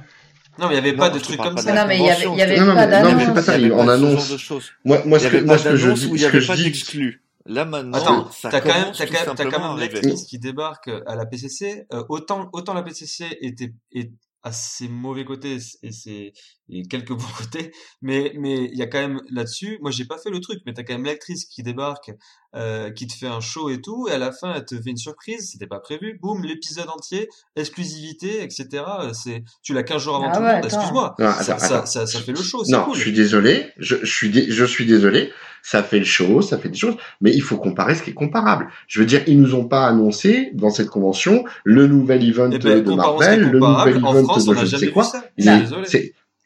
[0.59, 1.73] non, mais il y avait Non, pas de parle comme ça.
[1.73, 3.25] Non, mais il y avait, y avait Non, pas mais- non, mais d'annonce.
[3.27, 4.71] c'est pas ça, Il y avait en pas ce annonce.
[4.85, 6.55] Moi moi ce que moi ce que je d'annonce dis ce que avait je pas
[6.55, 7.23] dis d'exclus.
[7.45, 10.37] Là maintenant, Attends, t'as quand même, t'as quand même, t'as simplement quand même l'actrice qui
[10.37, 11.85] débarque à la PCC.
[11.93, 14.11] Euh, autant, autant la PCC était, est
[14.43, 16.33] à ses mauvais côtés et ses
[16.69, 17.71] et quelques bons côtés,
[18.01, 19.79] mais mais il y a quand même là-dessus.
[19.81, 22.11] Moi, j'ai pas fait le truc, mais t'as quand même l'actrice qui débarque,
[22.55, 24.89] euh, qui te fait un show et tout, et à la fin, elle te fait
[24.89, 25.49] une surprise.
[25.51, 26.17] C'était pas prévu.
[26.21, 28.67] Boum, l'épisode entier, exclusivité, etc.
[29.13, 30.65] C'est, tu l'as 15 jours avant Ah tout ouais, le monde.
[30.65, 30.75] attends.
[30.77, 31.15] Excuse-moi.
[31.19, 31.85] Non, Ça, attends, ça, attends.
[31.85, 32.63] ça, ça fait le show.
[32.63, 32.95] C'est Non, cool.
[32.95, 33.67] je suis désolé.
[33.77, 35.31] Je, je suis, dé- je suis désolé.
[35.61, 38.13] Ça fait le show, ça fait des choses, mais il faut comparer ce qui est
[38.13, 38.69] comparable.
[38.87, 42.59] Je veux dire, ils nous ont pas annoncé dans cette convention le nouvel event Eh
[42.59, 45.11] ben, de Marvel, le nouvel En event France, de on n'a je ne sais quoi.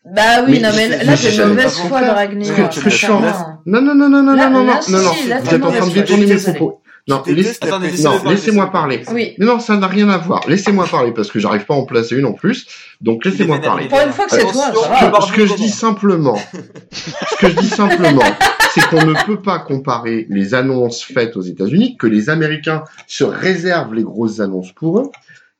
[0.05, 2.01] Bah oui, Mais non, mais là, c'est une mauvaise foi.
[2.01, 4.91] Ce que tu ce Non, non, non, non, non, Là- non, non, là, non, si,
[4.91, 5.11] non, là, non.
[5.13, 6.79] t'es Vous êtes en train de détourner mes propos.
[7.05, 8.03] Non, laisse- Attendez, PCC.
[8.07, 9.03] laissez-le non, laissez-moi parler.
[9.11, 9.33] Oui.
[9.37, 10.41] Non, ça n'a rien à voir.
[10.47, 12.65] Laissez-moi parler parce que j'arrive pas à en placer une en plus.
[13.01, 13.89] Donc laissez-moi parler.
[13.89, 16.37] Pour une fois que c'est toi, Ce que- ce que je dis simplement,
[16.91, 18.21] ce que je dis simplement,
[18.73, 23.25] c'est qu'on ne peut pas comparer les annonces faites aux États-Unis, que les Américains se
[23.25, 25.11] réservent les grosses annonces pour eux,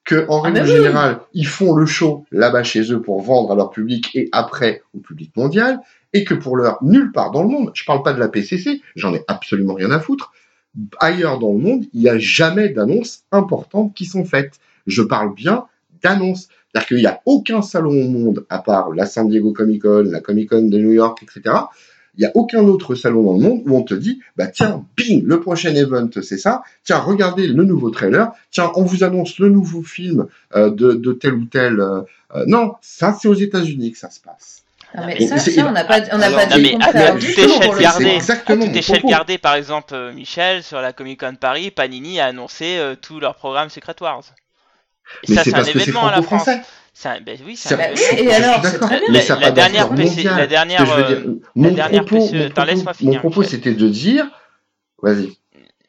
[0.05, 0.75] que en Ah, règle mais oui.
[0.77, 4.81] générale, ils font le show là-bas chez eux pour vendre à leur public et après
[4.95, 5.79] au public mondial,
[6.13, 8.81] et que pour leur nulle part dans le monde, je parle pas de la PCC,
[8.95, 10.31] j'en ai absolument rien à foutre.
[10.99, 14.53] Ailleurs dans le monde, il n'y a jamais d'annonces importantes qui sont faites.
[14.87, 15.65] Je parle bien
[16.01, 16.47] d'annonces.
[16.71, 20.05] C'est-à-dire qu'il n'y a aucun salon au monde, à part la San Diego Comic Con,
[20.09, 21.55] la Comic Con de New York, etc.
[22.15, 24.85] Il n'y a aucun autre salon dans le monde où on te dit, bah tiens,
[24.97, 26.63] bing, le prochain event, c'est ça.
[26.83, 28.31] Tiens, regardez le nouveau trailer.
[28.51, 31.79] Tiens, on vous annonce le nouveau film euh, de, de tel ou tel.
[31.79, 32.01] euh,
[32.35, 34.63] euh, non, ça c'est aux États-Unis que ça se passe.
[34.95, 36.85] Non, mais ça, ça, on n'a pas, on Alors, pas non, dit mais le à-
[36.85, 38.05] contraire à du toute tout, échelle pour le gardée.
[38.09, 39.07] exactement À toute échelle propos.
[39.09, 43.19] gardée, par exemple, euh, Michel, sur la Comic Con Paris, Panini a annoncé euh, tout
[43.19, 44.21] leur programme Secret Wars.
[45.23, 46.47] Et Mais ça, c'est un événement à la France.
[46.47, 46.61] un-
[47.21, 48.07] ben oui, un Bah événement.
[48.11, 48.87] oui, et alors, c'est d'accord.
[48.89, 49.07] très bien.
[49.09, 50.37] Mais La- ça la dernière PC mondiale.
[50.37, 51.23] la dernière, euh, dire,
[51.55, 53.55] mon dernière propos, PC mon Attends, propos- laisse-moi mon finir, propos, Michel.
[53.55, 54.25] c'était de dire,
[55.01, 55.33] vas-y.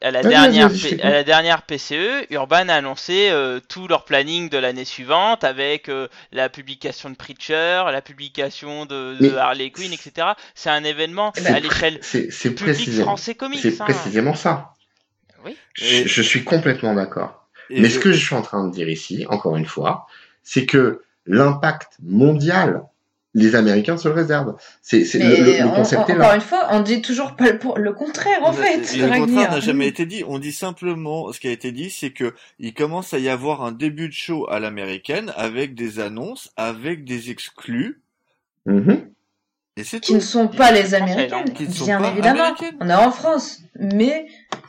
[0.05, 0.71] À la Vas-y, dernière,
[1.03, 5.89] à la dernière PCE, Urban a annoncé euh, tout leur planning de l'année suivante avec
[5.89, 10.29] euh, la publication de Preacher, la publication de, de Mais- Harley Quinn, etc.
[10.55, 13.61] C'est un événement Eh ben, à l'échelle public français comics.
[13.61, 13.85] c'est hein.
[13.87, 14.75] précisément ça.
[15.45, 15.57] Oui.
[15.75, 17.47] Je, je suis complètement d'accord.
[17.71, 20.07] Mais je- ce que je suis en train de dire ici, encore une fois,
[20.43, 22.83] c'est que l'impact mondial,
[23.37, 24.55] les Américains se le réservent.
[24.81, 27.35] C'est c'est- le, le- le on- concept on- est encore une fois, on dit toujours
[27.35, 28.97] pas le, contraire, en fait.
[28.97, 29.19] Le Ragnar.
[29.27, 30.23] contraire n'a jamais été dit.
[30.29, 33.63] On dit simplement, ce qui a été dit, c'est que il commence à y avoir
[33.65, 38.01] un début de show à l'américaine avec des annonces, avec des exclus,
[38.67, 39.09] Mhm.
[39.77, 40.15] et c'est Qui tout.
[40.19, 42.41] ne sont pas les Américaines, Qui ne sont bien pas évidemment.
[42.45, 42.77] américaines.
[42.81, 44.27] On est en France, mais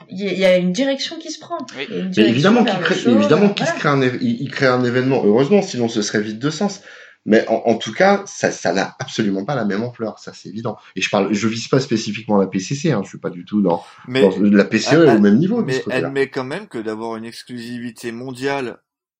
[0.09, 1.57] il y, a- il y a une direction qui se prend.
[1.77, 1.87] Oui.
[2.17, 5.21] Mais évidemment qu'il crée, évidemment euh, qu'il crée un, éve- il, il crée un événement.
[5.23, 6.81] Heureusement, sinon ce serait vide de sens.
[7.27, 10.49] Mais en, en tout cas, ça, ça n'a absolument pas la même ampleur, ça c'est
[10.49, 10.77] évident.
[10.95, 13.61] Et je parle, je vise pas spécifiquement la PCC, hein, je suis pas du tout
[13.63, 16.07] dans, Mais, dans la PCE elle- est au même niveau mais côté-là.
[16.07, 18.77] admet quand même que d'avoir une exclusivité mondiale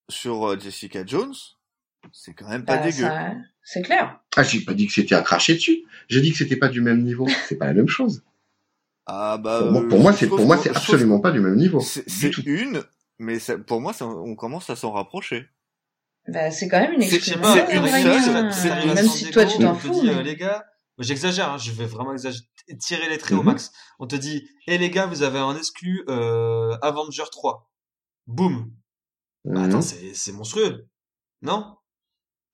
[0.09, 1.33] sur euh, Jessica Jones,
[2.11, 3.05] c'est quand même pas Bah, dégueu.
[3.07, 3.31] ça-
[3.63, 4.19] C'est clair.
[4.35, 5.83] Ah, j'ai pas dit que c'était à cracher dessus.
[6.07, 7.25] J'ai dit que c'était pas du même niveau.
[7.49, 8.21] C'est pas la même chose.
[9.07, 9.61] Ah bah.
[9.61, 11.79] Pour moi, euh, pour moi, c'est pour moi c'est absolument pas du même niveau.
[11.79, 12.83] C'est une,
[13.17, 15.47] mais ça- pour moi, ça- on commence à s'en rapprocher.
[16.27, 17.41] Bah, c'est quand même une C'est- Je sais excuse.
[17.41, 20.35] pas, C'est une seule, c'est Même si toi, tu t'en on te fous, euh, les
[20.35, 20.65] gars,
[20.97, 22.45] j'exagère, hein, je vais vraiment exagérer,
[22.79, 23.45] tirer les traits au Mhm.
[23.45, 23.71] max.
[23.99, 27.69] On te dit, hé les gars, vous avez un exclu euh, Avenger 3.
[28.25, 28.71] Boum.
[29.43, 29.65] Bah, Mhm.
[29.69, 30.87] attends, c'est c'est monstrueux.
[31.43, 31.75] Non?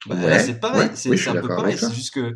[0.06, 2.36] Bah, Ouais, c'est pareil, ouais, c'est oui, c'est un peu pareil, c'est juste que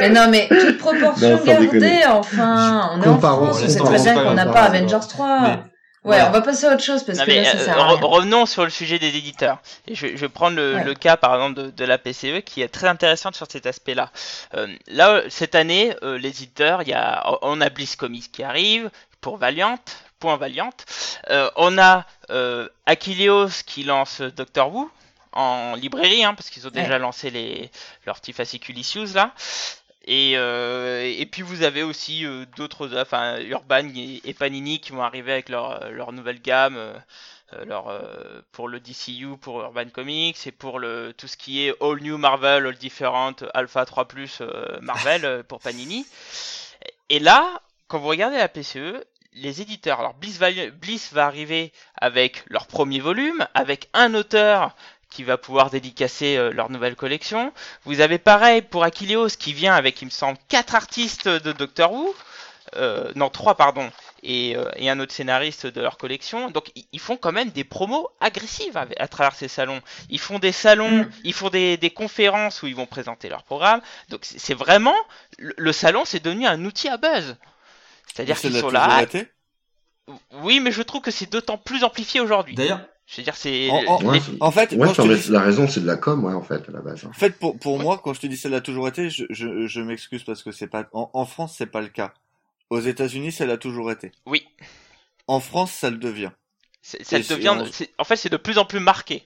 [0.00, 2.90] Mais non, mais toute proportion Non, gardée, enfin.
[2.94, 4.52] On est Comparons, en France, on laisse sait tomber, très c'est bien qu'on n'a pas
[4.52, 5.40] c'est pas Avengers 3.
[5.40, 5.62] Mais-
[6.04, 6.28] ouais, voilà.
[6.28, 7.96] on va passer à autre chose parce Non, que là, ça euh, sert à re-
[7.98, 8.06] rien.
[8.06, 9.58] revenons sur le sujet des éditeurs.
[9.86, 10.84] Et je, je vais prendre le, Ouais.
[10.84, 14.10] le cas par exemple de, de la PCE qui est très intéressante sur cet aspect-là.
[14.54, 18.90] Euh, là, cette année, euh, les éditeurs, y a, on a Bliss Comics qui arrive
[19.20, 19.78] pour Valiant,
[20.20, 20.70] point Valiant.
[21.30, 22.06] Euh, on a
[22.86, 24.90] Achilleos qui lance Doctor Who
[25.32, 27.70] en librairie, hein, parce qu'ils ont déjà lancé les,
[28.06, 29.32] leurs petits fascicules issues là.
[30.04, 35.02] Et, euh, et puis vous avez aussi euh, d'autres, enfin Urban et, Panini qui vont
[35.02, 36.94] arriver avec leur, leur nouvelle gamme, euh,
[37.54, 41.74] euh, euh, pour le DCU, pour Urban Comics et pour le tout ce qui est
[41.82, 44.06] All New Marvel, All Different, Alpha 3
[44.42, 46.06] euh, Marvel euh, pour Panini.
[47.08, 50.38] Et là, quand vous regardez la PCE, les éditeurs, alors Bliss
[50.74, 54.76] Bliss va arriver avec leur premier volume, avec un auteur
[55.10, 57.52] qui va pouvoir dédicacer euh, leur nouvelle collection.
[57.84, 61.92] Vous avez pareil pour Achilleos qui vient avec, il me semble, quatre artistes de Doctor
[61.92, 62.14] Who,
[62.76, 63.90] euh, non trois pardon,
[64.22, 66.50] et, euh, et un autre scénariste de leur collection.
[66.50, 69.80] Donc ils font quand même des promos agressives à, à travers ces salons.
[70.10, 71.10] Ils font des salons, Mm.
[71.24, 73.80] ils font des, des conférences où ils vont présenter leur programme.
[74.10, 74.96] Donc c'est vraiment
[75.38, 77.36] le, le salon, c'est devenu un outil à buzz.
[78.12, 79.02] C'est-à-dire qu'ils sont là.
[79.02, 79.26] été?
[80.32, 82.54] Oui, mais je trouve que c'est d'autant plus amplifié aujourd'hui.
[82.54, 82.80] D'ailleurs,
[83.10, 83.70] Je veux dire, c'est.
[83.70, 85.40] En, en- Ouais, les- c'est- en fait, Ouais, quand je non, te mais dis- la
[85.40, 87.06] raison, c'est de la com, ouais, en fait, à la base.
[87.06, 89.66] En fait, pour, pour moi, quand je te dis ça l'a toujours été, je, je,
[89.66, 92.12] je m'excuse parce que c'est pas en, en France c'est pas le cas.
[92.68, 94.12] Aux États-Unis, ça l'a toujours été.
[94.26, 94.46] Oui.
[95.26, 96.30] En France, ça le devient.
[96.82, 97.56] c'est- ça devient.
[97.98, 99.22] En fait, c'est de plus en plus marqué.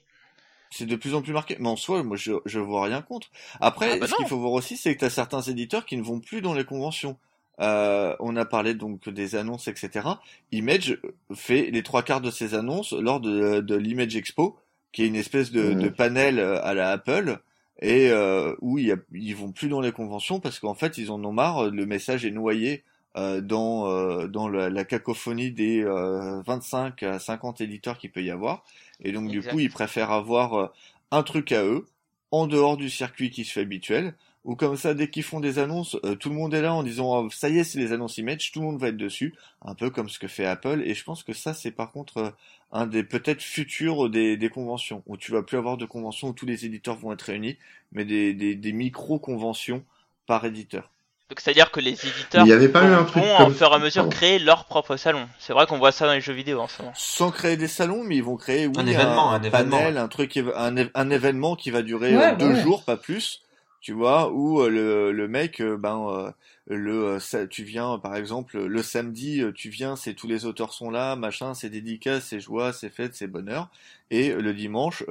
[0.71, 1.57] C'est de plus en plus marqué.
[1.59, 3.29] Mais en soi, moi, je, je vois rien contre.
[3.61, 5.97] Après, Ah bah ce qu'il faut voir aussi, c'est que tu as certains éditeurs qui
[5.97, 7.19] ne vont plus dans les conventions.
[7.61, 10.09] Euh, on a parlé donc des annonces, etc.
[10.53, 10.99] Image
[11.35, 14.57] fait les trois quarts de ses annonces lors de, de l'Image Expo,
[14.93, 17.39] qui est une espèce de, de panel euh, à la Apple,
[17.81, 20.99] et euh, où il y a, ils vont plus dans les conventions parce qu'en fait,
[20.99, 21.71] ils en ont marre.
[21.71, 22.85] Le message est noyé
[23.17, 28.23] euh, dans euh, dans la, la cacophonie des euh, 25 à 50 éditeurs qu'il peut
[28.23, 28.65] y avoir.
[29.03, 30.67] Et donc, du coup, ils préfèrent avoir euh,
[31.11, 31.87] un truc à eux,
[32.31, 34.15] en dehors du circuit qui se fait habituel,
[34.45, 36.83] ou comme ça, dès qu'ils font des annonces, euh, tout le monde est là en
[36.83, 39.35] disant Oh, ça y est, c'est les annonces image, tout le monde va être dessus,
[39.65, 40.83] un peu comme ce que fait Apple.
[40.85, 42.31] Et je pense que ça, c'est par contre euh,
[42.73, 46.33] un des peut-être futurs des, des conventions, où tu vas plus avoir de conventions où
[46.33, 47.57] tous les éditeurs vont être réunis,
[47.93, 49.85] mais des, des, des micro-conventions
[50.27, 50.91] par éditeur.
[51.29, 53.71] Donc, c'est-à-dire que les éditeurs y avait pas vont, un truc vont, comme- au fur
[53.71, 54.17] et à mesure Pardon.
[54.17, 55.27] créer leur propre salon.
[55.39, 56.93] C'est vrai qu'on voit ça dans les jeux vidéo en ce moment.
[56.95, 60.01] Sans créer des salons, mais ils vont créer oui, Un événement, un événement, panel, ouais.
[60.01, 62.63] un truc, qui va- un, événement qui va durer Ouais, euh, bah deux ouais.
[62.63, 63.41] jours, pas plus.
[63.83, 66.31] Tu vois, où euh, le, le mec, euh, ben, euh,
[66.69, 70.89] le, ça- tu viens, par exemple, le samedi, tu viens, c'est tous les auteurs sont
[70.91, 73.69] là, machin, c'est dédicace, c'est joie, c'est fête, c'est bonheur.
[74.11, 75.03] Et le dimanche,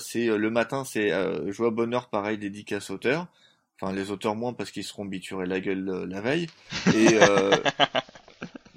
[0.00, 3.28] c'est le matin, c'est euh, joie, bonheur, pareil, dédicace auteur.
[3.80, 6.48] Enfin, les auteurs moins parce qu'ils seront biturés la gueule la veille.
[6.96, 7.52] Et euh,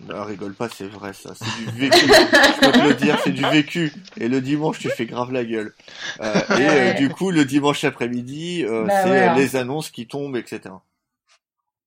[0.08, 1.98] bah, rigole pas, c'est vrai ça, c'est du vécu.
[2.06, 3.94] Je peux te le dire, c'est du vécu.
[4.18, 5.74] Et le dimanche, tu fais grave la gueule.
[6.22, 10.08] Euh, et euh, du coup, le dimanche après-midi, euh, Bah c'est ouais, les annonces qui
[10.08, 10.62] tombent, etc.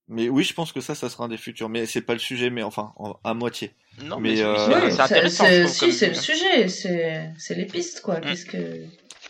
[0.07, 1.67] Mais oui, je pense que ça, ça sera un des futurs.
[1.69, 3.71] Mais c'est pas le sujet, mais enfin, en- à moitié.
[4.03, 5.45] Non, Mais, mais, euh, c'est- intéressant.
[5.67, 8.17] si, c'est le sujet, c'est c'est les pistes, quoi.
[8.21, 8.83] Que.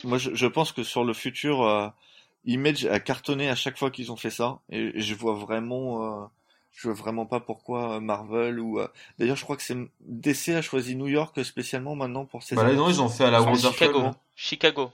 [0.03, 1.87] Moi, je, je pense que sur le futur, euh,
[2.45, 6.25] Image a cartonné à chaque fois qu'ils ont fait ça, et je vois vraiment, euh,
[6.75, 8.79] je vois vraiment pas pourquoi euh, Marvel ou.
[8.79, 12.55] euh, D'ailleurs, je crois que c'est DC a choisi New York spécialement maintenant pour ses.
[12.55, 13.71] bah là, non, ils ont fait à la Sur Wonderful.
[13.73, 13.99] Chicago.
[13.99, 14.15] hein.
[14.35, 14.91] Chicago.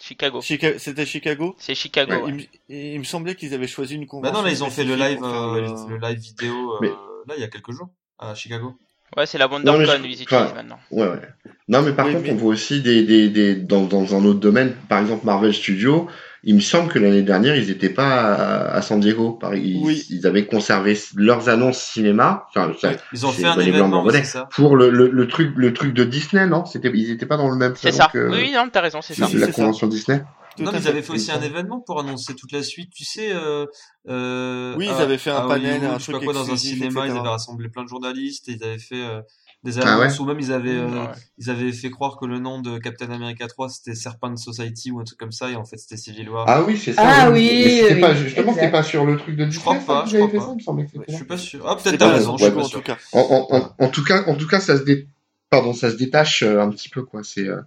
[0.00, 0.40] Chicago.
[0.40, 1.54] Chica- C'était Chicago?
[1.58, 2.12] C'est Chicago.
[2.12, 2.28] Ouais, ouais.
[2.68, 4.38] Il, me- il me semblait qu'ils avaient choisi une Bah convention.
[4.38, 7.40] non, là, ils ont fait le live, euh, le- live vidéo, euh, Mais- là, il
[7.40, 8.74] y a quelques jours, à Chicago.
[9.16, 10.78] Ouais, c'est la mais WonderCon je- ils utilisent enfin, maintenant.
[10.90, 11.20] Ouais, ouais.
[11.68, 14.24] Non, mais par Oui, contre, mais- on voit aussi des, des, des dans, dans un
[14.24, 16.08] autre domaine, par exemple Marvel Studios.
[16.42, 19.38] Il me semble que l'année dernière, ils n'étaient pas à, à San Diego.
[19.54, 20.06] Ils, Oui.
[20.10, 22.46] ils avaient conservé leurs annonces cinéma.
[22.48, 24.48] Enfin, ça- Ils ont fait un événement, ça.
[24.52, 26.64] pour le, le, le truc le truc de Disney, non?
[26.64, 28.10] C'était ils n'étaient pas dans le même C'est salon ça.
[28.12, 29.28] que Oui, non, t'as raison, c'est ça.
[29.32, 29.52] la ça.
[29.52, 30.22] convention Disney.
[30.56, 33.04] Tout Non, mais ils avaient fait aussi un événement pour annoncer toute la suite, tu
[33.04, 33.30] sais.
[33.32, 33.66] Euh,
[34.08, 36.50] euh, Oui, ils avaient fait un à panel, un je sais truc pas quoi, dans
[36.50, 39.20] un cinéma, ils avaient rassemblé plein de journalistes, et ils avaient fait euh,
[39.62, 41.12] des Ah ouais ou même ils avaient, euh, Ouais.
[41.38, 45.00] ils avaient fait croire que le nom de Captain America 3 c'était Serpent Society ou
[45.00, 46.46] un truc comme ça, et en fait c'était Civil War.
[46.48, 47.02] Ah oui, c'est ça.
[47.04, 47.50] Ah oui,
[47.90, 49.60] oui, pas justement, c'était pas sur le truc de Disney.
[49.60, 50.40] crois pas, je crois pas.
[50.46, 51.66] ça, il me semblait que c'était je suis pas sûr.
[51.68, 52.82] Ah, peut-être t'as raison, je suis en pas tout sûr.
[52.82, 52.96] cas.
[53.12, 55.06] En, en, en, en tout cas, en tout cas, ça se dé...
[55.50, 57.22] pardon, ça se détache euh, un petit peu quoi.
[57.22, 57.60] C'est euh,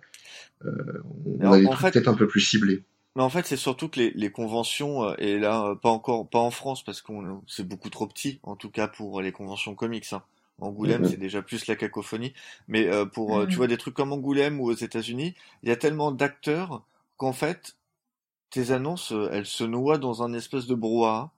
[0.65, 1.03] euh,
[1.39, 2.83] on a des en trucs fait- peut-être un peu plus ciblés.
[3.15, 6.27] Mais en fait, c'est surtout que les, les conventions, euh, et là, euh, pas encore,
[6.27, 9.75] pas en France, parce qu'on c'est beaucoup trop petit, en tout cas pour les conventions
[9.75, 10.07] comics.
[10.13, 10.23] Hein.
[10.59, 11.05] Angoulême, Mhm.
[11.05, 12.33] c'est déjà plus la cacophonie.
[12.67, 13.57] Mais euh, pour, euh, tu Mhm.
[13.57, 16.85] vois, des trucs comme Angoulême ou aux États-Unis, il y a tellement d'acteurs
[17.17, 17.77] qu'en fait,
[18.49, 21.31] tes annonces, euh, elles se noient dans un espèce de brouhaha.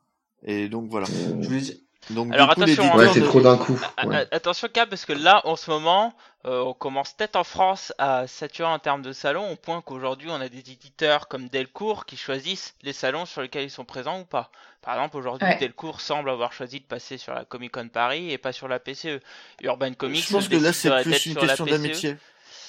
[0.44, 1.14] Et donc voilà.
[1.40, 1.76] Je voulais dire,
[2.12, 2.98] Donc Alors, du coup, attention, hein.
[2.98, 3.80] Ouais, c'est de- trop d'un coup.
[4.06, 4.28] Ouais.
[4.32, 6.14] Attention Cap, parce que là, en ce moment,
[6.46, 10.30] euh, on commence peut-être en France à saturer en termes de salons, au point qu'aujourd'hui,
[10.30, 14.20] on a des éditeurs comme Delcourt qui choisissent les salons sur lesquels ils sont présents
[14.20, 14.52] ou pas.
[14.84, 15.58] Par exemple, aujourd'hui, Ouais.
[15.58, 18.80] Delcourt semble avoir choisi de passer sur la Comic Con Paris et pas sur la
[18.80, 19.20] PCE.
[19.64, 21.72] Urban Comics Je pense que là, c'est plus une question PCE.
[21.72, 22.18] d'amitié.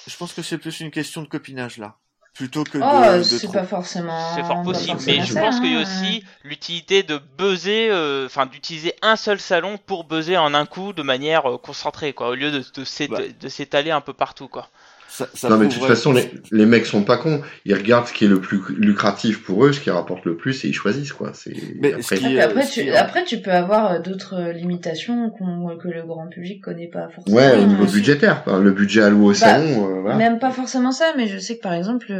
[0.07, 1.95] Je pense que c'est plus une question de copinage là,
[2.37, 3.51] plutôt que de, Oh, de c'est trop.
[3.51, 4.33] pas forcément.
[4.35, 5.81] C'est fort possible, mais je ça, pense qu'il y a hein.
[5.81, 10.93] aussi l'utilité de buzzer, euh, enfin d'utiliser un seul salon pour buzzer en un coup
[10.93, 13.21] de manière euh, concentrée, quoi, au lieu de, de Bah.
[13.39, 14.69] de s'étaler un peu partout, quoi.
[15.09, 17.41] Ça, ça Non, mais de toute vrai- façon, les, les mecs sont pas cons.
[17.65, 20.63] Ils regardent ce qui est le plus lucratif pour eux, ce qui rapporte le plus,
[20.63, 21.31] et ils choisissent, quoi.
[21.33, 21.53] C'est,
[21.83, 23.99] après, ce qui- Après, euh, après, ce qui tu, est- après, tu peux avoir euh,
[23.99, 27.35] d'autres euh, limitations qu'on- que le grand public connaît pas forcément.
[27.37, 30.17] Ouais, au niveau budgétaire, le budget alloué au Bah, salon, euh, voilà.
[30.17, 32.11] Même pas forcément ça, mais je sais que par exemple,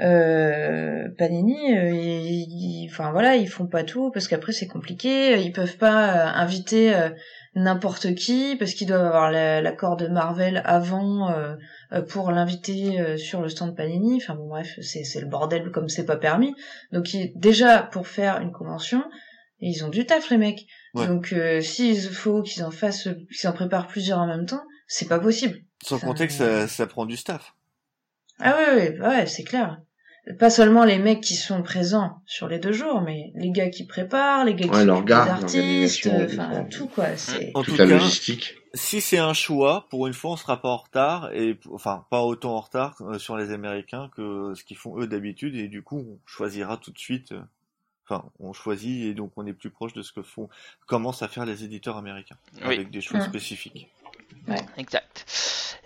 [0.00, 5.38] euh, Panini, euh, ils, enfin voilà, ils font pas tout parce qu'après c'est compliqué.
[5.40, 7.10] Ils peuvent pas euh, inviter euh,
[7.54, 11.30] n'importe qui parce qu'ils doivent avoir la- l'accord de Marvel avant
[12.08, 14.16] pour l'inviter euh, sur le stand Panini.
[14.22, 16.54] Enfin bon bref, c'est c'est le bordel comme c'est pas permis.
[16.92, 19.04] Donc il- déjà pour faire une convention,
[19.60, 20.66] ils ont du taf les mecs.
[20.94, 21.06] Ouais.
[21.06, 25.08] Donc euh, s'il faut qu'ils en fassent, qu'ils en préparent plusieurs en même temps, c'est
[25.08, 25.58] pas possible.
[25.82, 27.54] Sans compter que ça, ça prend du staff.
[28.40, 29.80] Ah ouais, ouais, ouais, c'est clair.
[30.38, 33.84] Pas seulement les mecs qui sont présents sur les deux jours, mais les gars qui
[33.86, 35.12] préparent, les gars Ouais, qui garde, des
[35.60, 37.16] artistes, l'organisation, enfin tout quoi.
[37.16, 38.54] C'est En Toute tout la cas, logistique.
[38.72, 42.22] si c'est un choix, pour une fois, on sera pas en retard et enfin pas
[42.22, 45.82] autant en retard euh, sur les Américains que ce qu'ils font eux d'habitude et du
[45.82, 47.32] coup on choisira tout de suite.
[47.32, 47.40] euh,
[48.06, 50.50] Enfin, on choisit et donc on est plus proche de ce que font
[50.86, 52.36] commencent à faire les éditeurs américains
[52.66, 52.74] Oui.
[52.74, 53.28] avec des choses Mm.
[53.28, 53.88] spécifiques.
[54.76, 55.24] Exact.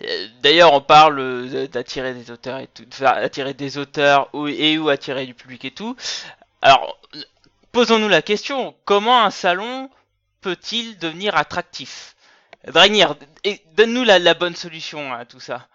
[0.03, 4.29] Euh, D'ailleurs, on parle euh, d'attirer des auteurs et tout, de faire attirer des auteurs
[4.47, 5.95] et ou attirer du public et tout.
[6.61, 6.99] Alors,
[7.71, 9.89] posons-nous la question comment un salon
[10.41, 12.15] peut-il devenir attractif?
[12.67, 13.15] Dragnir,
[13.75, 15.67] donne-nous la, la bonne solution à tout ça.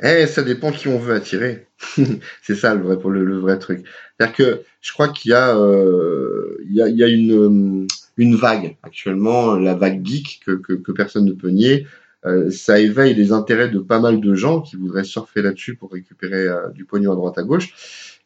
[0.00, 1.66] Eh, ça dépend qui on veut attirer.
[2.42, 3.84] c'est ça le vrai le, vrai truc.
[4.16, 10.92] C'est-à-dire que je crois qu'il y a, euh, une, vague actuellement, la vague geek que
[10.92, 11.86] personne ne peut nier.
[12.28, 15.92] Euh, ça éveille les intérêts de pas mal de gens qui voudraient surfer là-dessus pour
[15.92, 17.72] récupérer euh, du pognon à droite à gauche.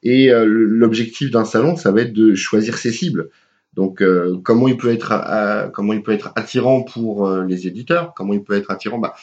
[0.02, 3.30] Et euh, l'objectif d'un salon, ça va être de choisir ses cibles.
[3.74, 4.04] Donc,
[4.42, 8.52] comment il peut être, comment il peut être attirant pour les éditeurs, comment il peut
[8.52, 9.14] être attirant, bah,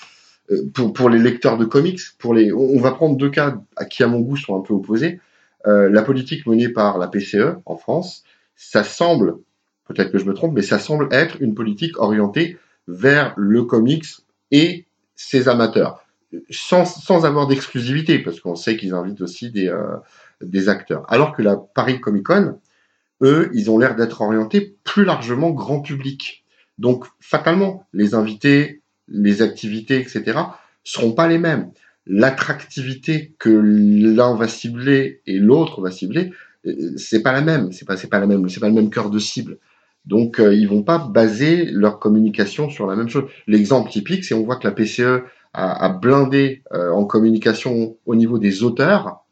[0.74, 4.08] pour, les lecteurs de comics, pour les, on va prendre deux cas à qui à
[4.08, 5.20] mon goût sont un peu opposés.
[5.66, 8.24] La politique menée par la PCE en France,
[8.56, 9.36] ça semble,
[9.88, 12.58] peut-être que je me trompe, mais ça semble être une politique orientée
[12.88, 14.08] vers le comics
[14.52, 14.86] et
[15.16, 16.06] ses amateurs,
[16.50, 19.98] sans, sans avoir d'exclusivité, parce qu'on sait qu'ils invitent aussi des, euh,
[20.42, 21.06] des acteurs.
[21.10, 22.60] Alors que la Paris Comic Con,
[23.22, 26.46] eux, ils ont l'air d'être orientés plus largement grand public.
[26.78, 30.40] Donc, fatalement, les invités, les activités, etc.,
[30.84, 31.72] seront pas les mêmes.
[32.06, 36.32] L'attractivité que l'un va cibler et l'autre va cibler,
[36.66, 37.72] euh, c'est pas la même.
[37.72, 39.58] C'est pas, c'est pas la même, c'est pas le même cœur de cible.
[40.06, 43.26] Donc, euh, ils vont pas baser leur communication sur la même chose.
[43.48, 45.24] L'exemple typique, c'est on voit que la PCE
[45.54, 49.24] a, a blindé euh, en communication au niveau des auteurs,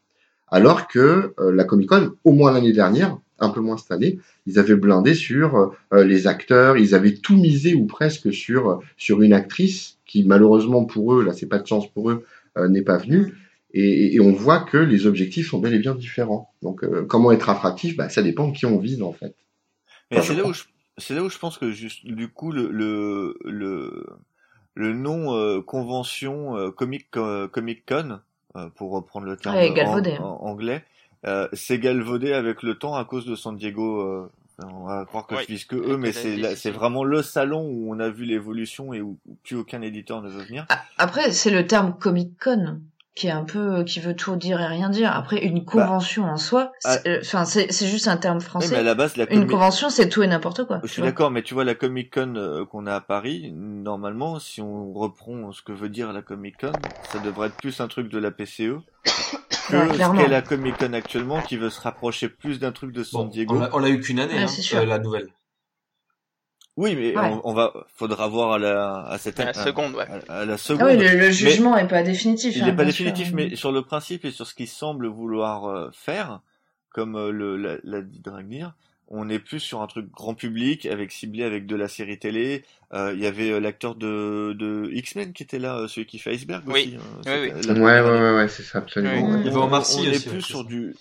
[0.48, 4.18] alors que euh, la Comic Con, au moins l'année dernière, un peu moins cette année,
[4.46, 9.22] ils avaient blindé sur euh, les acteurs, ils avaient tout misé ou presque sur sur
[9.22, 12.24] une actrice qui malheureusement pour eux, là c'est pas de chance pour eux,
[12.56, 13.34] euh, n'est pas venue.
[13.74, 16.50] Et, et on voit que les objectifs sont bel et bien différents.
[16.62, 17.96] Donc euh, comment être attractif?
[17.96, 19.34] Bah, Ça dépend de qui on vise en fait.
[20.10, 20.64] Mais c'est là où je,
[20.96, 24.06] c'est là où je pense que juste du coup le le le,
[24.74, 28.20] le nom euh, convention euh, comic euh, Comic Con
[28.56, 30.16] euh, pour reprendre le terme Ouais, en- galvaudé.
[30.18, 30.84] en, anglais,
[31.26, 34.00] euh, c'est galvaudé avec le temps à cause de San Diego.
[34.00, 34.30] euh,
[34.64, 37.94] on va croire que Oui, je vise que eux, mais c'est vraiment le salon où
[37.94, 40.66] on a vu l'évolution et où, où plus aucun éditeur ne veut venir.
[40.68, 42.80] A- Après, c'est le terme Comic Con
[43.18, 45.10] qui est un peu qui veut tout dire et rien dire.
[45.12, 46.92] Après, une convention en soi, ah.
[46.98, 48.68] c'est- euh, enfin c'est c'est juste un terme Oui, français.
[48.70, 50.80] mais à la base, la Une convention, c'est tout et n'importe quoi.
[50.84, 54.38] Je suis d'accord, mais tu vois la Comic Con euh, qu'on a à Paris, normalement,
[54.38, 56.72] si on reprend ce que veut dire la Comic Con,
[57.10, 58.78] ça devrait être plus un truc de la PCE
[59.68, 62.92] que Ouais, ce qu'est la Comic Con actuellement, qui veut se rapprocher plus d'un truc
[62.92, 63.56] de San Bon, Diego.
[63.56, 65.26] on l'a- on l'a eu qu'une année, Ouais, hein, euh, la nouvelle.
[66.78, 67.24] Oui, mais Ouais.
[67.42, 70.06] on, on va, faudra voir à la, à cette À la seconde, ouais.
[70.28, 70.86] à, à la Ah seconde.
[70.86, 72.54] oui, le, le jugement est pas définitif.
[72.54, 73.04] Il hein, n'est pas bien sûr.
[73.04, 76.40] définitif, mais sur le principe et sur ce qu'il semble vouloir euh, faire,
[76.94, 78.74] comme euh, le, la, l'a dit Dragnir,
[79.08, 82.62] on est plus sur un truc grand public, avec ciblé avec de la série télé.
[82.92, 86.18] Euh, Il y avait euh, l'acteur de, de X-Men qui était là, euh, celui qui
[86.20, 86.96] fait Iceberg Oui.
[86.96, 87.28] aussi.
[87.28, 87.70] euh, Oui, oui.
[87.80, 89.14] Ouais, ouais, ouais, ouais, c'est ça, absolument.
[89.14, 89.32] Oui.
[89.32, 89.40] ouais.
[89.40, 90.94] Il y avait On- Omar Sy on est plus sur du,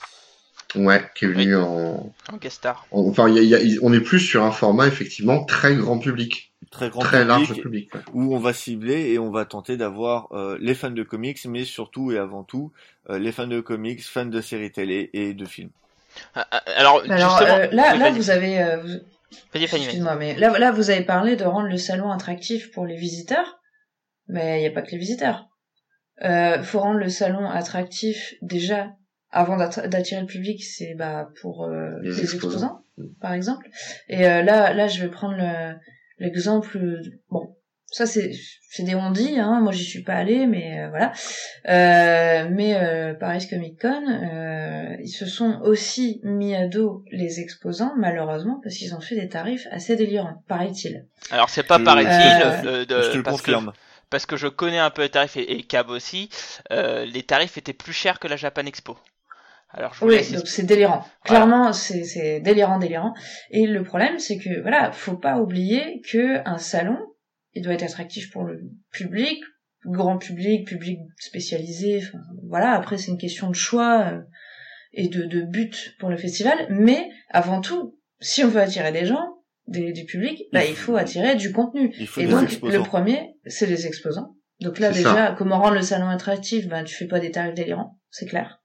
[0.76, 1.62] Ouais, qui est venu Oui.
[1.64, 2.86] en, En guest star.
[2.92, 5.46] en- enfin, il y a- il y a- on est plus sur un format effectivement
[5.46, 7.96] très grand public, très grand très public, large public.
[7.96, 8.02] ouais.
[8.14, 11.64] où on va cibler et on va tenter d'avoir euh, les fans de comics, mais
[11.64, 12.72] surtout et avant tout
[13.10, 15.72] euh, les fans de comics, fans de séries télé et de films.
[16.36, 19.00] Ah, ah, Alors, Mais Alors justement, euh, là, là, vous avez, euh, vous-
[19.54, 23.60] excuse-moi, mais là, là, vous avez parlé de rendre le salon attractif pour les visiteurs,
[24.28, 25.48] mais il n'y a pas que les visiteurs.
[26.26, 28.90] Euh, faut rendre le salon attractif déjà
[29.32, 32.48] avant d'attirer le public, c'est bah pour euh, Les les, exposants.
[32.58, 32.82] exposants,
[33.22, 33.68] par exemple.
[34.10, 35.76] Et euh, là, là, je vais prendre le-
[36.20, 36.78] l'exemple.
[37.30, 37.56] Bon,
[37.88, 38.32] ça c'est
[38.70, 39.60] c'est des on-dit, hein.
[39.62, 41.12] Moi, j'y suis pas allée, mais euh, voilà.
[41.70, 47.40] Euh, mais euh, Paris Comic Con, euh, ils se sont aussi mis à dos les
[47.40, 51.06] exposants, malheureusement, parce qu'ils ont fait des tarifs assez délirants, paraît-il.
[51.32, 53.72] Alors, c'est pas paraît-il, Euh, euh, Je te le que
[54.10, 56.30] parce que je connais un peu les tarifs et, et Cab aussi,
[56.72, 58.98] euh, les tarifs étaient plus chers que la Japan Expo.
[59.70, 61.00] Alors je vous Oui, laisse donc c'est délirant.
[61.26, 61.46] Voilà.
[61.46, 63.14] Clairement, c'est c'est délirant, délirant.
[63.52, 66.98] Et le problème, c'est que voilà, faut pas oublier que un salon,
[67.54, 68.62] il doit être attractif pour le
[68.92, 69.40] public,
[69.86, 72.02] grand public, public spécialisé.
[72.02, 72.20] Enfin,
[72.50, 72.72] voilà.
[72.72, 74.22] Après, c'est une question de choix euh,
[74.94, 76.56] et de, de but pour le festival.
[76.70, 79.36] Mais avant tout, si on veut attirer des gens,
[79.68, 81.94] des, du public, bah, il faut attirer du contenu.
[82.00, 82.78] Il faut Et des donc, exposants.
[82.78, 84.37] le premier, c'est les exposants.
[84.62, 86.68] Donc là, déjà, comment rendre le salon attractif?
[86.68, 88.60] Ben, tu fais pas des tarifs délirants, c'est clair.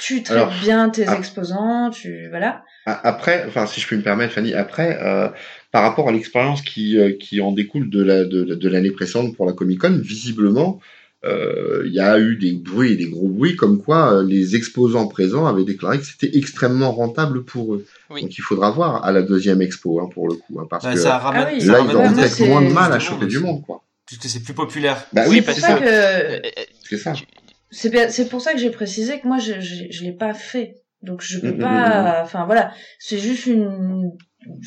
[0.00, 1.16] Tu traites Alors, bien tes ah.
[1.16, 2.62] exposants, tu voilà.
[2.86, 5.28] A- Après, enfin, si je puis me permettre, Fanny, après, euh,
[5.70, 9.36] par rapport à l'expérience qui, euh, qui en découle de la de, de l'année précédente
[9.36, 10.80] pour la Comic Con, visiblement,
[11.24, 15.06] euh, il y a eu des bruits, des gros bruits, comme quoi euh, les exposants
[15.06, 17.84] présents avaient déclaré que c'était extrêmement rentable pour eux.
[18.08, 18.22] Oui.
[18.22, 20.94] Donc il faudra voir à la deuxième expo, hein, pour le coup, hein, parce Bah,
[20.94, 23.36] que ça ramène, Ah là, ils auront moi, peut-être moins de mal à choper du
[23.36, 23.44] aussi.
[23.44, 23.82] monde, quoi.
[24.18, 25.06] Puisque c'est plus populaire.
[25.12, 26.40] Bah Oui, oui, parce c'est C'est pour ça ça.
[26.40, 26.42] que
[26.88, 27.12] C'est ça.
[27.70, 30.34] c'est bien- c'est pour ça que j'ai précisé que moi je je, je l'ai pas
[30.34, 30.82] fait.
[31.02, 34.10] Donc je peux Mhm, pas enfin voilà, c'est juste une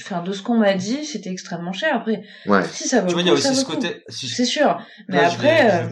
[0.02, 2.24] enfin de ce qu'on m'a dit, c'était extrêmement cher après.
[2.46, 2.64] Ouais.
[2.72, 4.04] Si ça vaut Tu vois, le il y a coup, ça aussi ce côté.
[4.08, 4.80] si je- C'est sûr.
[5.10, 5.90] Mais Là, je après vais- euh,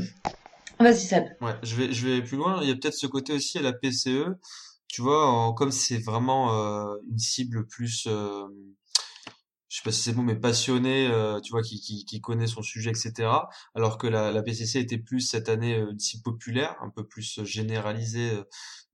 [0.79, 1.25] vas-y Seb.
[1.41, 2.59] Ouais, je vais, je vais plus loin.
[2.63, 4.27] Il y a peut-être ce côté aussi à la PCE.
[4.87, 8.45] Tu vois, en- comme c'est vraiment euh, une cible plus, euh,
[9.71, 12.45] je sais pas si c'est bon, mais passionné, euh, tu vois, qui, qui, qui connaît
[12.45, 13.29] son sujet, etc.
[13.73, 17.07] Alors que la, la PCC était plus cette année euh, une cible populaire, un peu
[17.07, 18.43] plus généralisée euh,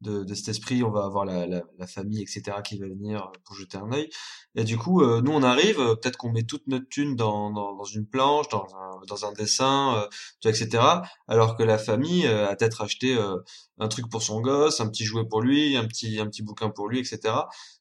[0.01, 0.83] de, de cet esprit.
[0.83, 2.57] On va avoir la, la, la famille, etc.
[2.63, 4.07] qui va venir pour jeter un œil.
[4.55, 7.51] Et du coup, euh, nous on arrive, euh, peut-être qu'on met toute notre thune dans,
[7.51, 10.07] dans, dans une planche, dans un, dans un dessin, euh,
[10.41, 10.83] tu vois, etc.
[11.27, 13.37] Alors que la famille euh, a peut-être acheté euh,
[13.79, 16.69] un truc pour son gosse, un petit jouet pour lui, un petit un petit bouquin
[16.69, 17.33] pour lui, etc.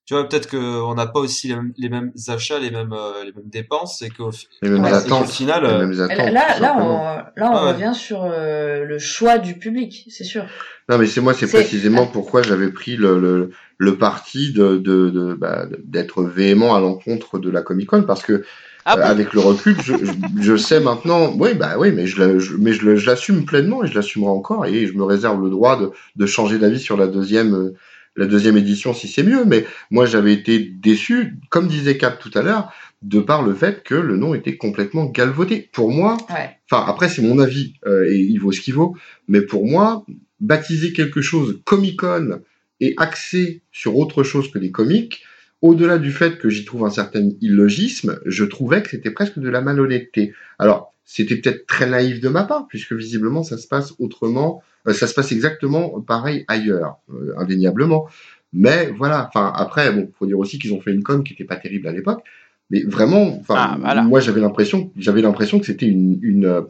[0.07, 2.93] Tu vois, peut-être que on n'a pas aussi les mêmes, les mêmes achats, les mêmes
[2.93, 6.33] euh, les mêmes dépenses, et qu'au fi- Les mêmes Ouais, final, les euh, mêmes attentes,
[6.33, 6.99] Là, là, on,
[7.41, 7.73] là, on Ah ouais.
[7.73, 10.47] revient sur euh, le choix du public, c'est sûr.
[10.89, 15.11] Non, mais c'est moi, c'est précisément pourquoi j'avais pris le, le, le parti de, de,
[15.11, 18.45] de, bah, d'être véhément à l'encontre de la Comic Con parce que
[18.85, 19.09] Ah euh, bon?
[19.09, 22.73] avec le recul, je, je, je sais maintenant, oui, bah oui, mais je, je- mais
[22.73, 26.27] je, l'assume pleinement et je l'assumerai encore et je me réserve le droit de, de
[26.27, 27.74] changer d'avis sur la deuxième, euh,
[28.16, 29.44] la deuxième édition si c'est mieux.
[29.44, 32.72] Mais moi, j'avais été déçu, comme disait Cap tout à l'heure,
[33.02, 35.68] de par le fait que le nom était complètement galvaudé.
[35.72, 36.56] Pour moi, Ouais.
[36.70, 38.97] enfin après c'est mon avis euh, et il vaut ce qu'il vaut,
[39.28, 40.05] mais pour moi,
[40.40, 42.40] baptiser quelque chose Comic Con
[42.80, 45.22] et axé sur autre chose que des comics,
[45.62, 49.48] au-delà du fait que j'y trouve un certain illogisme, je trouvais que c'était presque de
[49.48, 50.34] la malhonnêteté.
[50.59, 55.06] Alors, c'était peut-être très naïf de ma part, puisque visiblement ça se passe autrement, ça
[55.06, 58.08] se passe exactement pareil ailleurs, euh, indéniablement.
[58.52, 61.44] Mais voilà, enfin après, bon, faut dire aussi qu'ils ont fait une com qui était
[61.44, 62.22] pas terrible à l'époque,
[62.70, 64.02] mais vraiment, enfin, Ah, voilà.
[64.02, 66.62] moi j'avais l'impression, j'avais l'impression que c'était une, une euh,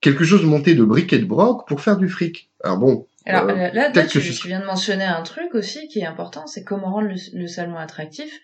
[0.00, 2.50] quelque chose monté de briques et de broc pour faire du fric.
[2.62, 5.88] Alors bon, Alors Euh, là, tu, que ce tu viens de mentionner un truc aussi
[5.88, 8.40] qui est important, c'est comment rendre le, le salon attractif.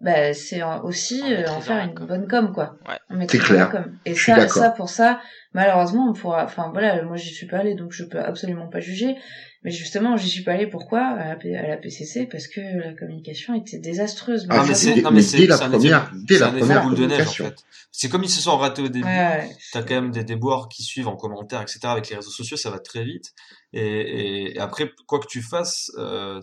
[0.00, 2.06] Bah, c'est en- aussi En euh, en faire une com.
[2.06, 2.76] bonne com, quoi.
[2.88, 2.98] Ouais.
[3.16, 3.58] Maîtrisant clair.
[3.72, 3.92] la com.
[4.06, 5.20] Et Je ça, ça, pour ça,
[5.52, 8.80] malheureusement, on pourra, enfin, voilà, moi, j'y suis pas allée, donc je peux absolument pas
[8.80, 9.14] juger.
[9.62, 11.02] Mais justement, j'y suis pas allée, pourquoi?
[11.06, 14.46] À la, P- à la PCC, parce que la communication était désastreuse.
[14.48, 16.40] Ah, non, mais c'est, dès- non, mais mais c'est, dès la c'est première- dès c'est
[16.40, 17.44] la première boule de neige, en communication.
[17.44, 17.64] fait.
[17.92, 19.04] C'est comme ils se sont ratés au début.
[19.04, 19.50] Ouais, ouais.
[19.74, 21.80] T'as quand même des déboires qui suivent en commentaire, etc.
[21.84, 23.34] Avec les réseaux sociaux, ça va très vite.
[23.74, 26.40] Et, et, et après, quoi que tu fasses, euh,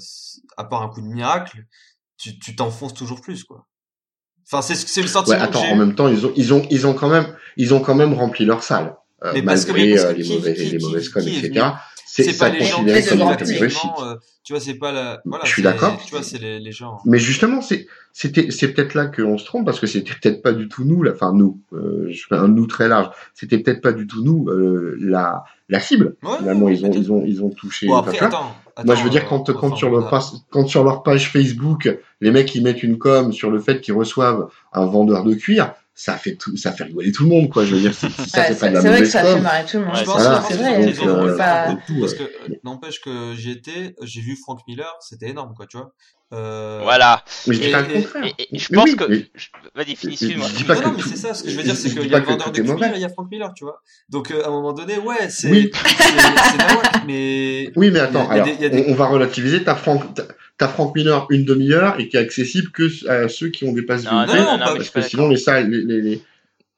[0.58, 1.64] à part un coup de miracle,
[2.18, 3.66] tu, tu t'enfonces toujours plus, quoi.
[4.50, 6.66] Enfin, c'est, c'est le Ouais, sentiment attends, que en même temps, ils ont, ils ont,
[6.70, 10.14] ils ont quand même, ils ont quand même rempli leur salle, euh, malgré que euh,
[10.14, 11.66] les, qui- mauvais, qui- les mauvaises connes, qui est etc.
[12.24, 14.16] C'est, pas les gens qui sont euh,
[14.48, 16.00] tu vois, c'est pas la, voilà, Je suis d'accord.
[16.06, 17.00] Tu vois, c'est les, les gens.
[17.04, 20.54] Mais justement, c'est, c'était, c'est peut-être là qu'on se trompe parce que c'était peut-être pas
[20.54, 23.10] du tout nous, là, enfin nous, euh, je fais un nous très large.
[23.34, 26.16] C'était peut-être pas du tout nous euh, la, la cible.
[26.24, 27.88] Ouais, Finalement, ouais, ils ont, ils ont, ils ont touché.
[27.88, 28.56] Bon, après, attends.
[28.86, 32.32] Moi, je veux dire, quand, quand, sur leur page, quand sur leur page Facebook, les
[32.32, 36.16] mecs ils mettent une com sur le fait qu'ils reçoivent un vendeur de cuir, ça
[36.16, 37.66] fait tout, ça fait rigoler tout le monde, quoi.
[37.66, 39.06] Je veux dire, si, si ça Ouais, fait c'est pas de la c'est vrai que
[39.08, 39.94] ça fait marrer tout le monde.
[39.96, 40.44] Ouais, Je pense, Voilà.
[40.48, 40.86] c'est vrai.
[40.86, 42.28] Donc, euh, pas- parce que euh,
[42.64, 45.92] n'empêche que j'y étais, j'ai vu Frank Miller, c'était énorme, quoi, tu vois.
[46.34, 47.24] Euh, Voilà.
[47.48, 48.26] Mais je dis Et- pas le contraire.
[48.38, 49.04] Et, et je Mais pense oui, que.
[49.06, 49.26] mais-
[49.76, 50.48] Vas-y, finis, excuse-moi.
[50.50, 51.76] je dis pas non, que non, mais tout- c'est ça, ce que je veux dire,
[51.76, 52.92] c'est qu'il y a le vendeur de mauvais.
[52.96, 53.82] il y a Frank Miller, tu vois.
[54.10, 55.72] Donc, euh, à un moment donné, ouais, c'est, Oui.
[55.74, 59.64] c'est, c'est nawak, mais, Oui, mais attends, alors, des- des- on, va relativiser.
[59.64, 60.28] T'as Frank, t'as-
[60.58, 63.84] t'as Frank Miller une demi-heure et qui est accessible que à ceux qui ont des
[63.84, 65.32] passes Non, non, non, non, non, non, mais je parce que sinon d'accord.
[65.32, 66.22] les salles, les, les, les-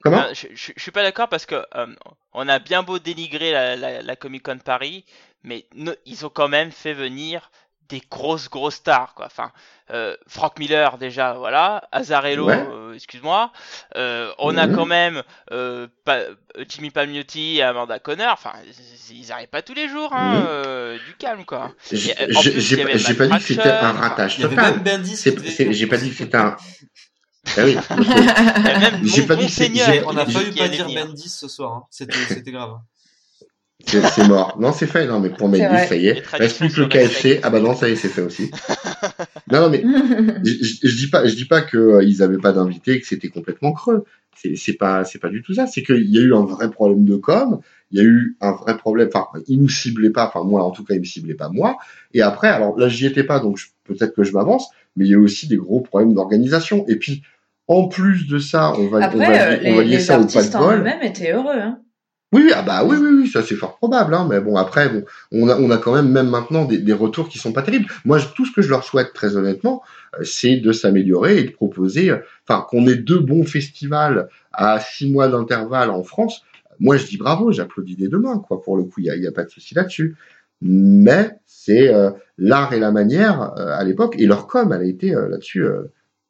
[0.03, 1.88] comment Non, je, je, je suis pas d'accord parce que euh,
[2.34, 5.05] on a bien beau dénigrer la, la, la Comic Con Paris,
[5.43, 7.49] mais no- ils ont quand même fait venir
[7.90, 9.26] des grosses grosses stars quoi.
[9.26, 9.52] Enfin,
[9.91, 12.64] euh, Frank Miller déjà, voilà, Azarello, Ouais.
[12.70, 13.52] euh, excuse-moi.
[13.95, 14.76] Euh, on a Mhm.
[14.76, 16.26] quand même euh, Pa-
[16.68, 18.28] Jimmy Palmiotti et Amanda Conner.
[18.32, 18.53] Enfin,
[19.11, 20.45] ils- arrivent pas tous les jours, hein, Mhm.
[20.48, 21.72] euh, du calme quoi.
[21.91, 22.24] J'ai pas
[23.28, 24.76] pas dit que c'était un ratage total.
[25.72, 26.56] J'ai pas dit que c'était un.
[27.57, 30.52] Ah oui, Il y a même J'ai mon pas dit On qui- a qui failli
[30.52, 30.88] pas dire.
[30.88, 31.84] Bendis ce soir, hein.
[31.90, 32.78] C'était, c'était grave.
[33.85, 34.57] C'est c'est mort.
[34.60, 35.07] Non, c'est fait.
[35.07, 36.22] Non, mais pour Mendy, ça y Les est.
[36.22, 37.39] traditions Explique le se KFC.
[37.43, 38.51] Ah bah non, ça y est, c'est fait aussi.
[39.51, 39.81] non, non, mais
[40.43, 43.30] je, dis pas, je dis pas que euh, ils avaient pas d'invités et que c'était
[43.30, 44.03] complètement creux.
[44.35, 45.65] C'est c'est pas, c'est pas du tout ça.
[45.65, 47.60] C'est qu'il y a eu un vrai problème de com.
[47.91, 49.10] Il y a eu un vrai problème.
[49.14, 50.27] Enfin, ils nous ciblaient pas.
[50.27, 51.77] Enfin, moi, en tout cas, ils me ciblaient pas moi.
[52.14, 54.68] Et après, alors là, j'y étais pas, donc je- peut-être que je m'avance.
[54.97, 56.85] Mais il y a eu aussi des gros problèmes d'organisation.
[56.88, 57.23] Et puis,
[57.68, 59.99] en plus de ça, on va, on Après, va, euh, on les, va lier les
[59.99, 60.80] ça au pas artistes de en bol.
[60.80, 61.56] eux-mêmes étaient heureux.
[61.60, 61.80] Hein.
[62.31, 65.03] Oui, ah bah oui, oui, oui, ça c'est fort probable, hein, mais bon après, bon,
[65.31, 67.88] on a, on a quand même même maintenant des, des retours qui sont pas terribles.
[68.06, 69.81] Moi, tout ce que je leur souhaite très honnêtement,
[70.19, 74.80] euh, c'est de s'améliorer et de proposer, euh, enfin, qu'on ait deux bons festivals à
[74.80, 76.43] six mois d'intervalle en France.
[76.80, 78.61] Moi, je dis bravo, j'applaudis des deux mains, quoi.
[78.61, 80.15] Pour le coup, il y a, a pas de souci là-dessus.
[80.61, 84.85] Mais c'est euh, l'art et la manière euh, à l'époque et leur com, elle a
[84.85, 85.65] été là-dessus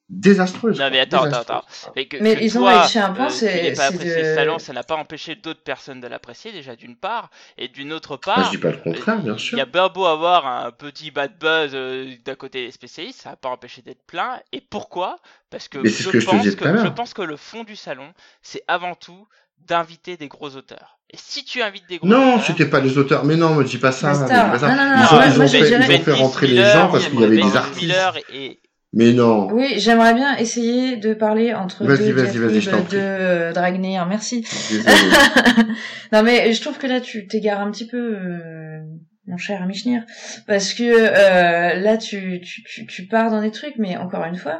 [0.09, 0.79] désastreuse.
[0.79, 1.63] Non, mais attends, attends,
[1.95, 4.23] Mais, que- Mais que ils ont toi, réussi un point, euh, c'est- pas apprécié de-
[4.23, 7.93] ce salon, ça n'a pas empêché d'autres personnes de l'apprécier déjà d'une part, et d'une
[7.93, 8.49] autre Moi, je part.
[8.49, 9.57] dis pas le contraire, bien Il sûr.
[9.57, 13.29] y a bien beau avoir un petit bad buzz euh, d'un côté des spécialistes, ça
[13.31, 14.39] n'a pas empêché d'être plein.
[14.51, 15.17] Et pourquoi?
[15.51, 16.87] Parce que, Mais c'est ce je, que je te pense disais tout à que je
[16.87, 18.11] pense que le fond du salon,
[18.41, 19.27] c'est avant tout
[19.67, 20.97] d'inviter des gros auteurs.
[21.11, 23.25] Et si tu invites des gros Non, auteurs, c'était pas les auteurs.
[23.25, 24.13] Mais non, me dis pas ça.
[24.13, 24.51] Les me dis stars.
[24.51, 24.67] pas ça.
[24.69, 26.63] Non, non, non, ils ont, moi- ils moi, ont je fait, ils ont rentrer les
[26.63, 27.81] gens parce qu'il y avait des artistes.
[27.81, 28.59] Miller et,
[28.93, 29.47] Mais non.
[29.53, 32.97] Oui, j'aimerais bien essayer de parler entre deux vas-y, Jeff vas-y, je t'en Lieb, prie.
[32.97, 34.41] deux euh, Dragnir, merci.
[34.69, 34.91] Désolé.
[36.11, 38.79] non mais je trouve que là tu t'égares un petit peu, euh,
[39.27, 40.03] mon cher Michnir,
[40.47, 44.37] parce que euh, là tu, tu, tu, tu pars dans des trucs, mais encore une
[44.37, 44.59] fois,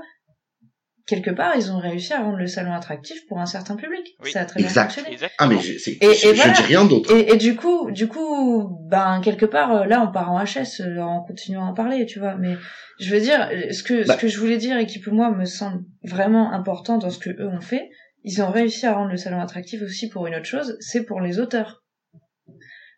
[1.10, 4.15] quelque part ils ont réussi à rendre le salon attractif pour un certain public.
[4.23, 4.31] Oui.
[4.31, 4.91] Ça a très bien Exact.
[4.94, 5.18] fonctionné.
[5.40, 7.11] Ah mais je, c'est- Et- je, je dis rien d'autre.
[7.14, 10.81] Et, et du coup, du coup, ben quelque part euh, là on part en HS
[10.81, 12.36] euh, en continuant à en parler, tu vois.
[12.36, 12.56] Mais
[12.99, 14.14] je veux dire, euh, ce que Bah.
[14.15, 17.19] ce que je voulais dire et qui pour moi me semble vraiment important dans ce
[17.19, 17.90] que eux ont fait,
[18.23, 21.22] ils ont réussi à rendre le salon attractif aussi pour une autre chose, c'est pour
[21.22, 21.84] les auteurs.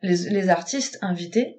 [0.01, 1.57] Les, les artistes invités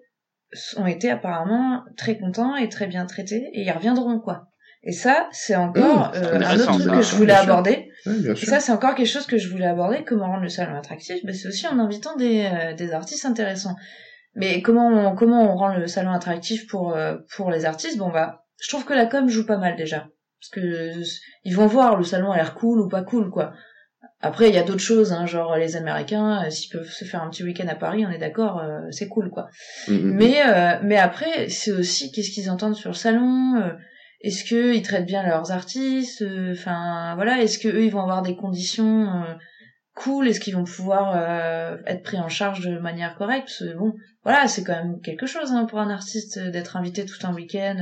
[0.77, 4.49] ont été apparemment très contents et très bien traités et ils reviendront quoi.
[4.85, 7.91] Et ça, c'est encore Mmh, euh, un autre truc que je voulais aborder.
[8.07, 10.05] Et ça, c'est encore quelque chose que je voulais aborder.
[10.05, 13.77] Comment rendre le salon attractif ben, C'est aussi en invitant des, euh, des artistes intéressants.
[14.35, 17.99] Mais comment on, comment on rend le salon attractif pour, euh, pour les artistes?
[17.99, 20.09] Bon, bah, je trouve que la com joue pas mal déjà.
[20.41, 21.05] Parce que euh,
[21.45, 23.53] ils vont voir, le salon a l'air cool ou pas cool, quoi.
[24.21, 27.23] Après, il y a d'autres choses, hein, genre les Américains, euh, s'ils peuvent se faire
[27.23, 29.49] un petit week-end à Paris, on est d'accord, euh, c'est cool, quoi.
[29.89, 30.15] Mm, mm, mm.
[30.15, 33.61] Mais euh, mais après, c'est aussi qu'est-ce qu'ils entendent sur le salon.
[34.23, 38.03] Est-ce que ils traitent bien leurs artistes euh, Enfin voilà, est-ce que eux ils vont
[38.03, 39.35] avoir des conditions euh,
[39.95, 40.29] cool?
[40.29, 43.47] Est-ce qu'ils vont pouvoir euh, être pris en charge de manière correcte?
[43.49, 43.93] Parce que bon,
[44.25, 47.35] voilà, c'est quand même quelque chose hein, pour un artiste euh, d'être invité tout un
[47.35, 47.77] week-end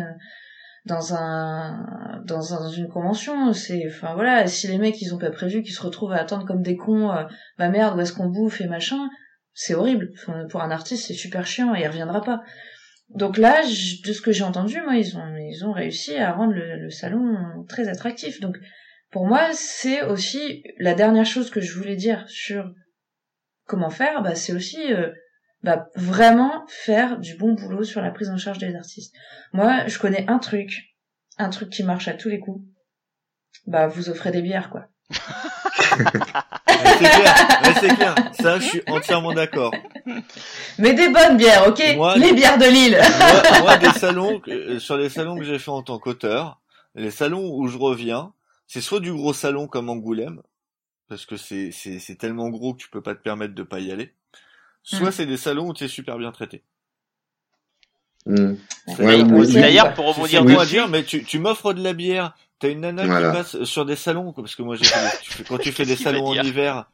[0.87, 1.85] dans un
[2.25, 3.53] dans, un- dans une convention.
[3.53, 6.47] C'est enfin voilà, si les mecs ils ont pas prévu qu'ils se retrouvent à attendre
[6.47, 7.25] comme des cons, euh,
[7.59, 9.09] bah merde, où est-ce qu'on bouffe et machin?
[9.53, 10.09] C'est horrible.
[10.49, 12.41] Pour un artiste, c'est super chiant et il reviendra pas.
[13.15, 16.33] Donc là, j- de ce que j'ai entendu, moi, ils ont, ils ont réussi à
[16.33, 18.41] rendre le, le salon très attractif.
[18.41, 18.57] Donc,
[19.11, 22.73] pour moi, c'est aussi la dernière chose que je voulais dire sur
[23.67, 24.23] comment faire.
[24.23, 25.11] Bah, c'est aussi euh,
[25.63, 29.15] bah, vraiment faire du bon boulot sur la prise en charge des artistes.
[29.53, 30.95] Moi, je connais un truc,
[31.39, 32.65] un truc qui marche à tous les coups.
[33.67, 34.87] Bah, vous offrez des bières, quoi.
[37.01, 38.15] Mais c'est clair, mais c'est clair.
[38.41, 39.73] Ça, je suis entièrement d'accord.
[40.79, 41.83] Mais des bonnes bières, ok?
[41.97, 42.99] Moi, Les bières de Lille.
[43.19, 46.61] Moi, moi, des salons, que- euh, sur les salons que j'ai fait en tant qu'auteur,
[46.95, 48.33] les salons où je reviens,
[48.67, 50.41] c'est soit du gros salon comme Angoulême,
[51.09, 53.81] parce que c'est, c'est, c'est tellement gros que tu peux pas te permettre de pas
[53.81, 54.15] y aller,
[54.83, 55.13] soit Mm.
[55.13, 56.63] c'est des salons où tu es super bien traité.
[58.27, 58.53] Mm.
[58.99, 59.55] Ouais, aussi.
[59.55, 63.05] D'ailleurs, pour rebondir à dire, mais tu, tu m'offres de la bière, t'as une nana
[63.07, 63.31] Voilà.
[63.31, 66.27] qui passe sur des salons, parce que moi j'ai fait quand tu fais des salons
[66.29, 66.85] en hiver,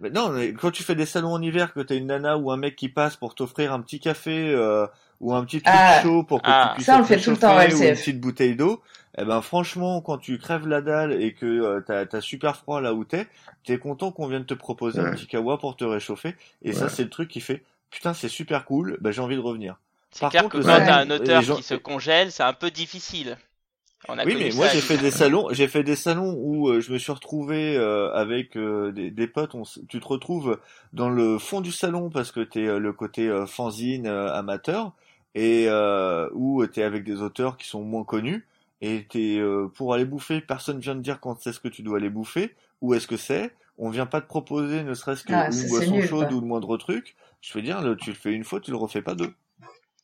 [0.00, 2.50] mais non, mais quand tu fais des salons en hiver, que t'as une nana ou
[2.52, 4.86] un mec qui passe pour t'offrir un petit café euh,
[5.20, 6.00] ou un petit truc Ah.
[6.02, 6.68] chaud pour que Ah.
[6.70, 8.80] tu puisses Ça, on le fait tout le temps, ou une petite bouteille d'eau,
[9.18, 12.80] eh ben franchement, quand tu crèves la dalle et que euh, t'as, t'as super froid
[12.80, 13.26] là où t'es,
[13.64, 17.02] t'es content qu'on vienne te proposer un petit kawa pour te réchauffer, et ça c'est
[17.02, 19.76] le truc qui fait, putain c'est super cool, ben j'ai envie de revenir.
[20.12, 22.52] c'est Par clair contre, que quand t'as un auteur gens- qui se congèle, c'est un
[22.54, 23.36] peu difficile.
[24.08, 26.80] On a Oui, mais moi j'ai fait des salons, j'ai fait des salons où euh,
[26.80, 29.54] je me suis retrouvé euh, avec euh, des, des potes.
[29.54, 30.58] On, tu te retrouves
[30.92, 34.92] dans le fond du salon parce que t'es euh, le côté euh, fanzine euh, amateur
[35.34, 38.46] et euh, où t'es avec des auteurs qui sont moins connus
[38.80, 40.40] et t'es euh, pour aller bouffer.
[40.40, 43.18] Personne vient te dire quand c'est ce que tu dois aller bouffer, où est-ce que
[43.18, 43.52] c'est.
[43.76, 46.36] On vient pas te proposer ne serait-ce que Ah, une boisson nul, chaude quoi.
[46.36, 47.16] ou le moindre truc.
[47.42, 49.32] Je veux dire, le- tu le fais une fois, tu le refais pas deux.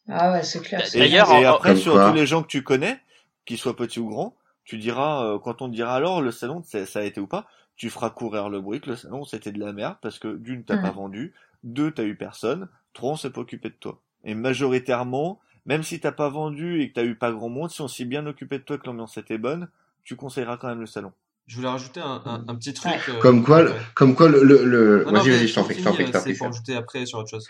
[0.08, 0.82] Ah ouais, c'est clair.
[0.86, 1.40] c'est Et, D'ailleurs, clair.
[1.40, 2.98] et en- après, sur tous les gens que tu connais,
[3.46, 6.62] qu'ils soient petits ou grands, tu diras, euh, quand on te dira alors le salon,
[6.64, 7.46] c'est- ça a été ou pas,
[7.76, 10.64] tu feras courir le bruit que le salon c'était de la merde parce que d'une
[10.64, 10.96] t'as pas Mm.
[10.96, 14.00] vendu, deux t'as eu personne, trois on s'est pas occupé de toi.
[14.24, 17.80] Et majoritairement, même si t'as pas vendu et que t'as eu pas grand monde, si
[17.80, 19.68] on s'est bien occupé de toi que l'ambiance était bonne,
[20.04, 21.12] tu conseilleras quand même le salon.
[21.46, 22.92] Je voulais rajouter un, un, un petit truc.
[22.92, 22.98] Ouais.
[23.14, 23.64] euh, Comme quoi,
[23.94, 25.92] comme quoi le, le, le- Non, non, vas-y, mais vas-y, je t'en prie, je t'en
[25.92, 26.38] prie, finir, je t'en C'est prie.
[26.38, 27.48] pour ajouter après sur autre chose.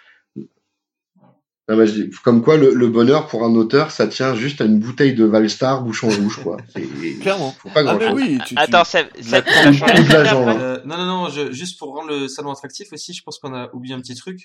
[1.68, 4.60] Non, mais je dis, comme quoi le, le bonheur pour un auteur, ça tient juste
[4.60, 6.58] à une bouteille de Valstar bouchon rouge, quoi.
[6.72, 7.52] C'est- Clairement.
[7.58, 8.14] Faut pas Ah grand mais chose.
[8.14, 10.56] oui, tu, tu- Attends, ça, ça, ça change.
[10.60, 13.52] Euh, non, non, non, je, juste pour rendre le salon attractif aussi, je pense qu'on
[13.52, 14.44] a oublié un petit truc,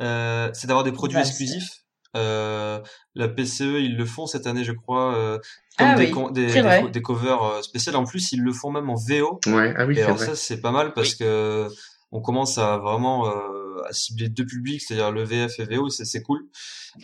[0.00, 1.68] euh, c'est d'avoir des produits Bah, exclusifs.
[2.16, 2.80] Euh,
[3.14, 5.38] la PCE, ils le font cette année, je crois, euh,
[5.78, 7.94] comme Ah des, oui, des, c'est des, des covers euh, spéciales.
[7.96, 9.40] En plus, ils le font même en VO.
[9.46, 10.26] Ouais, ah oui, Et c'est alors vrai.
[10.26, 11.18] ça, c'est pas mal parce Oui.
[11.18, 11.68] que
[12.12, 16.04] on commence à vraiment euh, à cibler deux publics, c'est-à-dire le VF et VO, c'est
[16.04, 16.48] c'est cool.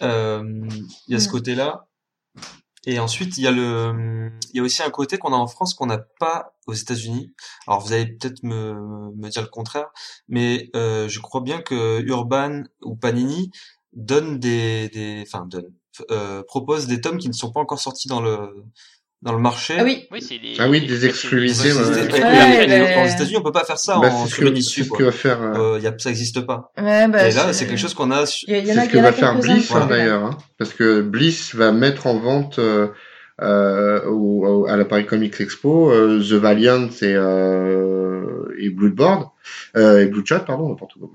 [0.02, 0.42] Euh,
[1.08, 1.32] Il y a ce Mm.
[1.32, 1.88] côté-là.
[2.88, 5.48] Et ensuite, il y a le, il y a aussi un côté qu'on a en
[5.48, 7.34] France qu'on n'a pas aux États-Unis.
[7.66, 8.74] Alors, vous allez peut-être me,
[9.16, 9.88] me dire le contraire,
[10.28, 13.50] mais euh, je crois bien que Urban ou Panini
[13.92, 15.72] donne des, des, enfin donne,
[16.12, 18.52] euh, propose des tomes qui ne sont pas encore sortis dans le
[19.22, 19.74] dans le marché.
[19.78, 20.06] Ah oui.
[20.12, 20.54] Oui, c'est les...
[20.58, 24.24] Ah oui, des exclusivités, c'est- ouais, aux États-Unis, on peut pas faire ça Bah, en
[24.24, 24.82] c'est ce sur une que, issue.
[24.84, 25.42] c'est ce que va faire.
[25.42, 26.70] euh, Euh, y a, ça existe pas.
[26.78, 28.26] Ouais, bah, et là, c'est quelque chose qu'on a.
[28.26, 32.18] C'est ce que va faire Bliss hein, d'ailleurs, hein, parce que Bliss va mettre en
[32.18, 32.88] vente euh,
[33.42, 39.28] euh, au, au- à la Paris Comics Expo euh, The Valiant et, euh, et Bloodboard
[39.76, 41.08] euh, et Bloodshot, pardon, n'importe quoi.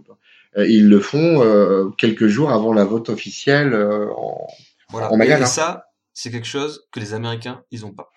[0.57, 3.73] Euh, ils le font euh, quelques jours avant la vote officielle.
[3.73, 4.47] euh, en...
[4.89, 5.09] Voilà.
[5.11, 5.45] en Et- magasin.
[5.45, 8.09] Et ça, c'est quelque chose que les Américains, ils ont pas.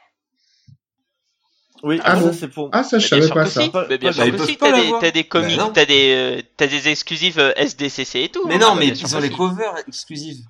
[1.82, 2.70] Oui, Ah ça bon c'est pour.
[2.72, 3.68] Ah ça, je savais pas que ça.
[3.68, 4.56] Bah, bien sûr que si.
[4.56, 5.70] T'as des, t'as des comics, non.
[5.70, 8.46] t'as des, euh, t'as des exclusifs euh, SDCC et tout.
[8.46, 8.58] Mais hein.
[8.58, 10.46] non, mais ils ont les covers exclusives.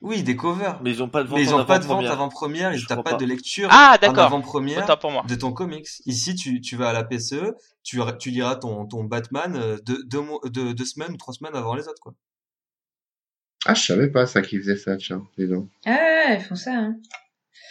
[0.00, 0.80] Oui, des covers.
[0.82, 2.72] Mais ils ont pas de vente Mais ils ont pas de vente avant-première.
[2.72, 4.24] ils crois pas, de lecture Ah, d'accord.
[4.24, 5.24] avant-première Autant pour moi.
[5.28, 5.88] de ton comics.
[6.06, 10.02] Ici, tu, tu vas à la PCE, tu, tu liras ton, ton Batman euh, deux,
[10.04, 12.14] deux, deux, deux semaines ou trois semaines avant les autres, quoi.
[13.66, 15.22] Ah, je savais pas ça qu'ils faisaient ça, tiens.
[15.36, 15.68] dis donc.
[15.84, 16.72] Ah ouais, ils font ça.
[16.72, 16.96] Hein.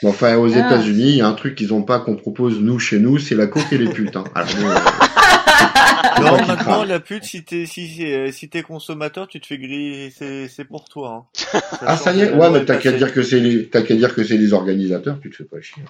[0.04, 0.60] Bon, enfin, aux Ah.
[0.60, 3.36] États-Unis, il y a un truc qu'ils ont pas qu'on propose nous chez nous, c'est
[3.36, 4.16] la coke et les putes.
[4.16, 4.26] Hein.
[4.36, 4.76] Alors, euh,
[6.22, 10.10] Non, maintenant, la pute, si t'es si, euh, si t'es consommateur, tu te fais griller,
[10.12, 11.28] c'est c'est pour toi.
[11.54, 11.60] Hein.
[11.82, 14.14] ah ça y est, ouais, mais t'as qu'à dire que c'est les, t'as qu'à dire
[14.16, 15.84] que c'est les organisateurs, tu te fais pas chier.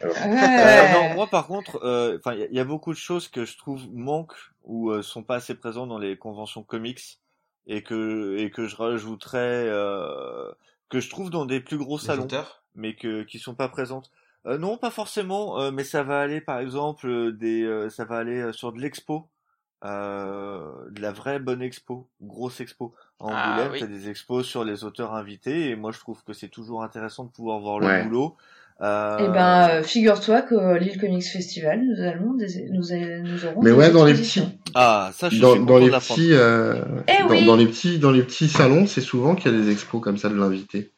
[0.00, 2.92] Alors, Euh, non, moi par contre, euh, enfin, il y, a- il y a beaucoup
[2.92, 4.34] de choses que je trouve manquent
[4.64, 7.18] ou euh, sont pas assez présentes dans les conventions comics
[7.66, 10.50] et que et que je rajouterais euh,
[10.88, 12.62] que je trouve dans des plus gros Les salons, auteurs?
[12.74, 14.10] mais que qui sont pas présentes.
[14.46, 18.04] Euh, non, pas forcément, euh, mais ça va aller par exemple euh, des, euh, ça
[18.04, 19.26] va aller euh, sur de l'expo,
[19.84, 20.60] euh,
[20.90, 22.94] de la vraie bonne expo, grosse expo.
[23.18, 23.80] En Ah, Angoulême, oui.
[23.80, 27.24] t'as des expos sur les auteurs invités et moi je trouve que c'est toujours intéressant
[27.24, 27.98] de pouvoir voir Ouais.
[27.98, 28.36] le boulot.
[28.80, 33.62] Euh, Eh ben, figure-toi que l'île Comics Festival, nous allons, des- nous, a- nous aurons.
[33.62, 34.42] Mais des ouais, dans les petits,
[34.74, 36.74] Ah, ça, je dans, suis dans content les de petits, euh,
[37.08, 37.46] Eh dans, oui.
[37.46, 40.18] dans les petits, dans les petits salons, c'est souvent qu'il y a des expos comme
[40.18, 40.90] ça de l'invité.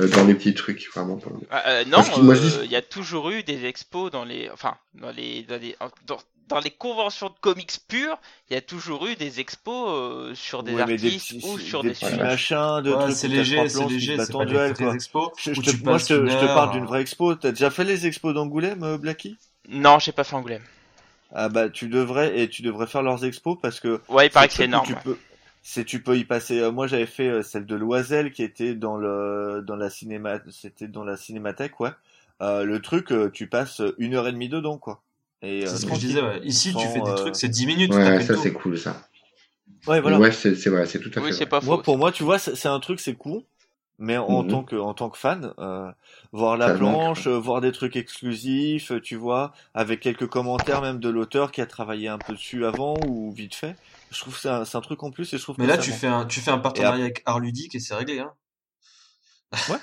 [0.00, 1.16] Euh, dans les petits trucs, vraiment.
[1.16, 4.50] pas- Ah, euh, non, dis- euh, il y a toujours eu des expos dans les,
[4.50, 5.74] enfin, dans les, dans les,
[6.06, 6.18] dans,
[6.48, 8.18] dans les conventions de comics purs,
[8.50, 11.58] il y a toujours eu des expos euh, sur des Ouais, des artistes petits, ou
[11.58, 14.44] sur des des petits machins, de Ouais, trucs c'est léger, c'est léger, c'est pas en
[14.44, 14.94] des duel, quoi.
[14.94, 17.34] expos Je, te, moi, je te, je te parle d'une euh, vraie expo.
[17.34, 19.36] T'as déjà fait les expos d'Angoulême, euh, Blacky
[19.70, 20.62] Non, j'ai pas fait Angoulême.
[21.32, 24.48] Ah bah, tu devrais, et tu devrais faire leurs expos parce que Ouais, il paraît
[24.48, 24.82] que c'est c'est énorme.
[24.82, 25.18] Tu peux,
[25.62, 26.60] c'est, tu peux y passer.
[26.60, 30.38] euh, moi, j'avais fait euh, celle de Loisel qui était dans le, dans la cinéma,
[30.50, 31.90] c'était dans la cinémathèque, ouais.
[32.42, 35.02] Euh, le truc, tu passes une heure et demie dedans, quoi.
[35.42, 36.40] Et, euh, C'est ce que je disais, ouais.
[36.44, 39.08] Ici, tu fais des trucs, c'est 10 minutes, Ouais, ça c'est cool ça.
[39.86, 40.18] Ouais, voilà.
[40.18, 41.34] Ouais, c'est c'est vrai, c'est tout à Oui, fait.
[41.34, 41.46] c'est vrai.
[41.46, 41.82] pas Moi, faux.
[41.82, 43.42] pour moi, tu vois, c'est c'est un truc, c'est cool.
[43.98, 44.44] Mais en Mhm.
[44.44, 45.90] tant que en tant que fan, euh,
[46.32, 50.26] voir la Ça manque, planche, euh, voir des trucs exclusifs, euh, tu vois, avec quelques
[50.28, 53.76] commentaires même de l'auteur qui a travaillé un peu dessus avant ou vite fait.
[54.10, 55.70] Je trouve que c'est un, c'est un truc en plus et je trouve Mais que
[55.70, 55.98] là, ça tu manque.
[56.00, 58.32] fais un, tu fais un partenariat avec Art Ludique et c'est réglé, hein.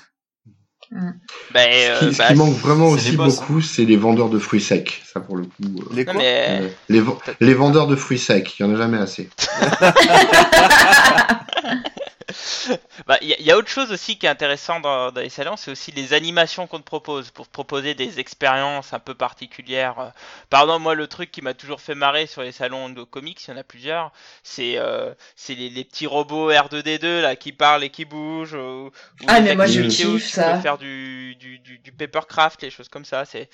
[1.52, 4.28] Ben, Ce euh, qui, ce bah, qui manque vraiment aussi boss, beaucoup, c'est les vendeurs
[4.28, 5.00] de fruits secs.
[5.04, 5.80] Ça pour le coup.
[5.80, 7.02] euh, Les quoi mais euh, les,
[7.40, 9.30] les vendeurs de fruits secs, il y en a jamais assez.
[13.06, 15.20] Bah, il y, a- il y a autre chose aussi qui est intéressant dans, dans
[15.20, 18.98] les salons, c'est aussi les animations qu'on te propose pour te proposer des expériences un
[18.98, 19.98] peu particulières.
[20.00, 20.08] Euh,
[20.50, 23.50] Pardon, moi le truc qui m'a toujours fait marrer sur les salons de comics, il
[23.50, 24.12] y en a plusieurs,
[24.42, 25.12] c'est euh,
[25.48, 28.54] les, les petits robots R2D2 là qui parlent et qui bougent.
[28.54, 28.90] Ou, ou
[29.26, 30.54] Ah, mais moi, je kiffe ça.
[30.54, 33.24] peux faire du, du, du, du papercraft, les choses comme ça.
[33.24, 33.48] C'est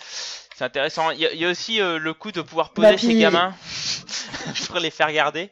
[0.61, 1.11] intéressant.
[1.11, 3.55] Il y, a, y aussi euh, le coup de pouvoir poser Bah, ses puis- gamins
[4.67, 5.51] pour les faire garder.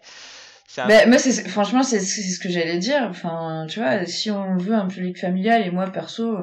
[0.69, 1.19] C'est un- Ben, moi,
[1.49, 3.07] franchement, c'est, c'est ce que j'allais dire.
[3.11, 6.37] Enfin, tu vois, si on veut un public familial, et moi, perso,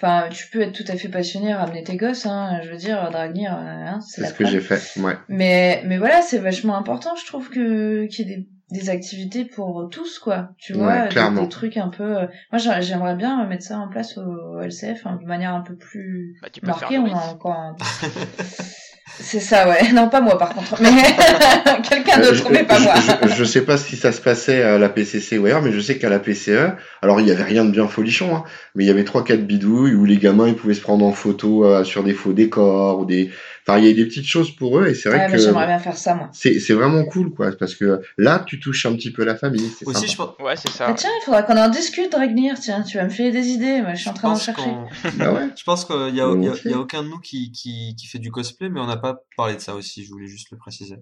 [0.00, 2.60] Enfin, tu peux être tout à fait passionné, ramener tes gosses, hein.
[2.62, 4.80] Je veux dire, Dragnir, hein, c'est ce que j'ai fait.
[5.00, 5.14] Ouais.
[5.28, 8.48] Mais, mais voilà, c'est vachement important, je trouve, que qu'il y ait des,
[8.80, 10.50] des activités pour tous, quoi.
[10.56, 11.42] Tu Ouais, vois, des, clairement.
[11.42, 12.16] des trucs un peu.
[12.16, 15.62] euh, Moi, j'a- j'aimerais bien mettre ça en place au, LCF, hein, de manière un
[15.62, 16.94] peu plus Bah, tu peux marquée.
[16.94, 17.56] faire On a encore.
[17.56, 17.76] un-
[19.20, 19.92] c'est ça, ouais.
[19.94, 20.80] Non, pas moi, par contre.
[20.80, 20.90] Mais
[21.88, 22.94] quelqu'un Euh, d'autre, mais pas moi.
[23.36, 25.98] je, sais pas si ça se passait à la PCC ou ailleurs, mais je sais
[25.98, 26.72] qu'à la PCE,
[27.02, 28.44] alors il y avait rien de bien folichon, hein,
[28.74, 31.12] mais il y avait trois quatre bidouilles où les gamins ils pouvaient se prendre en
[31.12, 33.30] photo euh, sur des faux décors ou des,
[33.68, 35.38] enfin il y a des petites choses pour eux et c'est vrai Ouais, que mais
[35.38, 36.30] j'aimerais bien faire ça, moi.
[36.32, 39.70] c'est c'est vraiment cool quoi, parce que là tu touches un petit peu la famille.
[39.84, 40.12] Aussi, sympa.
[40.12, 40.46] je pense.
[40.46, 40.86] Ouais, c'est ça.
[40.88, 42.58] Ah, tiens, il faudra qu'on en discute, Dragnir.
[42.58, 43.82] Tiens, tu vas me filer des idées.
[43.82, 44.70] Moi, je suis en train d'en chercher.
[45.16, 45.48] Bah ouais?
[45.56, 48.06] Je pense qu'il y a, il y a, y aucun de nous qui, qui, qui
[48.06, 50.56] fait du cosplay, mais on n'a pas parlé de ça aussi, je voulais juste le
[50.58, 50.96] préciser.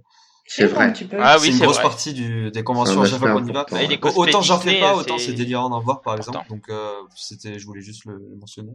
[0.48, 0.84] C'est vrai.
[0.84, 1.16] un petit peu.
[1.20, 1.82] Ah oui, c'est une grosse vrai.
[1.82, 3.66] partie du, des conventions à chaque fois qu'on y va.
[4.14, 6.48] Autant j'en fais pas, autant c'est- délirant d'en voir par exemple.
[6.48, 8.72] Donc euh, c'était, je voulais juste le, le mentionner.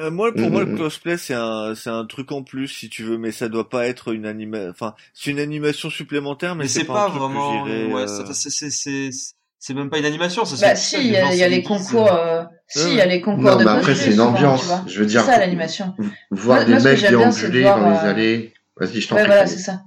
[0.00, 3.02] Euh, moi, pour moi, le cosplay, c'est un, c'est un truc en plus, si tu
[3.02, 6.68] veux, mais ça doit pas être une anima, enfin, c'est une animation supplémentaire, mais, Mais
[6.68, 7.64] c'est pas, pas un truc que vraiment,
[7.94, 9.10] ouais, euh, c'est, c'est, c'est,
[9.58, 12.40] c'est même pas une animation, ça se Bah si, il y a, les concours, euh,
[12.40, 14.72] euh, si, il y a les concours Non, de mais après c'est une ambiance.
[14.86, 15.94] Je veux dire, C'est ça l'animation.
[16.30, 18.54] voir Moi- des mecs déambuler dans les euh, allées.
[18.76, 19.30] Vas-y, je t'en Ouais, prie.
[19.30, 19.82] voilà, c'est ça.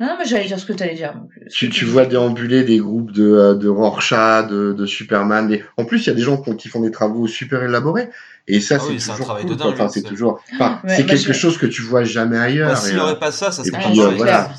[0.00, 1.12] Non, mais j'allais dire ce que t'allais dire.
[1.14, 5.46] donc, euh, Tu, tu vois déambuler des groupes de, euh, de Rorschach, de, de Superman.
[5.46, 5.62] Des...
[5.76, 8.08] En plus, il y a des gens qui, font des travaux super élaborés.
[8.48, 9.56] Et ça, Ah c'est oui, c'est un toujours travail cool.
[9.56, 10.40] dingue, Enfin, c'est toujours.
[10.54, 12.70] Enfin, Ouais, c'est bah, quelque chose que tu vois jamais ailleurs.
[12.70, 14.50] Bah, s'il et, y euh, aurait pas ça, ça et serait Ah, puis euh, voilà.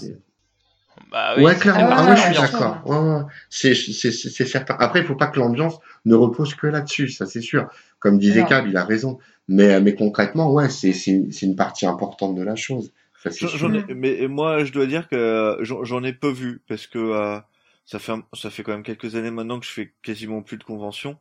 [1.11, 1.43] Bah oui.
[1.43, 1.87] Ouais, clairement.
[1.89, 2.81] Ah Ah, ouais, je suis d'accord.
[2.85, 2.91] sûr.
[2.91, 3.21] Ouais, ouais.
[3.49, 4.75] C'est, c'est, c'est c'est certain.
[4.79, 7.67] Après, il faut pas que l'ambiance ne repose que là-dessus, ça c'est sûr.
[7.99, 8.45] Comme disait.
[8.45, 9.17] Cab, il a raison.
[9.47, 12.91] Mais, mais concrètement, ouais, c'est, c'est, une- c'est une partie importante de la chose.
[13.29, 16.87] J'en- ai, mais moi, je dois dire que euh, j'en j'en ai peu vu parce
[16.87, 17.39] que euh,
[17.85, 20.57] ça fait un- ça fait quand même quelques années maintenant que je fais quasiment plus
[20.57, 21.17] de conventions,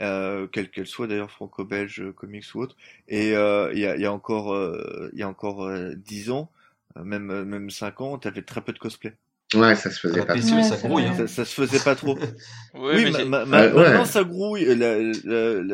[0.00, 2.76] euh, quelles qu'elles soient d'ailleurs franco-belge, euh, comics ou autre.
[3.08, 6.30] Et euh, il y a y a encore euh, il y a encore euh, dix
[6.30, 6.50] ans,
[6.96, 9.14] euh, même euh, même cinq ans, t'avais très peu de cosplay.
[9.56, 10.34] Ouais, ça se faisait la pas.
[10.34, 11.04] PCE, Ouais, ça grouille.
[11.04, 11.14] Hein.
[11.16, 12.18] Ça, ça se faisait pas trop.
[12.76, 13.82] Oui, oui, mais ma- ma- Euh, ouais.
[13.84, 14.66] maintenant ça grouille.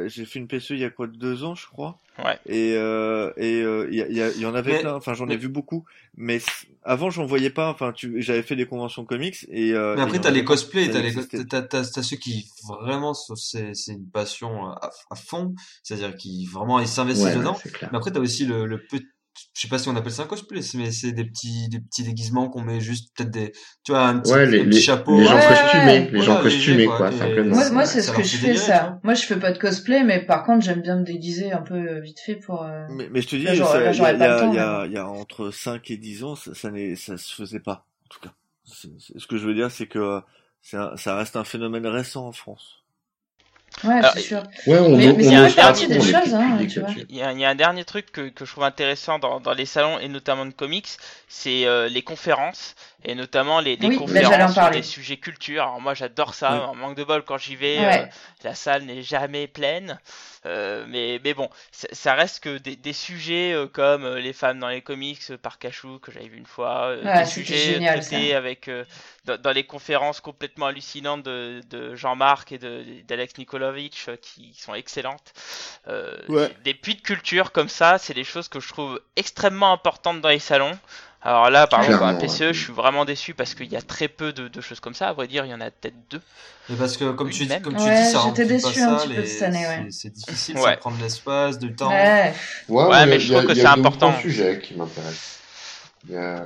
[0.08, 1.98] J'ai fait une PCE il y a quoi deux ans, je crois.
[2.22, 2.38] Ouais.
[2.44, 4.80] Et euh, et euh, il y, a- il y, a- il y en avait Mais-
[4.80, 4.94] plein.
[4.94, 5.84] Enfin, j'en ai mais- vu beaucoup.
[6.16, 6.40] Mais
[6.82, 7.70] avant, j'en voyais pas.
[7.70, 9.72] Enfin, tu, j'avais fait des conventions comics et.
[9.72, 11.14] Euh, Mais après, y t'as les cosplays, t'as les,
[11.46, 12.46] t'as, ceux qui
[12.82, 15.54] vraiment, c'est, c'est une passion à, à fond.
[15.82, 17.56] C'est-à-dire qui vraiment, ils s'investissent Ouais, dedans.
[17.90, 19.06] Mais après, t'as aussi le, le petit,
[19.54, 21.80] je sais pas si on appelle ça un cosplay, c'est- mais c'est des petits, des
[21.80, 23.52] petits déguisements qu'on met juste peut-être des,
[23.84, 25.18] tu vois, un petit, Ouais, les, un petit les, chapeau.
[25.18, 26.08] les gens Ouais, costumés, ouais.
[26.12, 27.12] les gens costumés, quoi, quoi.
[27.12, 27.52] simplement.
[27.52, 28.78] Et- Moi, moi c'est ce que je fais, ça.
[28.80, 29.00] vois.
[29.04, 31.74] Moi, je fais pas de cosplay, mais par contre, j'aime bien me déguiser un peu
[31.74, 32.62] euh, vite fait pour.
[32.64, 35.96] euh, Mais, mais je te dis, il y, a, il y, a, entre 5 et
[35.96, 37.86] 10 ans, ça, ça, n'est- ça se faisait pas.
[38.04, 38.32] En tout cas,
[38.64, 40.20] ce que je veux dire, c'est que
[40.72, 42.79] un- ça reste un phénomène récent en France.
[43.84, 44.42] Ouais, Alors, c'est sûr.
[44.66, 46.58] Ouais, on, Mais- on, mais on pas partie des on choses, hein.
[47.08, 49.40] Il y, a, il y a un dernier truc que, que je trouve intéressant dans,
[49.40, 50.88] dans les salons et notamment de comics,
[51.28, 52.74] c'est euh, les conférences
[53.04, 55.62] et notamment les, Oui, conférences sur des sujets culture.
[55.62, 56.58] Alors moi j'adore ça, Oui.
[56.58, 58.02] en manque de bol quand j'y vais, Ouais.
[58.02, 58.06] euh,
[58.44, 59.98] la salle n'est jamais pleine.
[60.46, 64.58] Euh, mais, mais bon, ça, reste que des, des sujets euh, comme euh, les femmes
[64.58, 67.74] dans les comics euh, par Cachou que j'avais vu une fois, euh, Ouais, des sujets
[67.74, 68.84] génial, traités avec euh,
[69.26, 74.54] dans, dans les conférences complètement hallucinantes de, de Jean-Marc et de d'Alex Nikolovic euh, qui
[74.54, 75.32] sont excellentes.
[75.88, 76.50] Euh, Ouais.
[76.64, 80.28] Des puits de culture comme ça, c'est des choses que je trouve extrêmement importantes dans
[80.28, 80.78] les salons.
[81.22, 82.52] Alors là, par exemple, à PCE, ouais.
[82.54, 85.08] je suis vraiment déçu parce qu'il y a très peu de, de choses comme ça.
[85.08, 86.20] À vrai dire, il y en a peut-être deux.
[86.70, 87.60] Mais parce que, comme tu, même.
[87.62, 89.86] comme tu Ouais, dis, ça pas un ça, petit peu les- cette année, ouais.
[89.90, 90.70] c'est, c'est difficile, Ouais.
[90.70, 91.90] ça prend de l'espace, du temps.
[91.90, 92.32] Ouais.
[92.68, 94.08] Ouais, Ouais, mais je trouve que il y a c'est important.
[94.10, 95.40] trois sujets qui m'intéressent.
[96.08, 96.44] Il y a,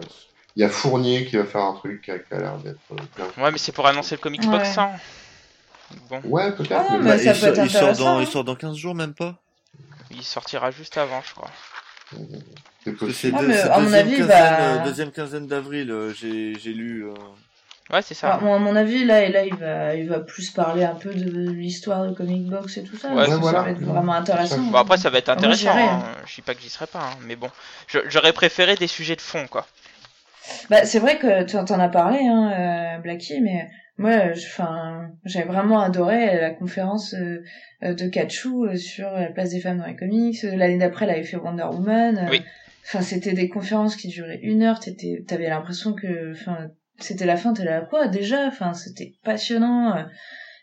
[0.57, 3.45] il y a Fournier qui va faire un truc qui a, l'air d'être euh, bien.
[3.45, 4.49] Ouais, mais c'est pour annoncer le Comics Ouais.
[4.59, 4.91] Box 100.
[6.11, 6.73] Bon, Ouais, peut-être.
[6.73, 8.23] Ah mais mais Bah, ça il, peut être sort, il sort intéressant, dans, hein.
[8.23, 9.37] il sort dans 15 jours, même pas?
[10.11, 11.51] il sortira juste avant, je crois.
[12.85, 13.37] C'est possible.
[13.39, 16.73] Ah, mais à mon deuxième avis, quinzaine, bah- euh, deuxième quinzaine d'avril, euh, j'ai j'ai
[16.73, 17.05] lu.
[17.07, 17.15] euh,
[17.93, 18.39] Ouais, c'est ça.
[18.39, 21.13] Bon, à mon avis, là, et là, il va, il va plus parler un peu
[21.13, 23.13] de l'histoire de Comic Box et tout ça.
[23.13, 23.63] Ouais, ça ça.
[23.63, 24.57] va être vraiment intéressant.
[24.63, 25.61] Bon, après, ça va être Ah, moi, intéressant.
[25.61, 26.03] j'irai, hein.
[26.27, 27.51] Je dis pas que j'y serai pas, hein, mais bon.
[27.87, 29.67] Je- J'aurais préféré des sujets de fond, quoi.
[30.71, 35.47] Bah, c'est vrai que tu en as parlé, hein, euh, Blackie, mais moi, enfin, j'avais
[35.47, 37.43] vraiment adoré la conférence euh,
[37.95, 40.43] de Kachou euh, sur la place des femmes dans les comics.
[40.43, 42.29] L'année d'après, elle avait fait Wonder Woman.
[42.31, 42.43] Oui.
[42.85, 44.81] Enfin, c'était des conférences qui duraient une heure.
[44.81, 47.53] T'étais, t'avais l'impression que, enfin, c'était la fin.
[47.53, 48.47] T'es là quoi déjà?
[48.47, 50.05] Enfin, c'était passionnant.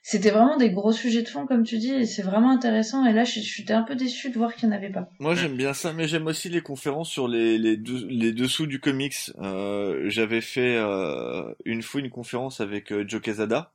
[0.03, 3.05] C'était vraiment des gros sujets de fond, comme tu dis, et c'est vraiment intéressant.
[3.05, 5.07] Et là, je- j'étais un peu déçue de voir qu'il n'y en avait pas.
[5.19, 8.65] Moi j'aime bien ça, mais j'aime aussi les conférences sur les, les, deux- les dessous
[8.65, 9.15] du comics.
[9.39, 13.71] Euh, J'avais fait euh, une fois une conférence avec euh, Joe Quesada,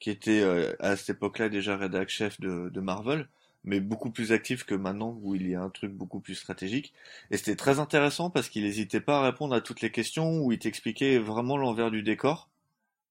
[0.00, 3.28] qui était euh, à cette époque-là déjà rédac chef de, de Marvel,
[3.64, 6.94] mais beaucoup plus actif que maintenant où il y a un truc beaucoup plus stratégique.
[7.30, 10.50] Et c'était très intéressant parce qu'il n'hésitait pas à répondre à toutes les questions où
[10.52, 12.48] il t'expliquait vraiment l'envers du décor.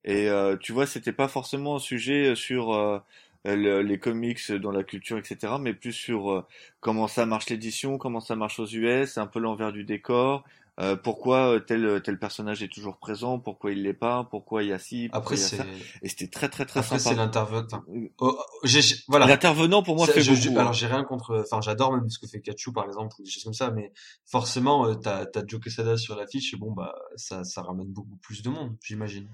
[0.08, 2.98] Et euh, tu vois, c'était pas forcément un sujet sur euh,
[3.46, 6.46] le- les comics dans la culture, etc., mais plus sur euh,
[6.80, 10.44] comment ça marche l'édition, comment ça marche aux US, un peu l'envers du décor,
[10.80, 14.70] euh, pourquoi euh, tel tel personnage est toujours présent, pourquoi il l'est pas, pourquoi il
[14.70, 15.66] y a ci, pourquoi Après, il y a c'est, ça.
[16.04, 17.66] Et c'était très très très après, c'est l'intervenant.
[17.66, 17.84] enfin,
[18.20, 18.68] oh, oh,
[19.08, 19.26] voilà.
[19.26, 20.60] L'intervenant pour moi fait je- je- beaucoup.
[20.60, 20.74] alors hein.
[20.74, 23.44] j'ai rien contre, enfin j'adore même ce que fait Kachu par exemple ou des choses
[23.44, 23.92] comme ça, mais
[24.26, 28.42] forcément euh, t'as t'as Joe Quesada sur l'affiche bon bah ça ça ramène beaucoup plus
[28.44, 29.28] de monde, j'imagine.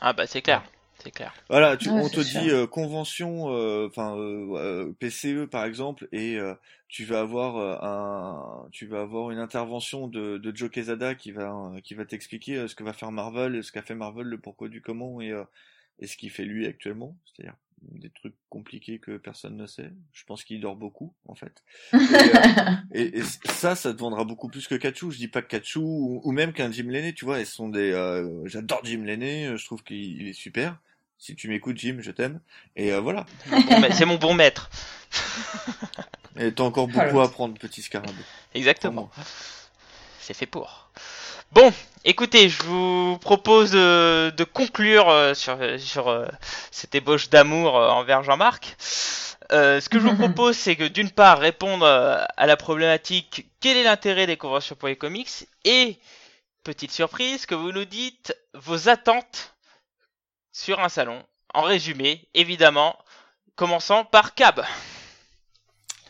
[0.00, 0.62] Ah bah c'est clair,
[1.02, 1.34] c'est clair.
[1.48, 2.40] Voilà, tu, Ouais, on te sûr.
[2.40, 6.54] dit euh, convention, euh, enfin euh, euh, PCE par exemple, et euh,
[6.88, 11.30] tu vas avoir euh, un, tu vas avoir une intervention de, de Joe Quesada qui
[11.30, 14.26] va euh, qui va t'expliquer euh, ce que va faire Marvel, ce qu'a fait Marvel,
[14.26, 15.44] le pourquoi du comment et euh,
[16.00, 19.90] et ce qu'il fait lui actuellement, c'est-à-dire des trucs compliqués que personne ne sait.
[20.12, 21.62] Je pense qu'il dort beaucoup en fait.
[21.92, 25.10] Et, euh, et, et ça, ça te vendra beaucoup plus que Kachu.
[25.12, 27.68] Je dis pas que Kachu ou, ou même qu'un Jim Lenné, tu vois, ils sont
[27.68, 27.92] des.
[27.92, 30.78] euh, J'adore Jim Lenné, euh, je trouve qu'il il est super.
[31.18, 32.40] Si tu m'écoutes, Jim, je t'aime.
[32.76, 33.24] Et euh, voilà.
[33.92, 34.68] C'est mon bon maître.
[36.38, 38.12] Et t'as encore Ah, beaucoup à apprendre, petit scarabée.
[38.54, 39.10] Exactement.
[40.20, 40.85] C'est fait pour.
[41.52, 41.72] Bon,
[42.04, 46.26] écoutez, je vous propose de conclure euh, sur, sur euh,
[46.70, 48.76] cette ébauche d'amour euh, envers Jean-Marc.
[49.52, 53.76] Euh, ce que je vous propose, c'est que d'une part, répondre à la problématique quel
[53.76, 55.48] est l'intérêt des conventions pour les comics?
[55.64, 55.98] Et,
[56.64, 59.54] petite surprise, que vous nous dites vos attentes
[60.52, 61.22] sur un salon.
[61.54, 62.98] En résumé, évidemment,
[63.54, 64.64] commençant par Cab.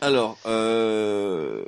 [0.01, 1.63] Alors, euh...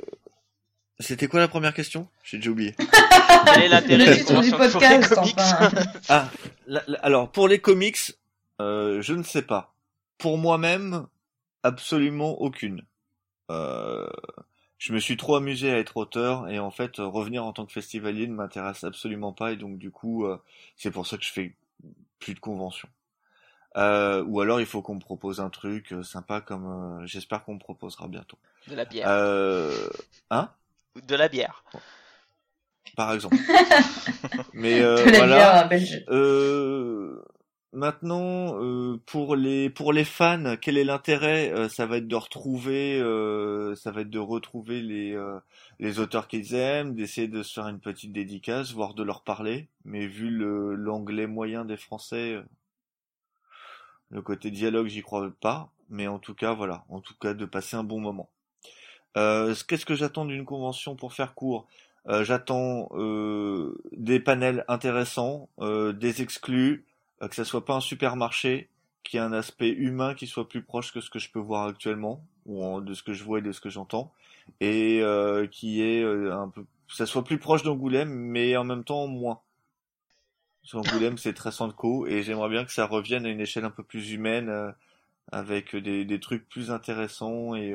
[1.00, 2.08] c'était quoi la première question?
[2.22, 2.74] J'ai déjà oublié.
[3.54, 5.82] Quel est l'intérêt Le des titre du conventions pour les podcast, enfin.
[6.08, 6.28] Ah,
[6.66, 7.98] la- la- alors pour les comics,
[8.60, 9.74] euh, je ne sais pas.
[10.18, 11.06] Pour moi-même,
[11.62, 12.84] absolument aucune.
[13.50, 14.06] Euh,
[14.78, 17.72] je me suis trop amusé à être auteur et en fait revenir en tant que
[17.72, 20.38] festivalier ne m'intéresse absolument pas et donc du coup euh,
[20.76, 21.54] c'est pour ça que je fais
[22.18, 22.88] plus de conventions.
[23.76, 26.66] Euh, ou alors il faut qu'on me propose un truc euh, sympa comme
[27.02, 28.38] euh, j'espère qu'on me proposera bientôt.
[28.68, 29.06] De la bière.
[29.08, 29.88] Euh,
[30.30, 30.50] hein?
[31.06, 31.64] De la bière.
[32.96, 33.36] Par exemple.
[34.52, 35.64] Mais euh, de la voilà.
[35.68, 36.00] bière.
[36.08, 37.22] Euh,
[37.72, 42.16] maintenant, euh, pour les pour les fans, quel est l'intérêt Euh, Ça va être de
[42.16, 45.38] retrouver, euh, ça va être de retrouver les euh,
[45.78, 49.68] les auteurs qu'ils aiment, d'essayer de se faire une petite dédicace, voire de leur parler.
[49.84, 52.38] Mais vu le l'anglais moyen des Français,
[54.10, 55.70] le côté dialogue, j'y crois pas.
[55.88, 58.28] Mais en tout cas, voilà, en tout cas, de passer un bon moment.
[59.16, 61.66] Euh, Qu'est-ce que j'attends d'une convention pour faire court?
[62.08, 66.84] Euh, J'attends euh, des panels intéressants, des exclus,
[67.20, 68.68] que ça soit pas un supermarché,
[69.02, 71.66] qui ait un aspect humain qui soit plus proche que ce que je peux voir
[71.66, 74.12] actuellement, ou de ce que je vois et de ce que j'entends,
[74.60, 78.84] et euh, qui est euh, un peu, ça soit plus proche d'Angoulême, mais en même
[78.84, 79.40] temps moins.
[80.62, 83.70] Parce qu'Angoulême c'est très co et j'aimerais bien que ça revienne à une échelle un
[83.70, 84.70] peu plus humaine, euh,
[85.32, 87.74] avec des, des trucs plus intéressants et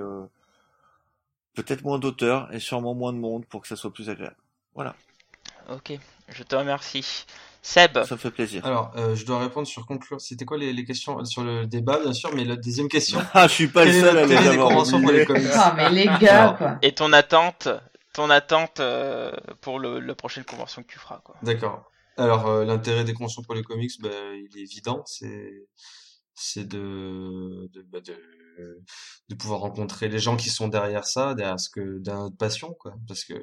[1.56, 4.36] peut-être moins d'auteurs et sûrement moins de monde pour que ça soit plus agréable.
[4.76, 4.96] Voilà,
[5.72, 5.94] Ok,
[6.30, 7.26] je te remercie.
[7.64, 8.64] Seb, ça me fait plaisir.
[8.64, 10.22] Alors euh, je dois répondre sur conclure.
[10.22, 13.20] C'était quoi les, les questions sur le débat bien sûr, mais la deuxième question.
[13.34, 15.90] Ah, je suis pas le seul à les avoir conventions pour les comics Ah, mais
[15.90, 16.78] les gars, Alors, quoi.
[16.84, 17.68] et ton attente,
[18.14, 21.36] ton attente euh, pour le, la prochaine convention que tu feras, quoi.
[21.42, 21.90] D'accord.
[22.18, 25.66] Alors euh, l'intérêt des conventions pour les comics, bah, il est évident, c'est
[26.36, 28.16] c'est de de, bah, de
[29.30, 32.74] de pouvoir rencontrer les gens qui sont derrière ça, derrière ce que derrière notre passion
[32.80, 33.34] quoi, parce que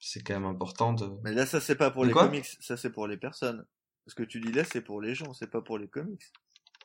[0.00, 1.08] c'est quand même important de.
[1.24, 3.64] Mais là, ça c'est pas pour De les comics, ça c'est pour les personnes.
[4.08, 6.22] Ce que tu dis là, c'est pour les gens, c'est pas pour les comics.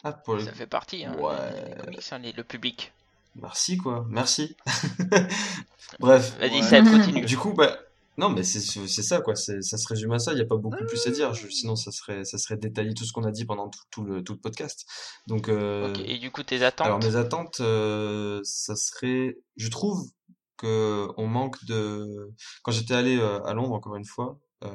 [0.03, 0.45] Ah, pour les...
[0.45, 1.69] Ça fait partie, hein, Ouais.
[1.69, 2.93] les comics, hein, les- le public.
[3.35, 4.55] Merci quoi, merci.
[5.99, 6.37] Bref.
[6.39, 6.61] Vas-y, Ouais.
[6.63, 7.25] Seb, continue.
[7.25, 7.75] Du coup, bah,
[8.17, 9.35] non, mais c'est c'est ça quoi.
[9.35, 10.33] C'est ça se résume à ça.
[10.33, 11.33] Il y a pas beaucoup plus à dire.
[11.33, 14.03] Je- sinon, ça serait ça serait détailler tout ce qu'on a dit pendant tout, tout
[14.03, 14.85] le tout le podcast.
[15.27, 20.09] Donc, euh, et du coup, tes attentes alors mes attentes, euh, ça serait, je trouve
[20.57, 22.33] que on manque de.
[22.63, 24.69] Quand j'étais allé euh, à Londres encore une fois, euh,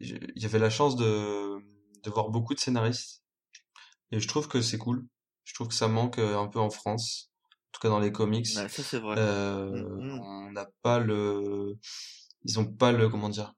[0.00, 1.58] il y avait la chance de
[2.04, 3.24] de voir beaucoup de scénaristes
[4.12, 5.04] et je trouve que c'est cool.
[5.44, 8.12] Je trouve que ça manque euh, un peu en France, en tout cas dans les
[8.12, 8.46] comics.
[8.56, 9.16] Ouais, ça c'est vrai.
[9.18, 10.20] Euh, Mhm.
[10.20, 11.76] on n'a pas le,
[12.44, 13.54] ils ont pas le, comment dire,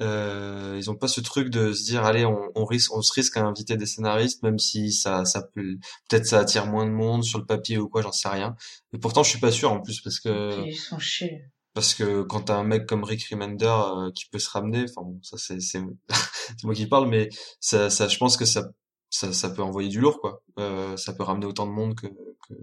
[0.00, 3.12] euh, ils ont pas ce truc de se dire, allez, on, on risque, on se
[3.12, 5.76] risque à inviter des scénaristes, même si ça, ça peut,
[6.08, 8.56] peut-être ça attire moins de monde sur le papier ou quoi, j'en sais rien.
[8.92, 11.44] Et pourtant, je suis pas sûr en plus parce que, Ils sont chiés.
[11.74, 15.02] parce que quand t'as un mec comme Rick Remender euh, qui peut se ramener, enfin
[15.02, 17.28] bon, ça c'est, c'est, c'est moi qui parle, mais
[17.60, 18.70] ça, ça, je pense que ça,
[19.10, 20.42] ça, ça peut envoyer du lourd quoi.
[20.58, 22.08] Euh, ça peut ramener autant de monde que,
[22.48, 22.54] que,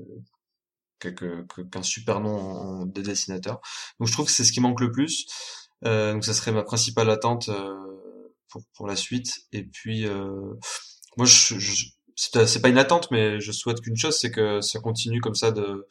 [1.08, 3.62] qu'un super nom en, des dessinateurs.
[4.00, 5.26] Donc je trouve que c'est ce qui manque le plus.
[5.86, 7.76] Euh, donc ça serait ma principale attente euh,
[8.50, 9.42] pour, pour la suite.
[9.52, 10.06] Et puis
[11.18, 14.80] moi je, je c'est pas une attente, mais je souhaite qu'une chose, c'est que ça
[14.80, 15.88] continue comme ça de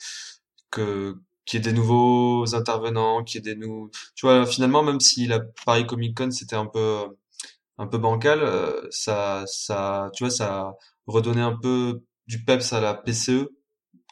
[0.71, 3.91] que qu'il y ait des nouveaux intervenants, qu'il y ait des nouveaux.
[4.15, 7.07] Tu vois, finalement, même si la Paris Comic Con c'était un peu
[7.79, 10.75] un peu bancal, euh, ça ça tu vois ça
[11.07, 13.49] redonnait un peu du peps à la PCE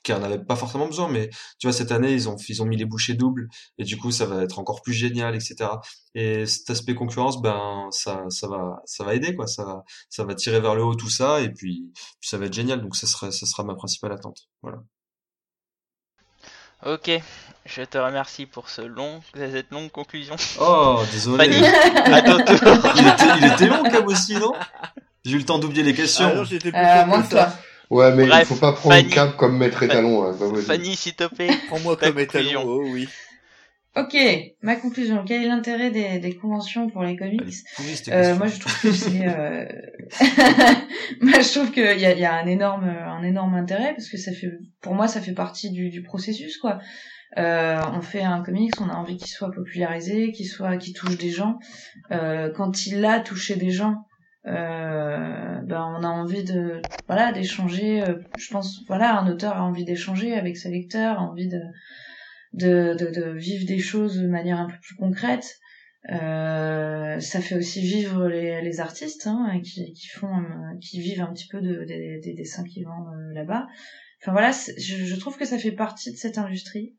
[0.02, 2.66] qui en avait pas forcément besoin, mais tu vois cette année ils ont ils ont
[2.66, 3.48] mis les bouchées doubles
[3.78, 5.70] et du coup ça va être encore plus génial, etc.
[6.14, 10.24] Et cet aspect concurrence, ben ça ça va ça va aider quoi, ça va ça
[10.24, 12.80] va tirer vers le haut tout ça et puis, puis ça va être génial.
[12.80, 14.48] Donc ça sera ça sera ma principale attente.
[14.62, 14.78] Voilà.
[16.86, 17.10] Ok,
[17.66, 20.36] je te remercie pour ce long, cette longue conclusion.
[20.60, 21.44] Oh, désolé.
[21.44, 21.56] Fanny,
[22.96, 24.52] il, était, il était long, Cab aussi, non?
[25.24, 26.28] J'ai eu le temps d'oublier les questions.
[26.30, 27.52] Ah non, j'étais plus Euh, moins que que toi.
[27.90, 29.08] Ouais, mais Bref, il faut pas prendre Fanny.
[29.08, 30.22] le cap comme maître étalon.
[30.24, 30.32] Là.
[30.32, 30.62] Vas-y.
[30.62, 31.50] Fanny, s'il te plaît.
[31.68, 32.62] Prends-moi comme étalon, conclusion.
[32.66, 33.08] oh oui.
[33.96, 34.16] Ok,
[34.62, 35.24] ma conclusion.
[35.26, 37.42] Quel est l'intérêt des, des conventions pour les comics?
[38.08, 39.26] Euh, moi, je trouve que c'est.
[39.26, 39.64] Euh...
[41.20, 44.08] moi, je trouve qu'il y a, il y a un énorme, un énorme intérêt parce
[44.08, 44.52] que ça fait,
[44.82, 46.78] pour moi, ça fait partie du, du processus, quoi.
[47.36, 51.18] Euh, on fait un comics, on a envie qu'il soit popularisé, qu'il soit, qu'il touche
[51.18, 51.58] des gens.
[52.10, 53.96] Euh, quand il a touché des gens,
[54.48, 58.02] euh, ben, on a envie de, voilà, d'échanger.
[58.02, 61.60] euh, je pense, voilà, un auteur a envie d'échanger avec ses lecteurs, a envie de,
[62.54, 65.56] de, vivre des choses de manière un peu plus concrète.
[66.10, 70.44] Euh, ça fait aussi vivre les, les artistes hein, qui, font,
[70.80, 73.66] qui vivent un petit peu de, des- des dessins qu'ils vendent là-bas.
[74.22, 76.96] Enfin voilà, je, je trouve que ça fait partie de cette industrie.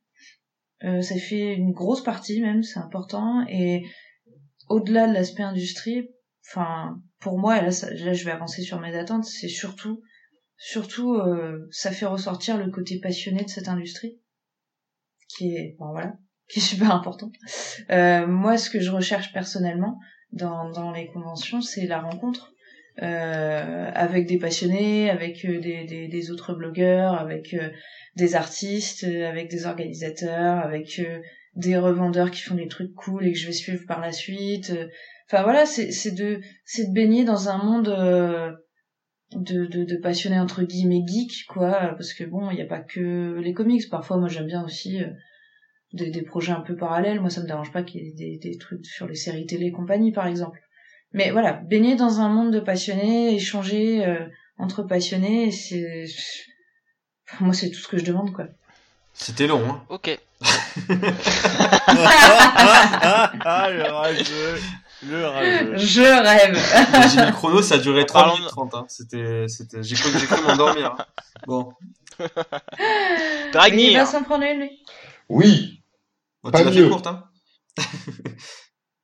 [0.82, 3.46] Ça fait une grosse partie même, c'est important.
[3.50, 3.84] Et
[4.70, 6.08] au-delà de l'aspect industrie,
[6.48, 10.02] enfin pour moi, là, là je vais avancer sur mes attentes, c'est surtout,
[10.58, 14.20] surtout, euh, ça fait ressortir le côté passionné de cette industrie,
[15.28, 16.16] qui est, bon, voilà,
[16.50, 17.32] qui est super important.
[17.90, 20.00] Euh, moi, ce que je recherche personnellement
[20.32, 22.54] dans, dans les conventions, c'est la rencontre
[23.02, 27.70] euh, avec des passionnés, avec euh, des, des, des autres blogueurs, avec euh,
[28.16, 31.02] des artistes, euh, avec des organisateurs, avec
[31.56, 34.74] des revendeurs qui font des trucs cool et que je vais suivre par la suite.
[35.32, 38.52] Enfin voilà, c'est de c'est de baigner dans un monde euh,
[39.34, 42.80] de, de, de passionnés entre guillemets geeks quoi, parce que bon, il n'y a pas
[42.80, 43.88] que les comics.
[43.92, 45.08] Parfois, moi j'aime bien aussi euh,
[45.94, 47.22] des, des projets un peu parallèles.
[47.22, 49.68] Moi, ça me dérange pas qu'il y ait des, des trucs sur les séries télé
[49.68, 50.60] et compagnie, par exemple.
[51.14, 54.26] Mais voilà, baigner dans un monde de passionnés, échanger euh,
[54.58, 56.06] entre passionnés, c'est
[57.32, 58.46] Enfin, moi c'est tout ce que je demande quoi.
[59.14, 59.84] C'était long, hein.
[59.90, 60.10] Ok.
[63.06, 64.60] ah, ah, le rageux.
[65.08, 65.78] Le rageux.
[65.78, 67.28] Je rêve.
[67.28, 68.86] Le chrono, ça a duré En 3 parlant minutes de- 30, hein.
[68.88, 70.96] C'était, c'était, j'ai cru, j'ai cru m'endormir.
[71.00, 71.06] hein.
[71.48, 71.70] Bon.
[72.20, 74.00] Il Dragnir.
[74.00, 74.72] va s'en prendre une lui.
[75.30, 75.82] Oui,
[76.44, 76.90] Bon, Pas tu l'as fait mieux.
[76.90, 77.24] courte, hein.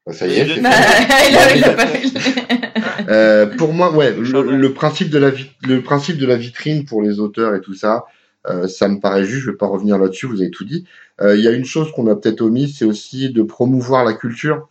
[0.05, 0.61] Bah, ça y est.
[0.61, 0.69] Bah,
[1.29, 5.31] il a, il a pas fait le- Euh, pour moi, ouais, le, principe de la
[5.31, 8.05] vi- le principe de la vitrine pour les auteurs et tout ça,
[8.47, 9.45] euh, ça me paraît juste.
[9.45, 10.27] Je vais pas revenir là-dessus.
[10.27, 10.85] Vous avez tout dit.
[11.21, 14.13] Euh, Il y a une chose qu'on a peut-être omise, c'est aussi de promouvoir la
[14.13, 14.67] culture, euh,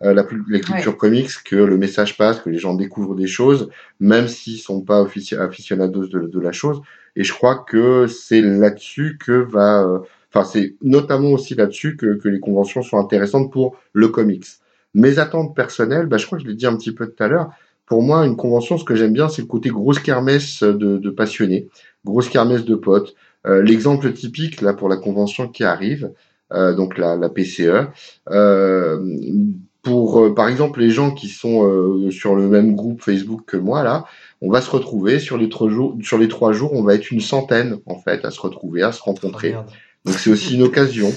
[0.00, 3.68] la, plus- la culture comics, que le message passe, que les gens découvrent des choses,
[4.00, 5.04] même s'ils sont pas
[5.38, 6.80] aficionados de, de la chose.
[7.16, 9.98] Et je crois que c'est là-dessus que va, euh,
[10.32, 14.46] enfin c'est notamment aussi là-dessus que, que les conventions sont intéressantes pour le comics.
[14.94, 17.28] Mes attentes personnelles, bah, je crois que je l'ai dit un petit peu tout à
[17.28, 17.50] l'heure.
[17.86, 21.10] Pour moi, une convention, ce que j'aime bien, c'est le côté grosse kermesse de, de
[21.10, 21.68] passionnés,
[22.04, 23.14] grosse kermesse de potes.
[23.46, 26.10] Euh, L'exemple typique là pour la convention qui arrive,
[26.52, 27.88] euh, donc la, la PCE,
[28.30, 29.00] euh,
[29.82, 33.56] pour euh, par exemple les gens qui sont euh, sur le même groupe Facebook que
[33.56, 34.04] moi là,
[34.40, 35.96] on va se retrouver sur les trois jours.
[36.02, 38.92] Sur les trois jours, on va être une centaine en fait à se retrouver, à
[38.92, 39.50] se rencontrer.
[39.50, 39.70] merde.
[40.04, 41.12] Donc c'est aussi une occasion.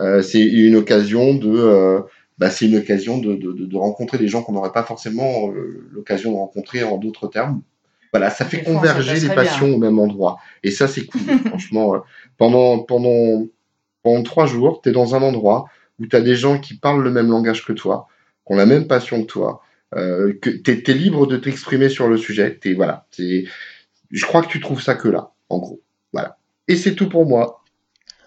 [0.00, 2.00] Euh, c'est une occasion de, euh,
[2.38, 5.50] bah, c'est une occasion de, de, de, de rencontrer des gens qu'on n'aurait pas forcément
[5.50, 7.62] euh, l'occasion de rencontrer en d'autres termes.
[8.12, 10.38] Voilà, ça fait ça converger les passions au même endroit.
[10.62, 11.20] Et ça, c'est cool.
[11.46, 11.98] Franchement, euh,
[12.38, 13.44] pendant pendant
[14.02, 15.66] pendant trois jours, t'es dans un endroit
[16.00, 18.08] où t'as des gens qui parlent le même langage que toi,
[18.46, 19.62] qui ont la même passion que toi,
[19.94, 22.56] euh, que t'es es libre de t'exprimer sur le sujet.
[22.58, 23.06] T'es voilà.
[23.16, 23.46] t'es-
[24.10, 25.80] Je crois que tu trouves ça que là, en gros.
[26.12, 26.38] Voilà.
[26.68, 27.62] Et c'est tout pour moi.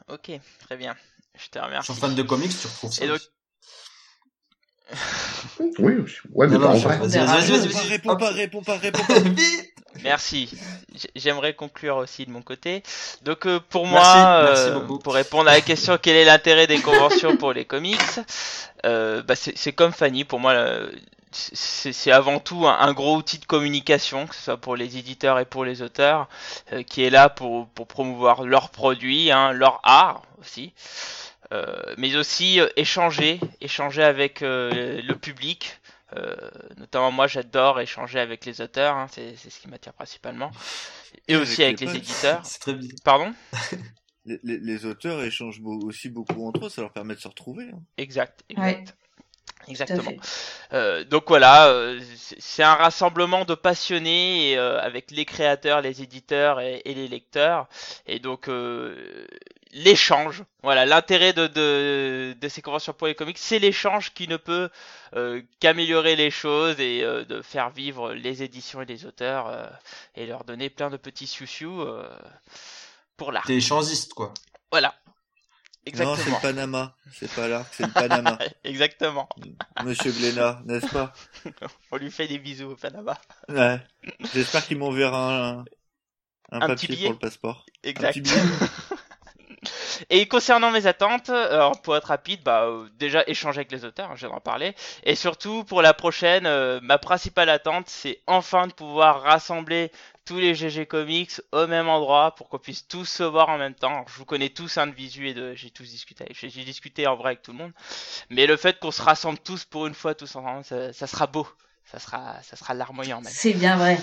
[0.09, 0.95] Ok, très bien.
[1.37, 1.91] Je te Je remercie.
[1.91, 3.03] suis fan de comics, tu retrouves ça.
[3.05, 3.29] Et donc- aussi.
[5.79, 5.93] Oui,
[6.33, 6.97] ouais, mais Non, en je- vrai.
[6.97, 7.89] vas-y, vas-y, vas-y.
[7.89, 9.13] Réponds pas, réponds pas, réponds pas.
[10.03, 10.49] Merci.
[11.15, 12.83] J'aimerais conclure aussi de mon côté.
[13.23, 16.79] Donc euh, pour moi, merci euh, pour répondre à la question quel est l'intérêt des
[16.79, 17.99] conventions pour les comics,
[18.85, 20.23] euh, bah, c'est comme Fanny.
[20.23, 20.53] Pour moi,
[21.31, 25.45] c'est avant tout un, gros outil de communication, que ce soit pour les éditeurs et
[25.45, 26.27] pour les auteurs,
[26.73, 30.73] euh, qui est là pour, pour promouvoir leurs produits, hein, leur art aussi,
[31.53, 31.65] euh,
[31.97, 35.79] mais aussi euh, échanger, échanger avec le public.
[36.77, 40.51] Notamment moi j'adore échanger avec les auteurs, hein, c'est ce qui m'attire principalement,
[41.27, 42.45] et, aussi avec les, éditeurs.
[42.45, 42.89] C'est très bien.
[43.03, 43.33] Pardon?
[44.25, 47.69] Les, les, auteurs échangent aussi beaucoup entre eux, ça leur permet de se retrouver.
[47.73, 47.79] Hein.
[47.97, 48.93] Exact, exact.
[49.67, 50.11] Exactement.
[50.73, 51.99] Euh, donc voilà, euh,
[52.39, 57.67] c'est un rassemblement de passionnés euh, avec les créateurs, les éditeurs et, les lecteurs.
[58.05, 58.49] Et donc
[59.71, 64.37] l'échange, voilà, l'intérêt de, de, de, ces conventions pour les comics, c'est l'échange qui ne
[64.37, 64.69] peut
[65.59, 69.71] qu'améliorer les choses et de faire vivre les éditions et les auteurs
[70.15, 71.85] et leur donner plein de petits siou
[73.15, 73.45] pour l'art.
[73.45, 74.33] T'es échangiste quoi.
[74.71, 74.93] Voilà,
[75.95, 76.95] non, c'est le Panama.
[77.13, 78.37] C'est pas là, c'est le Panama.
[78.63, 79.29] Exactement.
[79.83, 81.13] Monsieur Glénat, n'est-ce pas?
[81.91, 83.17] On lui fait des bisous au Panama.
[83.49, 83.79] Ouais.
[84.33, 85.65] J'espère qu'ils m'enverra un,
[86.51, 87.65] un, papier pour le passeport.
[87.83, 88.17] Exact.
[90.09, 94.11] Et concernant mes attentes, alors pour être rapide, bah euh, déjà échanger avec les auteurs,
[94.11, 98.21] hein, je viens d'en parler, et surtout pour la prochaine, euh, ma principale attente, c'est
[98.27, 99.91] enfin de pouvoir rassembler
[100.25, 103.75] tous les GG Comics au même endroit pour qu'on puisse tous se voir en même
[103.75, 104.05] temps.
[104.07, 107.29] je vous connais tous de visu et de, j'ai tous discuté, j'ai discuté en vrai
[107.29, 107.71] avec tout le monde,
[108.29, 111.47] mais le fait qu'on se rassemble tous pour une fois tous ensemble, ça sera beau
[111.91, 113.31] ça sera, ça sera larmoyant même.
[113.33, 113.97] C'est bien vrai.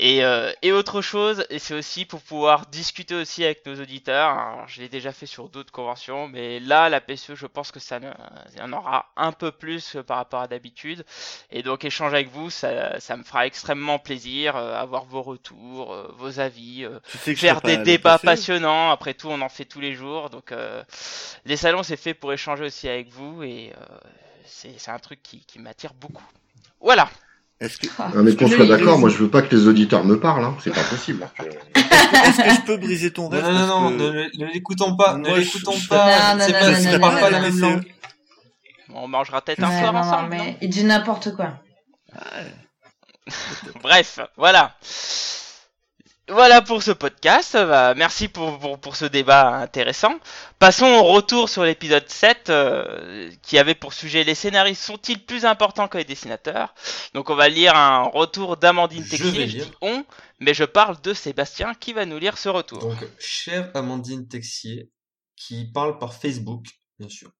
[0.00, 4.30] Et, euh, et autre chose, et c'est aussi pour pouvoir discuter aussi avec nos auditeurs.
[4.30, 7.78] Alors, je l'ai déjà fait sur d'autres conventions, mais là, la PSE, je pense que
[7.78, 11.04] ça y en aura un peu plus par rapport à d'habitude.
[11.50, 15.92] Et donc, échanger avec vous, ça, ça me fera extrêmement plaisir, euh, avoir vos retours,
[15.92, 18.90] euh, vos avis, faire des débats passionnants.
[18.90, 20.30] Après tout, on en fait tous les jours.
[20.30, 20.52] Donc,
[21.44, 23.72] les salons, c'est fait pour échanger aussi avec vous, et
[24.46, 26.24] c'est un truc qui, qui m'attire beaucoup.
[26.80, 27.08] Voilà.
[27.60, 27.88] Est-ce que...
[27.98, 30.56] Ah, mais qu'on soit d'accord, moi je veux pas que les auditeurs me parlent, hein.
[30.64, 31.28] c'est pas possible.
[31.38, 35.78] Est-ce que je peux briser ton rêve Non, non, non, ne, l'écoutons pas, ne l'écoutons
[35.88, 37.84] pas, c'est pas, parle pas la même langue.
[38.94, 40.30] On mangera peut-être un soir ensemble.
[40.30, 41.52] mais il dit n'importe quoi.
[43.82, 44.74] Bref, voilà.
[46.30, 47.54] Voilà pour ce podcast.
[47.54, 50.14] Bah, merci pour, pour, ce débat intéressant.
[50.60, 55.44] Passons au retour sur l'épisode 7 euh, qui avait pour sujet les scénaristes sont-ils plus
[55.44, 56.74] importants que les dessinateurs?
[57.14, 59.48] Donc on va lire un retour d'Amandine Texier.
[59.48, 60.04] Je, dis on,
[60.38, 62.78] mais je parle de Sébastien qui va nous lire ce retour.
[62.78, 64.88] Donc, chère Amandine Texier,
[65.34, 66.64] qui parle par Facebook,
[67.00, 67.32] bien sûr.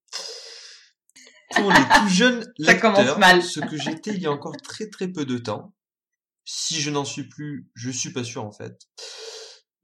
[1.54, 2.96] Pour les tout jeunes lecteurs,
[3.42, 5.72] ce que j'étais il y a encore très très peu de temps,
[6.44, 8.88] si je n'en suis plus, je suis pas sûr en fait.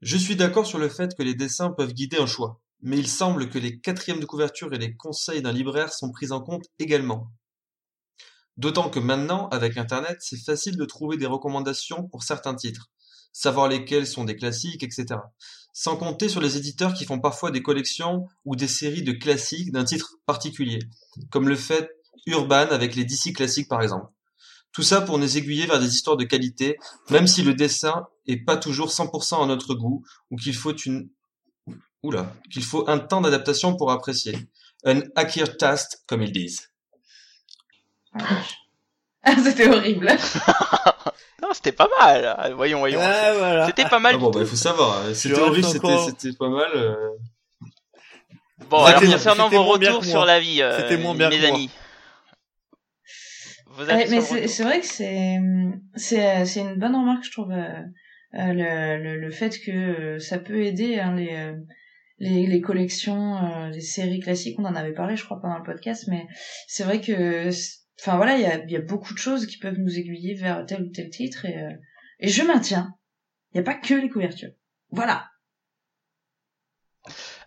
[0.01, 3.07] Je suis d'accord sur le fait que les dessins peuvent guider un choix, mais il
[3.07, 6.65] semble que les quatrièmes de couverture et les conseils d'un libraire sont pris en compte
[6.79, 7.31] également.
[8.57, 12.89] D'autant que maintenant, avec Internet, c'est facile de trouver des recommandations pour certains titres,
[13.31, 15.19] savoir lesquels sont des classiques, etc.
[15.73, 19.71] Sans compter sur les éditeurs qui font parfois des collections ou des séries de classiques
[19.71, 20.79] d'un titre particulier,
[21.29, 21.89] comme le fait
[22.25, 24.11] Urban avec les DC classiques par exemple.
[24.71, 26.77] Tout ça pour nous aiguiller vers des histoires de qualité,
[27.09, 31.09] même si le dessin est pas toujours 100% à notre goût, ou qu'il faut une,
[32.03, 34.37] oula, qu'il faut un temps d'adaptation pour apprécier.
[34.83, 36.69] Un acquired taste, comme ils disent.
[38.13, 40.07] Ah, c'était horrible.
[41.41, 42.53] non, c'était pas mal.
[42.55, 43.01] Voyons, voyons.
[43.65, 44.15] C'était pas mal.
[44.15, 45.03] Ah bon, bah, il faut savoir.
[45.13, 46.69] C'était horrible, c'était, pas mal.
[46.75, 46.95] Euh.
[48.69, 51.29] Bon, alors concernant vos retours sur la vie, euh, moins bien
[53.81, 55.39] amis mais c'est vrai que c'est
[55.95, 57.81] c'est c'est une bonne remarque je trouve euh,
[58.33, 61.53] euh, le, le, le fait que euh, ça peut aider hein, les,
[62.19, 64.59] les les collections les séries classiques.
[64.59, 66.27] On en avait parlé je crois pendant le podcast mais
[66.67, 67.49] c'est vrai que
[68.01, 70.33] enfin voilà il y a il y a beaucoup de choses qui peuvent nous aiguiller
[70.33, 71.57] vers tel ou tel titre et
[72.19, 72.93] et je maintiens
[73.53, 74.51] il y a pas que les couvertures.
[74.91, 75.29] Voilà.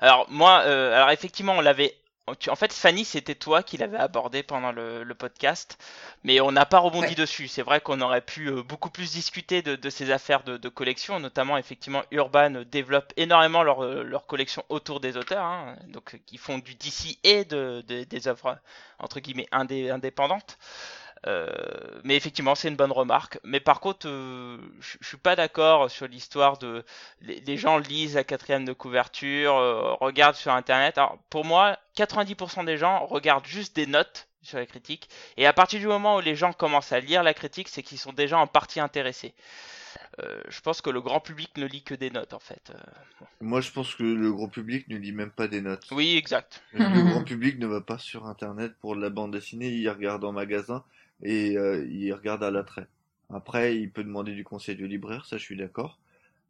[0.01, 1.93] Alors moi alors effectivement on l'avait
[2.27, 5.79] en fait, Fanny, c'était toi qui l'avais abordé pendant le, podcast,
[6.23, 7.49] mais on n'a pas rebondi dessus.
[7.49, 11.59] C'est vrai qu'on aurait pu euh, beaucoup plus discuter de, ces affaires de, collection, notamment
[11.59, 16.59] effectivement Urban développe énormément leur, euh, leur collection autour des auteurs, hein, donc qui font
[16.59, 18.59] du DC et de, des œuvres
[18.99, 20.59] entre guillemets indépendantes.
[21.27, 21.47] Euh,
[22.03, 23.39] mais effectivement, c'est une bonne remarque.
[23.45, 26.85] Mais par contre, euh, je, suis pas d'accord sur l'histoire de
[27.21, 30.97] les, gens lisent la quatrième de couverture, euh, regardent sur Internet.
[30.97, 35.11] Alors pour moi, 90% des gens regardent juste des notes sur les critiques.
[35.37, 37.99] Et à partir du moment où les gens commencent à lire la critique, c'est qu'ils
[37.99, 39.35] sont déjà en partie intéressés.
[40.49, 42.73] je pense que le grand public ne lit que des notes en fait.
[43.41, 45.87] Moi je pense que le grand public ne lit même pas des notes.
[45.91, 46.63] Oui, exact.
[46.73, 50.33] Le grand public ne va pas sur internet pour la bande dessinée, il regarde en
[50.33, 50.83] magasin
[51.23, 52.87] et euh, il regarde à l'attrait.
[53.31, 55.99] Après, il peut demander du conseil du libraire, ça je suis d'accord.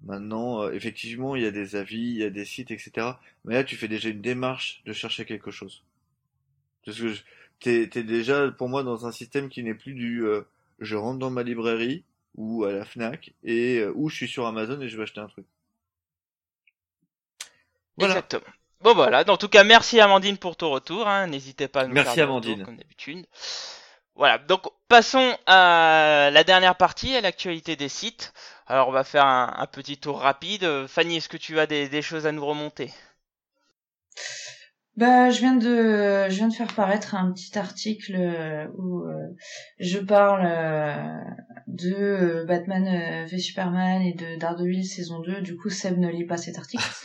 [0.05, 3.19] Maintenant, euh, effectivement, il y a des avis, il y a des sites, etc.
[3.45, 5.83] Mais là, tu fais déjà une démarche de chercher quelque chose.
[6.85, 7.23] Parce que je-
[7.61, 10.43] t'es, t'es déjà, pour moi, dans un système qui n'est plus du euh,
[10.79, 12.05] je rentre dans ma librairie
[12.37, 15.21] ou à la Fnac et euh, ou je suis sur Amazon et je vais acheter
[15.21, 15.47] un truc.
[17.97, 18.15] Voilà.
[18.15, 18.53] Exactement.
[18.81, 21.27] Bon voilà, en tout cas merci Amandine pour ton retour, hein.
[21.27, 22.65] n'hésitez pas à nous Merci, faire Amandine.
[22.65, 23.27] comme d'habitude.
[24.15, 28.33] Voilà, donc passons à la dernière partie, à l'actualité des sites.
[28.67, 30.87] Alors on va faire un, un petit tour rapide.
[30.87, 32.93] Fanny, est-ce que tu as des, des choses à nous remonter?
[34.97, 39.29] Bah, je viens de, je viens de faire paraître un petit article euh, où euh,
[39.79, 41.21] je parle euh,
[41.69, 45.41] de Batman v Superman et de Daredevil saison 2.
[45.41, 46.85] Du coup, Seb ne lit pas cet article.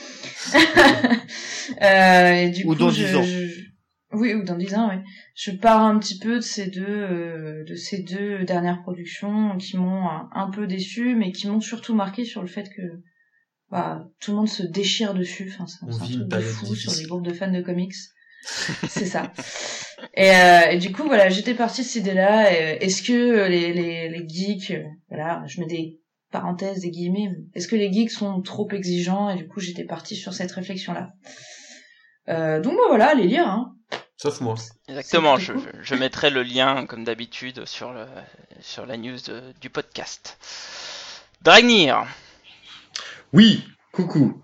[1.82, 3.24] Euh, et du Ou coup, dans je, 10 ans.
[3.24, 3.62] je-
[4.14, 4.98] Oui, ou dans 10 ans, oui.
[5.36, 9.76] Je parle un petit peu de ces deux, euh, de ces deux dernières productions qui
[9.78, 12.82] m'ont un, un peu déçu, mais qui m'ont surtout marqué sur le fait que
[13.70, 15.52] bah, tout le monde se déchire dessus.
[15.54, 17.94] Enfin, c'est un truc de fou sur les groupes de fans de comics.
[18.88, 19.34] c'est ça.
[20.14, 22.48] Et, euh, et du coup, voilà, j'étais partie de cette idée-là.
[22.54, 26.00] euh, Est-ce que les, les, les geeks, euh, voilà, je mets des
[26.32, 29.30] parenthèses, des guillemets, est-ce que les geeks sont trop exigeants?
[29.30, 31.10] Et du coup, j'étais partie sur cette réflexion-là.
[32.30, 33.48] Euh, donc bah, voilà, allez lire.
[33.48, 33.72] Hein.
[34.18, 34.56] Sauf moi.
[34.88, 38.06] Exactement, je, mettrai le lien comme d'habitude sur, le,
[38.62, 40.38] sur la news de- du podcast.
[41.42, 42.06] Dragnir,
[43.34, 44.42] Oui, coucou.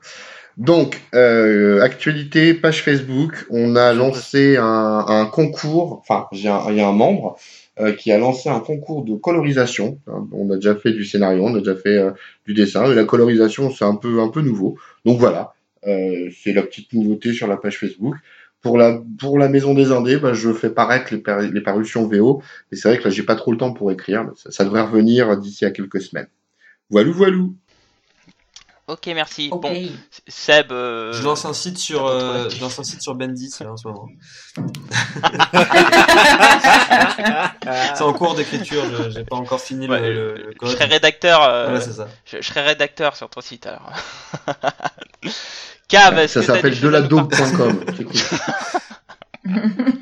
[0.57, 6.88] Donc, euh, actualité, page Facebook, on a lancé un, un concours, enfin, il y a
[6.88, 7.38] un membre
[7.80, 9.99] euh, qui a lancé un concours de colorisation.
[10.07, 10.27] hein.
[10.34, 12.11] On a déjà fait du scénario, on a déjà fait euh,
[12.45, 14.77] du dessin, et la colorisation, c'est un peu, un peu nouveau.
[15.06, 15.53] Donc voilà,
[15.88, 18.15] euh, c'est la petite nouveauté sur la page Facebook.
[18.62, 22.08] Pour la, pour la maison des Indés, bah, je fais paraître les, par- les parutions
[22.08, 24.52] VO, et c'est vrai que là, j'ai pas trop le temps pour écrire, mais ça,
[24.52, 26.28] ça devrait revenir d'ici à quelques semaines.
[26.90, 27.56] Voilou, voilou.
[28.91, 29.49] Ok merci.
[29.49, 29.61] Bon,
[30.27, 33.15] Seb, euh, Je lance un site sur, euh, je lance un site sur
[33.63, 34.07] là, en ce moment.
[37.95, 40.69] C'est en cours d'écriture, je- j'ai pas encore fini le- ouais, le, le je code.
[40.69, 41.43] serai rédacteur.
[41.43, 42.07] euh, Voilà, c'est ça.
[42.26, 43.91] je, je serai rédacteur sur ton site alors.
[45.88, 47.84] Cab, est-ce Ça s'appelle deladope.com.
[47.97, 48.22] C'est cool.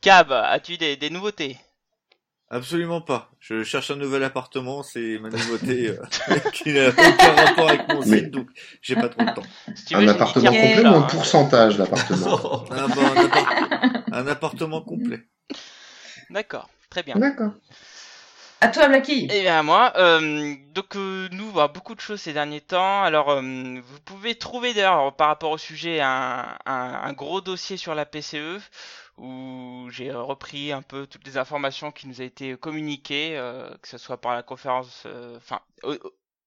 [0.00, 1.56] Cab, as-tu des, des nouveautés?
[2.54, 3.30] Absolument pas.
[3.40, 8.00] Je cherche un nouvel appartement, c'est ma nouveauté euh, qui n'a aucun rapport avec mon
[8.04, 8.46] Mais- site, donc
[8.82, 9.42] j'ai pas trop le temps.
[9.74, 15.20] Si Un appartement complet ou un pourcentage d'appartement Ah bah, un, appart- un appartement complet.
[16.28, 17.14] D'accord, très bien.
[17.16, 17.52] D'accord.
[18.60, 19.28] À toi, Blacky.
[19.32, 23.02] Eh bien moi, euh, donc euh, nous, bah, beaucoup de choses ces derniers temps.
[23.02, 27.76] Alors, euh, vous pouvez trouver d'ailleurs par rapport au sujet un, un, un gros dossier
[27.76, 28.60] sur la PCE
[29.22, 33.88] où j'ai repris un peu toutes les informations qui nous a été communiquées, euh, que
[33.88, 35.96] ce soit par la conférence, euh, enfin, euh,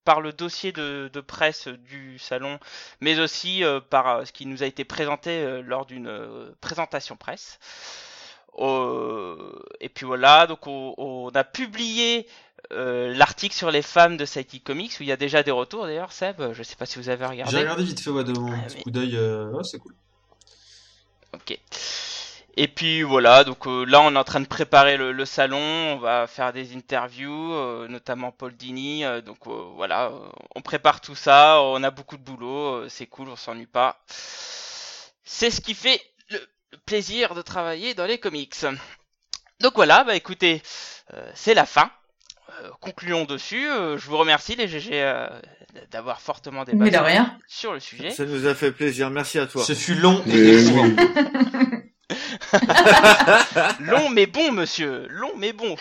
[0.04, 2.60] par le dossier de, de presse du salon,
[3.00, 7.60] mais aussi euh, par ce qui nous a été présenté lors d'une présentation presse.
[9.82, 12.28] Et puis voilà, donc on, on a publié
[12.72, 15.86] euh, l'article sur les femmes de Psychic Comics où il y a déjà des retours
[15.86, 16.42] d'ailleurs, Seb.
[16.54, 17.52] Je sais pas si vous avez regardé.
[17.52, 19.16] J'ai regardé vite fait ouais, de mon Ah, petit mais- coup d'œil.
[19.18, 19.94] euh, Ouais, c'est cool.
[21.34, 21.60] Ok.
[22.58, 25.58] Et puis voilà, donc euh, là on est en train de préparer le, le salon,
[25.60, 29.04] on va faire des interviews, euh, notamment Paul Dini.
[29.04, 30.20] euh, donc euh, voilà, euh,
[30.56, 34.00] on prépare tout ça, on a beaucoup de boulot, euh, c'est cool, on s'ennuie pas.
[35.26, 36.00] C'est ce qui fait
[36.30, 36.40] le,
[36.72, 38.56] le plaisir de travailler dans les comics.
[39.60, 40.62] Donc voilà, bah écoutez,
[41.14, 41.92] euh, c'est la fin.
[42.62, 43.68] Euh, concluons dessus.
[43.68, 45.28] Euh, je vous remercie les GG euh,
[45.92, 47.38] d'avoir fortement Mais de débattu rien.
[47.48, 48.12] sur le sujet.
[48.12, 49.62] Ça nous a fait plaisir, merci à toi.
[49.64, 50.96] Ce fut long et oui.
[53.80, 55.08] Long mais bon, monsieur.
[55.10, 55.76] Long mais bon.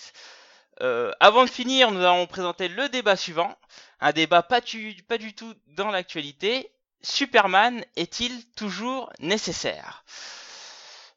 [0.80, 3.56] Euh, avant de finir, nous allons présenter le débat suivant,
[4.00, 6.70] un débat pas, tu- pas du tout dans l'actualité.
[7.02, 10.04] Superman est-il toujours nécessaire?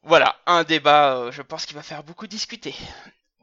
[0.04, 2.74] Voilà, un débat, euh, je pense qu'il va faire beaucoup discuter.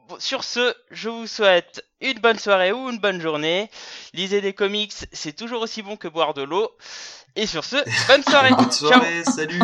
[0.08, 3.70] Bon, sur ce, je vous souhaite une bonne soirée ou une bonne journée.
[4.12, 6.70] Lisez des comics, c'est toujours aussi bon que boire de l'eau.
[7.36, 7.76] Et sur ce,
[8.08, 8.50] bonne soirée.
[8.50, 8.88] Bonne Ciao.
[8.88, 9.60] soirée, salut.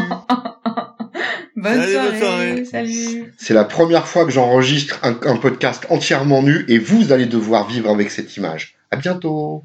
[1.57, 2.65] Bonne soirée.
[2.65, 3.35] Salut.
[3.39, 7.67] C'est la première fois que j'enregistre un, un podcast entièrement nu et vous allez devoir
[7.67, 8.77] vivre avec cette image.
[8.91, 9.65] À bientôt.